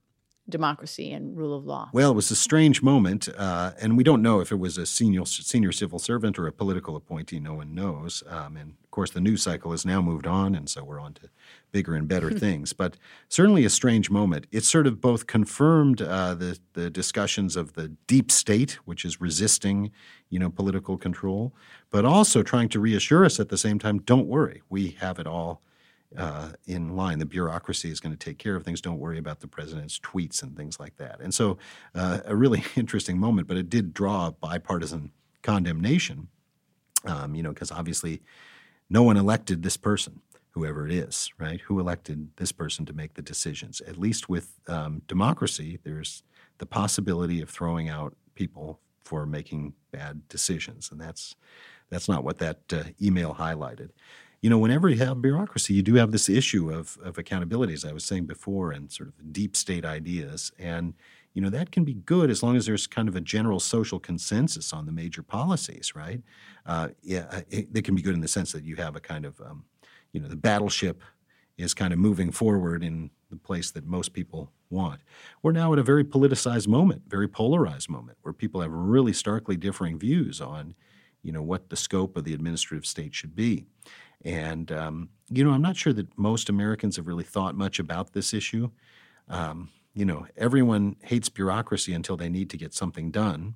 democracy 0.49 1.11
and 1.11 1.37
rule 1.37 1.55
of 1.55 1.65
law? 1.65 1.89
Well, 1.93 2.11
it 2.11 2.15
was 2.15 2.31
a 2.31 2.35
strange 2.35 2.81
moment, 2.81 3.29
uh, 3.37 3.71
and 3.79 3.95
we 3.97 4.03
don't 4.03 4.21
know 4.21 4.39
if 4.39 4.51
it 4.51 4.59
was 4.59 4.77
a 4.77 4.85
senior 4.85 5.25
senior 5.25 5.71
civil 5.71 5.99
servant 5.99 6.37
or 6.37 6.47
a 6.47 6.51
political 6.51 6.95
appointee. 6.95 7.39
No 7.39 7.53
one 7.53 7.73
knows. 7.73 8.23
Um, 8.27 8.57
and 8.57 8.73
course, 8.93 9.11
the 9.11 9.19
news 9.19 9.43
cycle 9.43 9.71
has 9.71 9.85
now 9.85 10.01
moved 10.01 10.25
on, 10.25 10.55
and 10.55 10.69
so 10.69 10.83
we're 10.83 10.99
on 10.99 11.13
to 11.15 11.29
bigger 11.71 11.95
and 11.95 12.07
better 12.07 12.31
things. 12.45 12.71
But 12.71 12.95
certainly 13.27 13.65
a 13.65 13.69
strange 13.69 14.09
moment. 14.09 14.47
It 14.51 14.63
sort 14.63 14.87
of 14.87 15.01
both 15.01 15.27
confirmed 15.27 16.01
uh, 16.01 16.35
the 16.35 16.59
the 16.73 16.89
discussions 16.89 17.55
of 17.55 17.73
the 17.73 17.89
deep 18.07 18.31
state, 18.31 18.79
which 18.85 19.03
is 19.03 19.19
resisting, 19.19 19.91
you 20.29 20.39
know, 20.39 20.49
political 20.49 20.97
control, 20.97 21.53
but 21.89 22.05
also 22.05 22.43
trying 22.43 22.69
to 22.69 22.79
reassure 22.79 23.25
us 23.25 23.39
at 23.39 23.49
the 23.49 23.57
same 23.57 23.79
time. 23.79 23.99
Don't 23.99 24.27
worry, 24.27 24.61
we 24.69 24.91
have 24.99 25.19
it 25.19 25.27
all 25.27 25.61
uh, 26.17 26.49
in 26.67 26.95
line. 26.95 27.19
The 27.19 27.25
bureaucracy 27.25 27.89
is 27.89 27.99
going 27.99 28.15
to 28.15 28.25
take 28.25 28.37
care 28.37 28.55
of 28.55 28.63
things. 28.63 28.81
Don't 28.81 28.99
worry 28.99 29.17
about 29.17 29.39
the 29.39 29.47
president's 29.47 29.99
tweets 29.99 30.43
and 30.43 30.55
things 30.55 30.79
like 30.79 30.95
that. 30.97 31.19
And 31.19 31.33
so, 31.33 31.57
uh, 31.95 32.19
a 32.25 32.35
really 32.35 32.63
interesting 32.75 33.17
moment, 33.17 33.47
but 33.47 33.57
it 33.57 33.69
did 33.69 33.93
draw 33.93 34.31
bipartisan 34.31 35.11
condemnation. 35.41 36.27
Um, 37.05 37.35
you 37.35 37.43
know, 37.43 37.51
because 37.51 37.69
obviously, 37.69 38.21
no 38.93 39.01
one 39.01 39.17
elected 39.17 39.63
this 39.63 39.75
person, 39.75 40.21
whoever 40.51 40.85
it 40.85 40.93
is, 40.93 41.31
right? 41.39 41.59
Who 41.61 41.79
elected 41.79 42.29
this 42.37 42.51
person 42.51 42.85
to 42.85 42.93
make 42.93 43.15
the 43.15 43.23
decisions? 43.23 43.81
At 43.81 43.97
least 43.97 44.29
with 44.29 44.59
um, 44.67 45.01
democracy, 45.07 45.79
there's 45.83 46.21
the 46.59 46.67
possibility 46.67 47.41
of 47.41 47.49
throwing 47.49 47.89
out 47.89 48.15
people 48.35 48.79
for 49.03 49.25
making 49.25 49.73
bad 49.91 50.29
decisions, 50.29 50.91
and 50.91 51.01
that's 51.01 51.35
that's 51.89 52.07
not 52.07 52.23
what 52.23 52.37
that 52.37 52.59
uh, 52.71 52.83
email 53.01 53.35
highlighted 53.35 53.89
you 54.43 54.49
know, 54.49 54.57
whenever 54.57 54.89
you 54.89 54.97
have 54.97 55.21
bureaucracy, 55.21 55.73
you 55.73 55.81
do 55.81 55.95
have 55.95 56.11
this 56.11 56.27
issue 56.27 56.69
of, 56.69 56.97
of 57.01 57.17
accountability, 57.17 57.73
as 57.73 57.85
I 57.85 57.93
was 57.93 58.03
saying 58.03 58.25
before, 58.25 58.73
and 58.73 58.91
sort 58.91 59.07
of 59.07 59.31
deep 59.31 59.55
state 59.55 59.85
ideas. 59.85 60.51
And, 60.59 60.95
you 61.33 61.41
know, 61.41 61.49
that 61.49 61.71
can 61.71 61.83
be 61.83 61.95
good 61.95 62.29
as 62.29 62.43
long 62.43 62.55
as 62.55 62.65
there's 62.65 62.85
kind 62.87 63.09
of 63.09 63.15
a 63.15 63.21
general 63.21 63.59
social 63.59 63.99
consensus 63.99 64.71
on 64.71 64.85
the 64.85 64.91
major 64.91 65.23
policies, 65.23 65.95
right? 65.95 66.21
Uh, 66.65 66.89
yeah, 67.01 67.41
it, 67.49 67.67
it, 67.73 67.83
can 67.83 67.95
be 67.95 68.01
good 68.01 68.13
in 68.13 68.21
the 68.21 68.27
sense 68.27 68.51
that 68.51 68.63
you 68.63 68.75
have 68.75 68.95
a 68.95 68.99
kind 68.99 69.25
of, 69.25 69.39
um, 69.41 69.65
you 70.11 70.19
know, 70.19 70.27
the 70.27 70.35
battleship 70.35 71.01
is 71.57 71.73
kind 71.73 71.91
of 71.91 71.99
moving 71.99 72.31
forward 72.31 72.83
in 72.83 73.09
the 73.29 73.35
place 73.35 73.71
that 73.71 73.85
most 73.85 74.13
people 74.13 74.51
want. 74.69 75.01
We're 75.41 75.51
now 75.51 75.73
at 75.73 75.79
a 75.79 75.83
very 75.83 76.03
politicized 76.03 76.67
moment, 76.67 77.03
very 77.07 77.27
polarized 77.27 77.89
moment, 77.89 78.17
where 78.21 78.33
people 78.33 78.61
have 78.61 78.71
really 78.71 79.13
starkly 79.13 79.55
differing 79.55 79.97
views 79.97 80.39
on, 80.39 80.75
you 81.23 81.31
know, 81.31 81.41
what 81.41 81.69
the 81.69 81.75
scope 81.75 82.15
of 82.15 82.25
the 82.25 82.33
administrative 82.33 82.85
state 82.85 83.13
should 83.15 83.35
be. 83.35 83.65
And, 84.23 84.71
um, 84.71 85.09
you 85.29 85.43
know, 85.43 85.51
I'm 85.51 85.61
not 85.61 85.77
sure 85.77 85.93
that 85.93 86.17
most 86.17 86.49
Americans 86.49 86.95
have 86.95 87.07
really 87.07 87.23
thought 87.23 87.55
much 87.55 87.79
about 87.79 88.13
this 88.13 88.33
issue. 88.33 88.69
Um, 89.27 89.69
you 89.93 90.05
know, 90.05 90.25
everyone 90.35 90.95
hates 91.01 91.29
bureaucracy 91.29 91.93
until 91.93 92.17
they 92.17 92.29
need 92.29 92.49
to 92.49 92.57
get 92.57 92.73
something 92.73 93.11
done, 93.11 93.55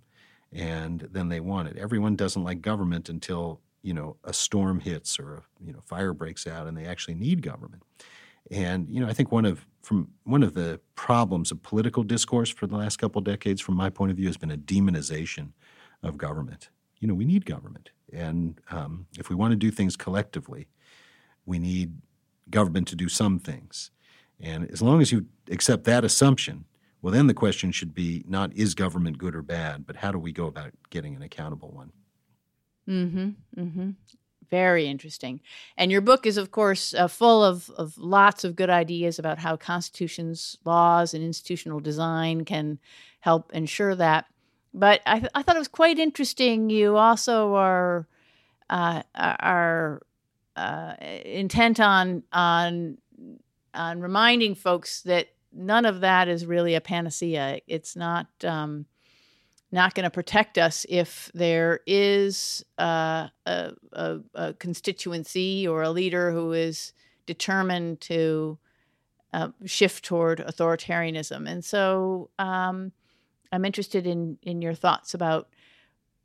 and 0.51 1.01
then 1.11 1.29
they 1.29 1.39
want 1.39 1.67
it. 1.67 1.77
Everyone 1.77 2.15
doesn't 2.15 2.43
like 2.43 2.61
government 2.61 3.09
until, 3.09 3.59
you 3.81 3.93
know, 3.93 4.17
a 4.23 4.33
storm 4.33 4.79
hits 4.79 5.19
or 5.19 5.35
a, 5.35 5.43
you 5.65 5.73
know, 5.73 5.81
fire 5.85 6.13
breaks 6.13 6.47
out 6.47 6.67
and 6.67 6.77
they 6.77 6.85
actually 6.85 7.15
need 7.15 7.41
government. 7.41 7.83
And, 8.49 8.87
you 8.89 9.01
know, 9.01 9.07
I 9.07 9.13
think 9.13 9.31
one 9.31 9.45
of 9.45 9.65
from 9.81 10.09
one 10.23 10.43
of 10.43 10.53
the 10.53 10.79
problems 10.95 11.51
of 11.51 11.63
political 11.63 12.03
discourse 12.03 12.49
for 12.49 12.67
the 12.67 12.75
last 12.75 12.97
couple 12.97 13.19
of 13.19 13.25
decades, 13.25 13.61
from 13.61 13.75
my 13.75 13.89
point 13.89 14.11
of 14.11 14.17
view, 14.17 14.27
has 14.27 14.37
been 14.37 14.51
a 14.51 14.57
demonization 14.57 15.51
of 16.03 16.17
government. 16.17 16.69
You 16.99 17.07
know, 17.07 17.13
we 17.13 17.25
need 17.25 17.45
government. 17.45 17.91
And 18.11 18.59
um, 18.69 19.07
if 19.17 19.29
we 19.29 19.35
want 19.35 19.51
to 19.51 19.55
do 19.55 19.71
things 19.71 19.95
collectively, 19.95 20.67
we 21.45 21.59
need 21.59 21.93
government 22.49 22.87
to 22.89 22.95
do 22.95 23.09
some 23.09 23.39
things. 23.39 23.91
And 24.39 24.69
as 24.71 24.81
long 24.81 25.01
as 25.01 25.11
you 25.11 25.25
accept 25.49 25.83
that 25.85 26.03
assumption, 26.03 26.65
well, 27.01 27.13
then 27.13 27.27
the 27.27 27.33
question 27.33 27.71
should 27.71 27.93
be 27.93 28.23
not 28.27 28.53
is 28.53 28.75
government 28.75 29.17
good 29.17 29.35
or 29.35 29.41
bad, 29.41 29.85
but 29.85 29.97
how 29.97 30.11
do 30.11 30.19
we 30.19 30.31
go 30.31 30.45
about 30.47 30.71
getting 30.89 31.15
an 31.15 31.21
accountable 31.21 31.69
one? 31.69 31.91
Mm-hmm. 32.87 33.29
Mm-hmm. 33.59 33.89
Very 34.49 34.87
interesting. 34.87 35.41
And 35.77 35.91
your 35.91 36.01
book 36.01 36.25
is, 36.25 36.37
of 36.37 36.51
course, 36.51 36.93
uh, 36.93 37.07
full 37.07 37.43
of, 37.43 37.69
of 37.71 37.97
lots 37.97 38.43
of 38.43 38.55
good 38.55 38.69
ideas 38.69 39.19
about 39.19 39.39
how 39.39 39.57
constitutions, 39.57 40.57
laws, 40.63 41.13
and 41.13 41.23
institutional 41.23 41.81
design 41.81 42.45
can 42.45 42.79
help 43.19 43.51
ensure 43.53 43.93
that. 43.95 44.25
But 44.73 45.01
I, 45.05 45.19
th- 45.19 45.31
I 45.35 45.41
thought 45.41 45.55
it 45.57 45.59
was 45.59 45.67
quite 45.67 45.99
interesting. 45.99 46.69
You 46.69 46.95
also 46.97 47.55
are 47.55 48.07
uh, 48.69 49.03
are 49.15 50.01
uh, 50.55 50.93
intent 51.25 51.79
on 51.79 52.23
on 52.31 52.97
on 53.73 53.99
reminding 53.99 54.55
folks 54.55 55.01
that 55.03 55.27
none 55.53 55.85
of 55.85 56.01
that 56.01 56.27
is 56.27 56.45
really 56.45 56.75
a 56.75 56.81
panacea. 56.81 57.59
It's 57.67 57.95
not 57.95 58.27
um, 58.43 58.85
not 59.71 59.95
going 59.95 60.05
to 60.05 60.09
protect 60.09 60.57
us 60.57 60.85
if 60.87 61.29
there 61.33 61.81
is 61.85 62.63
uh, 62.77 63.27
a, 63.45 63.71
a, 63.93 64.19
a, 64.33 64.53
constituency 64.53 65.67
or 65.67 65.83
a 65.83 65.89
leader 65.89 66.31
who 66.31 66.53
is 66.53 66.93
determined 67.25 67.99
to 67.99 68.57
uh, 69.33 69.49
shift 69.65 70.05
toward 70.05 70.39
authoritarianism. 70.39 71.49
And 71.49 71.65
so 71.65 72.29
um, 72.39 72.93
I'm 73.51 73.65
interested 73.65 74.07
in 74.07 74.37
in 74.43 74.61
your 74.61 74.73
thoughts 74.73 75.13
about 75.13 75.49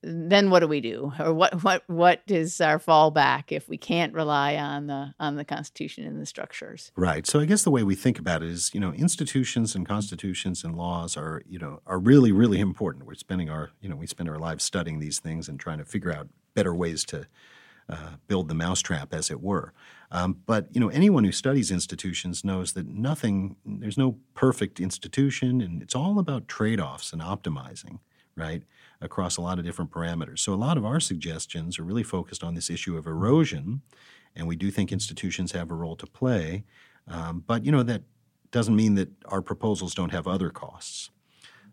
then 0.03 0.51
what 0.51 0.61
do 0.61 0.69
we 0.69 0.81
do? 0.81 1.13
Or 1.19 1.33
what 1.33 1.63
what 1.63 1.85
what 1.87 2.23
is 2.27 2.61
our 2.61 2.79
fallback 2.79 3.45
if 3.51 3.69
we 3.69 3.77
can't 3.77 4.13
rely 4.13 4.57
on 4.57 4.87
the 4.87 5.15
on 5.21 5.37
the 5.37 5.45
constitution 5.45 6.05
and 6.07 6.21
the 6.21 6.27
structures? 6.27 6.91
Right. 6.97 7.27
So 7.27 7.41
i 7.41 7.45
guess 7.45 7.63
the 7.63 7.71
way 7.71 7.83
we 7.83 7.95
think 7.95 8.19
about 8.19 8.43
it 8.43 8.49
is 8.49 8.71
you 8.75 8.81
know 8.81 8.93
institutions 8.93 9.75
and 9.75 9.87
constitutions 9.87 10.65
and 10.65 10.77
laws 10.77 11.17
are 11.17 11.43
you 11.47 11.59
know 11.59 11.81
are 11.87 11.99
really 11.99 12.33
really 12.33 12.61
important. 12.61 13.07
We're 13.07 13.15
spending 13.15 13.49
our 13.49 13.71
you 13.81 13.89
know 13.89 13.97
we 13.97 14.07
spend 14.07 14.29
our 14.29 14.39
lives 14.39 14.65
studying 14.65 14.99
these 14.99 15.21
things 15.21 15.49
and 15.49 15.59
trying 15.59 15.79
to 15.79 15.85
figure 15.85 16.13
out 16.13 16.29
better 16.55 16.75
ways 16.75 17.05
to 17.07 17.27
uh, 17.89 18.13
build 18.27 18.49
the 18.49 18.55
mousetrap 18.55 19.13
as 19.13 19.31
it 19.31 19.41
were. 19.41 19.73
Um, 20.11 20.39
but 20.47 20.69
you 20.73 20.81
know, 20.81 20.89
anyone 20.89 21.25
who 21.25 21.33
studies 21.33 21.71
institutions 21.71 22.45
knows 22.45 22.73
that 22.73 22.87
nothing, 22.87 23.57
there's 23.65 23.99
no 23.99 24.17
perfect 24.35 24.81
institution, 24.81 25.61
and 25.61 25.83
it's 25.83 25.95
all 25.95 26.19
about 26.19 26.49
trade-offs 26.49 27.13
and 27.13 27.23
optimizing, 27.23 27.99
right, 28.37 28.63
across 29.03 29.37
a 29.37 29.41
lot 29.41 29.59
of 29.59 29.65
different 29.65 29.91
parameters. 29.91 30.39
So 30.39 30.53
a 30.53 30.57
lot 30.57 30.77
of 30.77 30.85
our 30.85 31.01
suggestions 31.01 31.79
are 31.79 31.85
really 31.85 32.03
focused 32.03 32.43
on 32.43 32.55
this 32.55 32.71
issue 32.71 32.97
of 32.97 33.07
erosion, 33.07 33.83
and 34.35 34.47
we 34.47 34.57
do 34.57 34.71
think 34.71 34.93
institutions 34.93 35.53
have 35.53 35.71
a 35.71 35.75
role 35.75 35.97
to 35.97 36.07
play. 36.07 36.65
Um, 37.09 37.45
but 37.47 37.65
you 37.65 37.73
know 37.73 37.83
that 37.83 38.03
doesn't 38.51 38.77
mean 38.77 38.95
that 38.95 39.11
our 39.27 39.43
proposals 39.43 39.95
don't 39.95 40.13
have 40.13 40.27
other 40.27 40.51
costs. 40.51 41.11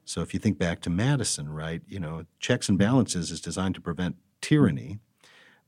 So 0.06 0.22
if 0.22 0.34
you 0.34 0.40
think 0.40 0.58
back 0.58 0.82
to 0.82 0.90
Madison, 0.90 1.50
right, 1.50 1.82
you 1.88 2.00
know, 2.00 2.26
checks 2.40 2.68
and 2.68 2.80
balances 2.80 3.30
is 3.32 3.42
designed 3.42 3.76
to 3.76 3.82
prevent 3.82 4.16
tyranny 4.42 5.00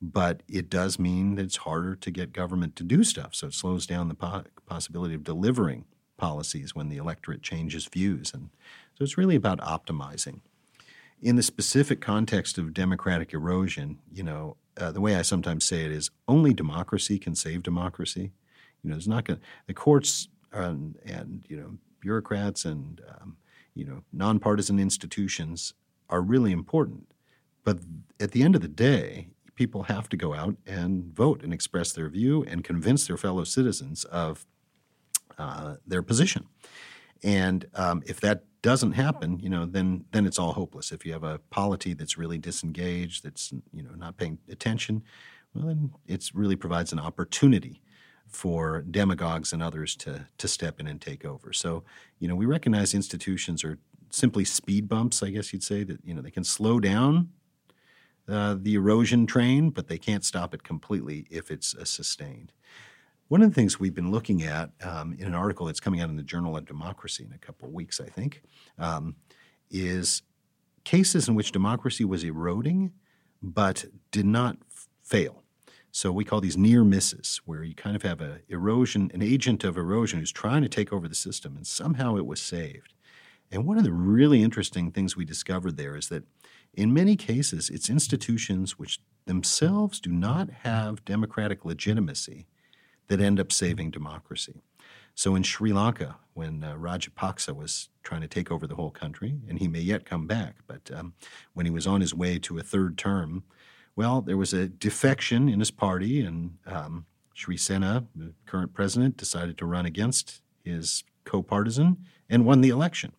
but 0.02 0.42
it 0.48 0.70
does 0.70 0.98
mean 0.98 1.36
that 1.36 1.44
it's 1.44 1.58
harder 1.58 1.96
to 1.96 2.12
get 2.12 2.34
government 2.34 2.76
to 2.76 2.84
do 2.84 3.04
stuff. 3.04 3.36
So 3.36 3.48
it 3.48 3.54
slows 3.54 3.86
down 3.86 4.08
the 4.08 4.16
po- 4.16 4.46
possibility 4.66 5.14
of 5.14 5.24
delivering 5.24 5.86
policies 6.18 6.74
when 6.74 6.90
the 6.90 6.98
electorate 6.98 7.44
changes 7.44 7.86
views. 7.86 8.34
And 8.34 8.50
so 8.98 9.04
it's 9.04 9.18
really 9.18 9.36
about 9.36 9.60
optimizing. 9.60 10.40
In 11.22 11.36
the 11.36 11.44
specific 11.44 12.02
context 12.02 12.58
of 12.58 12.74
democratic 12.74 13.34
erosion, 13.34 14.00
you 14.12 14.24
know, 14.24 14.58
uh, 14.78 14.92
the 14.92 15.02
way 15.02 15.16
I 15.16 15.22
sometimes 15.22 15.66
say 15.66 15.86
it 15.86 15.92
is 15.92 16.10
only 16.28 16.54
democracy 16.54 17.20
can 17.20 17.36
save 17.36 17.62
democracy. 17.62 18.32
You 18.84 18.90
know, 18.90 18.96
it's 18.96 19.08
not 19.08 19.26
going 19.26 19.40
the 19.68 19.74
courts 19.74 20.30
and, 20.52 20.98
and, 21.06 21.46
you 21.48 21.58
know 21.58 21.78
bureaucrats 22.02 22.66
and 22.66 23.00
um, 23.10 23.38
you 23.76 23.86
know 23.86 24.02
nonpartisan 24.12 24.80
institutions 24.80 25.76
are 26.10 26.22
really 26.22 26.52
important, 26.52 27.14
but 27.64 27.78
at 28.20 28.32
the 28.32 28.44
end 28.44 28.56
of 28.56 28.62
the 28.62 28.68
day, 28.68 29.30
people 29.56 29.84
have 29.84 30.10
to 30.10 30.18
go 30.18 30.34
out 30.34 30.56
and 30.66 31.16
vote 31.16 31.42
and 31.44 31.54
express 31.54 31.94
their 31.94 32.10
view 32.10 32.44
and 32.44 32.64
convince 32.64 33.08
their 33.08 33.18
fellow 33.18 33.44
citizens 33.46 34.04
of 34.06 34.46
uh, 35.38 35.76
their 35.88 36.02
position. 36.02 36.48
And 37.24 37.66
um, 37.76 38.04
if 38.06 38.20
that 38.22 38.44
doesn't 38.62 38.94
happen, 38.94 39.40
you 39.40 39.50
know, 39.50 39.66
then 39.66 40.06
then 40.12 40.26
it's 40.26 40.38
all 40.38 40.54
hopeless. 40.54 40.92
If 40.92 41.06
you 41.06 41.14
have 41.14 41.24
a 41.24 41.40
polity 41.50 41.94
that's 41.94 42.18
really 42.18 42.38
disengaged, 42.38 43.24
that's 43.24 43.52
you 43.74 43.84
know 43.84 43.92
not 43.96 44.18
paying 44.18 44.38
attention, 44.50 45.04
well, 45.54 45.68
then 45.68 45.92
it 46.08 46.30
really 46.34 46.56
provides 46.56 46.92
an 46.92 47.00
opportunity 47.00 47.82
for 48.28 48.82
demagogues 48.84 49.52
and 49.52 49.62
others 49.64 49.96
to 49.98 50.28
to 50.38 50.48
step 50.48 50.80
in 50.80 50.88
and 50.88 51.02
take 51.02 51.26
over. 51.26 51.54
So, 51.54 51.84
you 52.20 52.28
know, 52.28 52.36
we 52.36 52.46
recognize 52.46 52.94
institutions 52.94 53.64
are 53.64 53.80
simply 54.10 54.46
speed 54.46 54.88
bumps, 54.88 55.24
I 55.24 55.32
guess 55.32 55.54
you'd 55.54 55.64
say 55.64 55.84
that 55.84 56.00
you 56.04 56.14
know 56.14 56.22
they 56.22 56.32
can 56.32 56.44
slow 56.44 56.80
down 56.80 57.30
uh, 58.28 58.56
the 58.60 58.76
erosion 58.76 59.26
train, 59.26 59.72
but 59.72 59.88
they 59.88 59.98
can't 59.98 60.24
stop 60.24 60.54
it 60.54 60.64
completely 60.64 61.26
if 61.30 61.50
it's 61.52 61.76
uh, 61.76 61.84
sustained. 61.84 62.52
One 63.32 63.42
of 63.42 63.50
the 63.50 63.56
things 63.56 63.80
we've 63.80 63.96
been 63.96 64.12
looking 64.12 64.44
at 64.44 64.72
um, 64.84 65.14
in 65.18 65.26
an 65.26 65.34
article 65.34 65.66
that's 65.66 65.80
coming 65.80 66.02
out 66.02 66.10
in 66.10 66.18
the 66.18 66.22
Journal 66.22 66.58
of 66.58 66.66
Democracy 66.66 67.24
in 67.24 67.32
a 67.32 67.38
couple 67.38 67.66
of 67.66 67.74
weeks, 67.74 68.02
I 68.02 68.08
think, 68.08 68.42
um, 68.78 69.16
is 69.70 70.24
cases 70.84 71.30
in 71.30 71.36
which 71.36 71.54
democracy 71.54 72.04
was 72.04 72.26
eroding 72.26 72.92
but 73.42 73.86
did 74.12 74.26
not 74.26 74.58
f- 74.70 74.90
fail. 75.02 75.44
So 75.92 76.12
we 76.12 76.26
call 76.26 76.42
these 76.42 76.58
near 76.58 76.84
misses, 76.84 77.40
where 77.46 77.64
you 77.64 77.74
kind 77.74 77.96
of 77.96 78.02
have 78.02 78.20
a 78.20 78.42
erosion, 78.50 79.10
an 79.14 79.22
agent 79.22 79.64
of 79.64 79.78
erosion 79.78 80.20
who's 80.20 80.34
trying 80.34 80.64
to 80.64 80.68
take 80.68 80.92
over 80.92 81.08
the 81.08 81.16
system, 81.16 81.56
and 81.56 81.66
somehow 81.66 82.18
it 82.18 82.26
was 82.26 82.42
saved. 82.42 82.94
And 83.50 83.66
one 83.66 83.78
of 83.78 83.86
the 83.86 83.94
really 83.94 84.44
interesting 84.44 84.92
things 84.92 85.16
we 85.16 85.24
discovered 85.24 85.78
there 85.78 85.96
is 85.96 86.10
that 86.10 86.26
in 86.74 86.94
many 86.94 87.16
cases, 87.16 87.70
it's 87.70 87.90
institutions 87.90 88.78
which 88.78 89.00
themselves 89.26 90.02
do 90.02 90.12
not 90.12 90.50
have 90.64 91.06
democratic 91.06 91.64
legitimacy 91.64 92.48
that 93.12 93.20
end 93.20 93.42
up 93.42 93.52
saving 93.52 93.92
democracy. 93.92 94.62
So 95.16 95.36
in 95.36 95.44
Sri 95.44 95.74
Lanka, 95.74 96.16
when 96.34 96.64
uh, 96.64 96.76
Rajapaksa 96.78 97.54
was 97.54 97.90
trying 98.04 98.22
to 98.22 98.28
take 98.28 98.50
over 98.50 98.66
the 98.66 98.76
whole 98.76 98.90
country, 98.90 99.36
and 99.50 99.60
he 99.60 99.68
may 99.68 99.82
yet 99.82 100.06
come 100.06 100.28
back, 100.28 100.56
but 100.66 100.90
um, 100.96 101.14
when 101.54 101.66
he 101.66 101.72
was 101.72 101.86
on 101.86 102.00
his 102.00 102.16
way 102.16 102.40
to 102.40 102.58
a 102.58 102.64
third 102.64 102.98
term, 102.98 103.44
well, 103.98 104.22
there 104.22 104.38
was 104.38 104.54
a 104.54 104.70
defection 104.70 105.50
in 105.50 105.60
his 105.60 105.72
party, 105.72 106.22
and 106.22 106.58
um, 106.66 107.06
Sirisena, 107.36 108.08
the 108.16 108.34
current 108.46 108.74
president, 108.74 109.18
decided 109.18 109.58
to 109.58 109.66
run 109.66 109.86
against 109.86 110.42
his 110.64 111.04
co 111.26 111.44
partisan 111.44 111.98
and 112.30 112.46
won 112.46 112.62
the 112.62 112.70
election. 112.70 113.12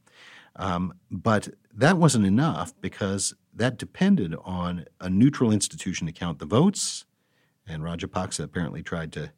Um, 0.57 0.95
but 1.11 1.51
that 1.75 1.99
wasn't 1.99 2.25
enough 2.25 2.73
because 2.81 3.35
that 3.55 3.77
depended 3.77 4.35
on 4.43 4.87
a 4.99 5.11
neutral 5.11 5.53
institution 5.53 6.07
to 6.07 6.13
count 6.15 6.39
the 6.39 6.47
votes, 6.47 7.05
and 7.67 7.83
Rajapaksa 7.83 8.43
apparently 8.43 8.83
tried 8.83 9.13
to 9.13 9.33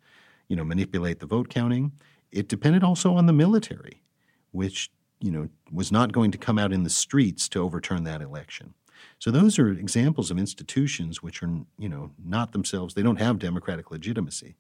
you 0.49 0.57
know, 0.57 0.65
manipulate 0.65 1.21
the 1.21 1.27
vote 1.27 1.49
counting. 1.49 1.93
It 2.31 2.49
depended 2.49 2.83
also 2.83 3.15
on 3.15 3.27
the 3.27 3.33
military, 3.33 4.03
which, 4.51 4.91
you 5.21 5.31
know, 5.31 5.49
was 5.73 5.93
not 5.93 6.13
going 6.13 6.31
to 6.33 6.39
come 6.39 6.59
out 6.59 6.73
in 6.73 6.83
the 6.83 6.91
streets 6.91 7.49
to 7.51 7.61
overturn 7.61 8.05
that 8.05 8.21
election. 8.21 8.75
So 9.19 9.31
those 9.31 9.59
are 9.59 9.71
examples 9.71 10.31
of 10.31 10.39
institutions 10.39 11.23
which 11.23 11.43
are, 11.43 11.51
you 11.79 11.89
know, 11.89 12.11
not 12.23 12.53
themselves, 12.53 12.95
they 12.95 13.03
don't 13.03 13.21
have 13.21 13.39
democratic 13.39 13.91
legitimacy. 13.91 14.57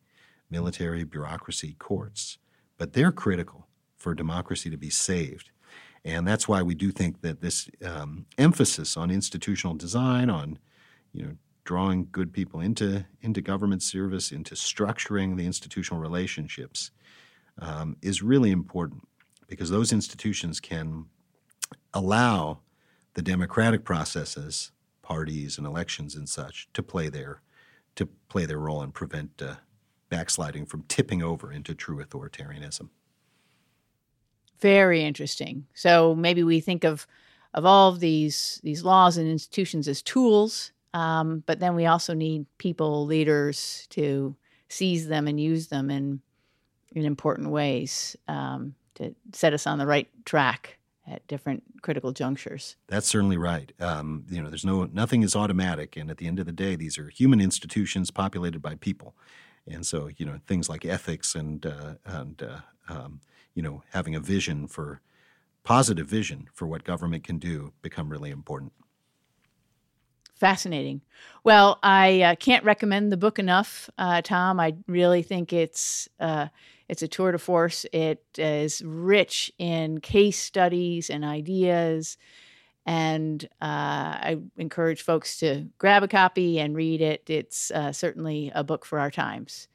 Military, 0.50 1.04
bureaucracy, 1.04 1.74
courts, 1.78 2.38
but 2.76 2.92
they're 2.92 3.12
critical 3.12 3.66
for 3.96 4.14
democracy 4.14 4.70
to 4.70 4.76
be 4.76 4.90
saved. 4.90 5.50
And 6.04 6.28
that's 6.28 6.46
why 6.46 6.62
we 6.62 6.74
do 6.74 6.90
think 6.90 7.22
that 7.22 7.40
this 7.40 7.68
um, 7.84 8.26
emphasis 8.36 8.96
on 8.96 9.10
institutional 9.10 9.74
design, 9.74 10.28
on 10.28 10.58
you 11.12 11.22
know 11.22 11.32
drawing 11.64 12.08
good 12.12 12.32
people 12.32 12.60
into 12.60 13.04
into 13.22 13.40
government 13.40 13.82
service, 13.82 14.32
into 14.32 14.54
structuring 14.54 15.36
the 15.36 15.46
institutional 15.46 16.00
relationships, 16.00 16.90
um, 17.58 17.96
is 18.02 18.22
really 18.22 18.50
important 18.50 19.06
because 19.48 19.70
those 19.70 19.92
institutions 19.92 20.60
can 20.60 21.06
allow 21.92 22.60
the 23.14 23.22
democratic 23.22 23.84
processes, 23.84 24.72
parties 25.02 25.58
and 25.58 25.66
elections 25.66 26.14
and 26.14 26.28
such, 26.28 26.68
to 26.72 26.82
play 26.82 27.08
their 27.08 27.40
to 27.96 28.06
play 28.28 28.44
their 28.44 28.58
role 28.58 28.82
and 28.82 28.92
prevent 28.92 29.40
uh, 29.40 29.54
backsliding 30.08 30.66
from 30.66 30.82
tipping 30.88 31.22
over 31.22 31.52
into 31.52 31.74
true 31.74 32.04
authoritarianism. 32.04 32.88
Very 34.60 35.02
interesting. 35.02 35.66
So 35.74 36.14
maybe 36.14 36.42
we 36.42 36.60
think 36.60 36.84
of 36.84 37.06
of 37.54 37.64
all 37.64 37.90
of 37.90 38.00
these 38.00 38.60
these 38.62 38.84
laws 38.84 39.16
and 39.16 39.28
institutions 39.28 39.88
as 39.88 40.02
tools 40.02 40.72
um, 40.94 41.42
but 41.44 41.58
then 41.58 41.74
we 41.74 41.86
also 41.86 42.14
need 42.14 42.46
people, 42.56 43.04
leaders, 43.04 43.86
to 43.90 44.34
seize 44.68 45.08
them 45.08 45.26
and 45.28 45.38
use 45.38 45.66
them 45.66 45.90
in 45.90 46.22
in 46.92 47.04
important 47.04 47.50
ways 47.50 48.16
um, 48.28 48.76
to 48.94 49.12
set 49.32 49.52
us 49.52 49.66
on 49.66 49.78
the 49.78 49.86
right 49.86 50.08
track 50.24 50.78
at 51.08 51.26
different 51.26 51.64
critical 51.82 52.12
junctures. 52.12 52.76
That's 52.86 53.08
certainly 53.08 53.36
right. 53.36 53.72
Um, 53.80 54.24
you 54.30 54.40
know, 54.40 54.48
there's 54.48 54.64
no 54.64 54.84
nothing 54.84 55.24
is 55.24 55.34
automatic, 55.34 55.96
and 55.96 56.10
at 56.10 56.18
the 56.18 56.28
end 56.28 56.38
of 56.38 56.46
the 56.46 56.52
day, 56.52 56.76
these 56.76 56.96
are 56.96 57.08
human 57.08 57.40
institutions 57.40 58.12
populated 58.12 58.62
by 58.62 58.76
people, 58.76 59.16
and 59.66 59.84
so 59.84 60.08
you 60.16 60.24
know 60.24 60.38
things 60.46 60.68
like 60.68 60.84
ethics 60.84 61.34
and 61.34 61.66
uh, 61.66 61.94
and 62.04 62.40
uh, 62.40 62.60
um, 62.88 63.20
you 63.54 63.62
know 63.62 63.82
having 63.92 64.14
a 64.14 64.20
vision 64.20 64.68
for 64.68 65.00
positive 65.64 66.06
vision 66.06 66.46
for 66.52 66.66
what 66.66 66.84
government 66.84 67.24
can 67.24 67.38
do 67.38 67.72
become 67.82 68.08
really 68.08 68.30
important. 68.30 68.72
Fascinating. 70.34 71.00
Well, 71.44 71.78
I 71.82 72.22
uh, 72.22 72.34
can't 72.34 72.64
recommend 72.64 73.12
the 73.12 73.16
book 73.16 73.38
enough, 73.38 73.88
uh, 73.98 74.20
Tom. 74.20 74.58
I 74.58 74.74
really 74.88 75.22
think 75.22 75.52
it's 75.52 76.08
uh, 76.18 76.48
it's 76.88 77.02
a 77.02 77.08
tour 77.08 77.32
de 77.32 77.38
force. 77.38 77.86
It 77.92 78.24
is 78.36 78.82
rich 78.84 79.52
in 79.58 80.00
case 80.00 80.38
studies 80.38 81.08
and 81.08 81.24
ideas, 81.24 82.18
and 82.84 83.44
uh, 83.62 83.64
I 83.64 84.38
encourage 84.56 85.02
folks 85.02 85.38
to 85.38 85.66
grab 85.78 86.02
a 86.02 86.08
copy 86.08 86.58
and 86.58 86.74
read 86.74 87.00
it. 87.00 87.30
It's 87.30 87.70
uh, 87.70 87.92
certainly 87.92 88.50
a 88.54 88.64
book 88.64 88.84
for 88.84 88.98
our 88.98 89.12
times. 89.12 89.68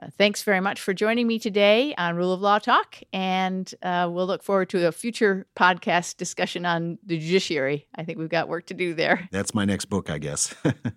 Uh, 0.00 0.08
thanks 0.16 0.42
very 0.42 0.60
much 0.60 0.80
for 0.80 0.94
joining 0.94 1.26
me 1.26 1.38
today 1.38 1.94
on 1.96 2.16
Rule 2.16 2.32
of 2.32 2.40
Law 2.40 2.58
Talk, 2.58 2.96
and 3.12 3.72
uh, 3.82 4.08
we'll 4.10 4.26
look 4.26 4.42
forward 4.42 4.68
to 4.70 4.86
a 4.86 4.92
future 4.92 5.46
podcast 5.56 6.16
discussion 6.16 6.64
on 6.64 6.98
the 7.04 7.18
judiciary. 7.18 7.88
I 7.94 8.04
think 8.04 8.18
we've 8.18 8.28
got 8.28 8.48
work 8.48 8.66
to 8.66 8.74
do 8.74 8.94
there. 8.94 9.28
That's 9.32 9.54
my 9.54 9.64
next 9.64 9.86
book, 9.86 10.10
I 10.10 10.18
guess. 10.18 10.54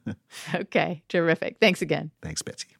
okay, 0.56 1.04
terrific. 1.10 1.58
Thanks 1.60 1.82
again. 1.82 2.12
Thanks, 2.22 2.42
Betsy. 2.42 2.76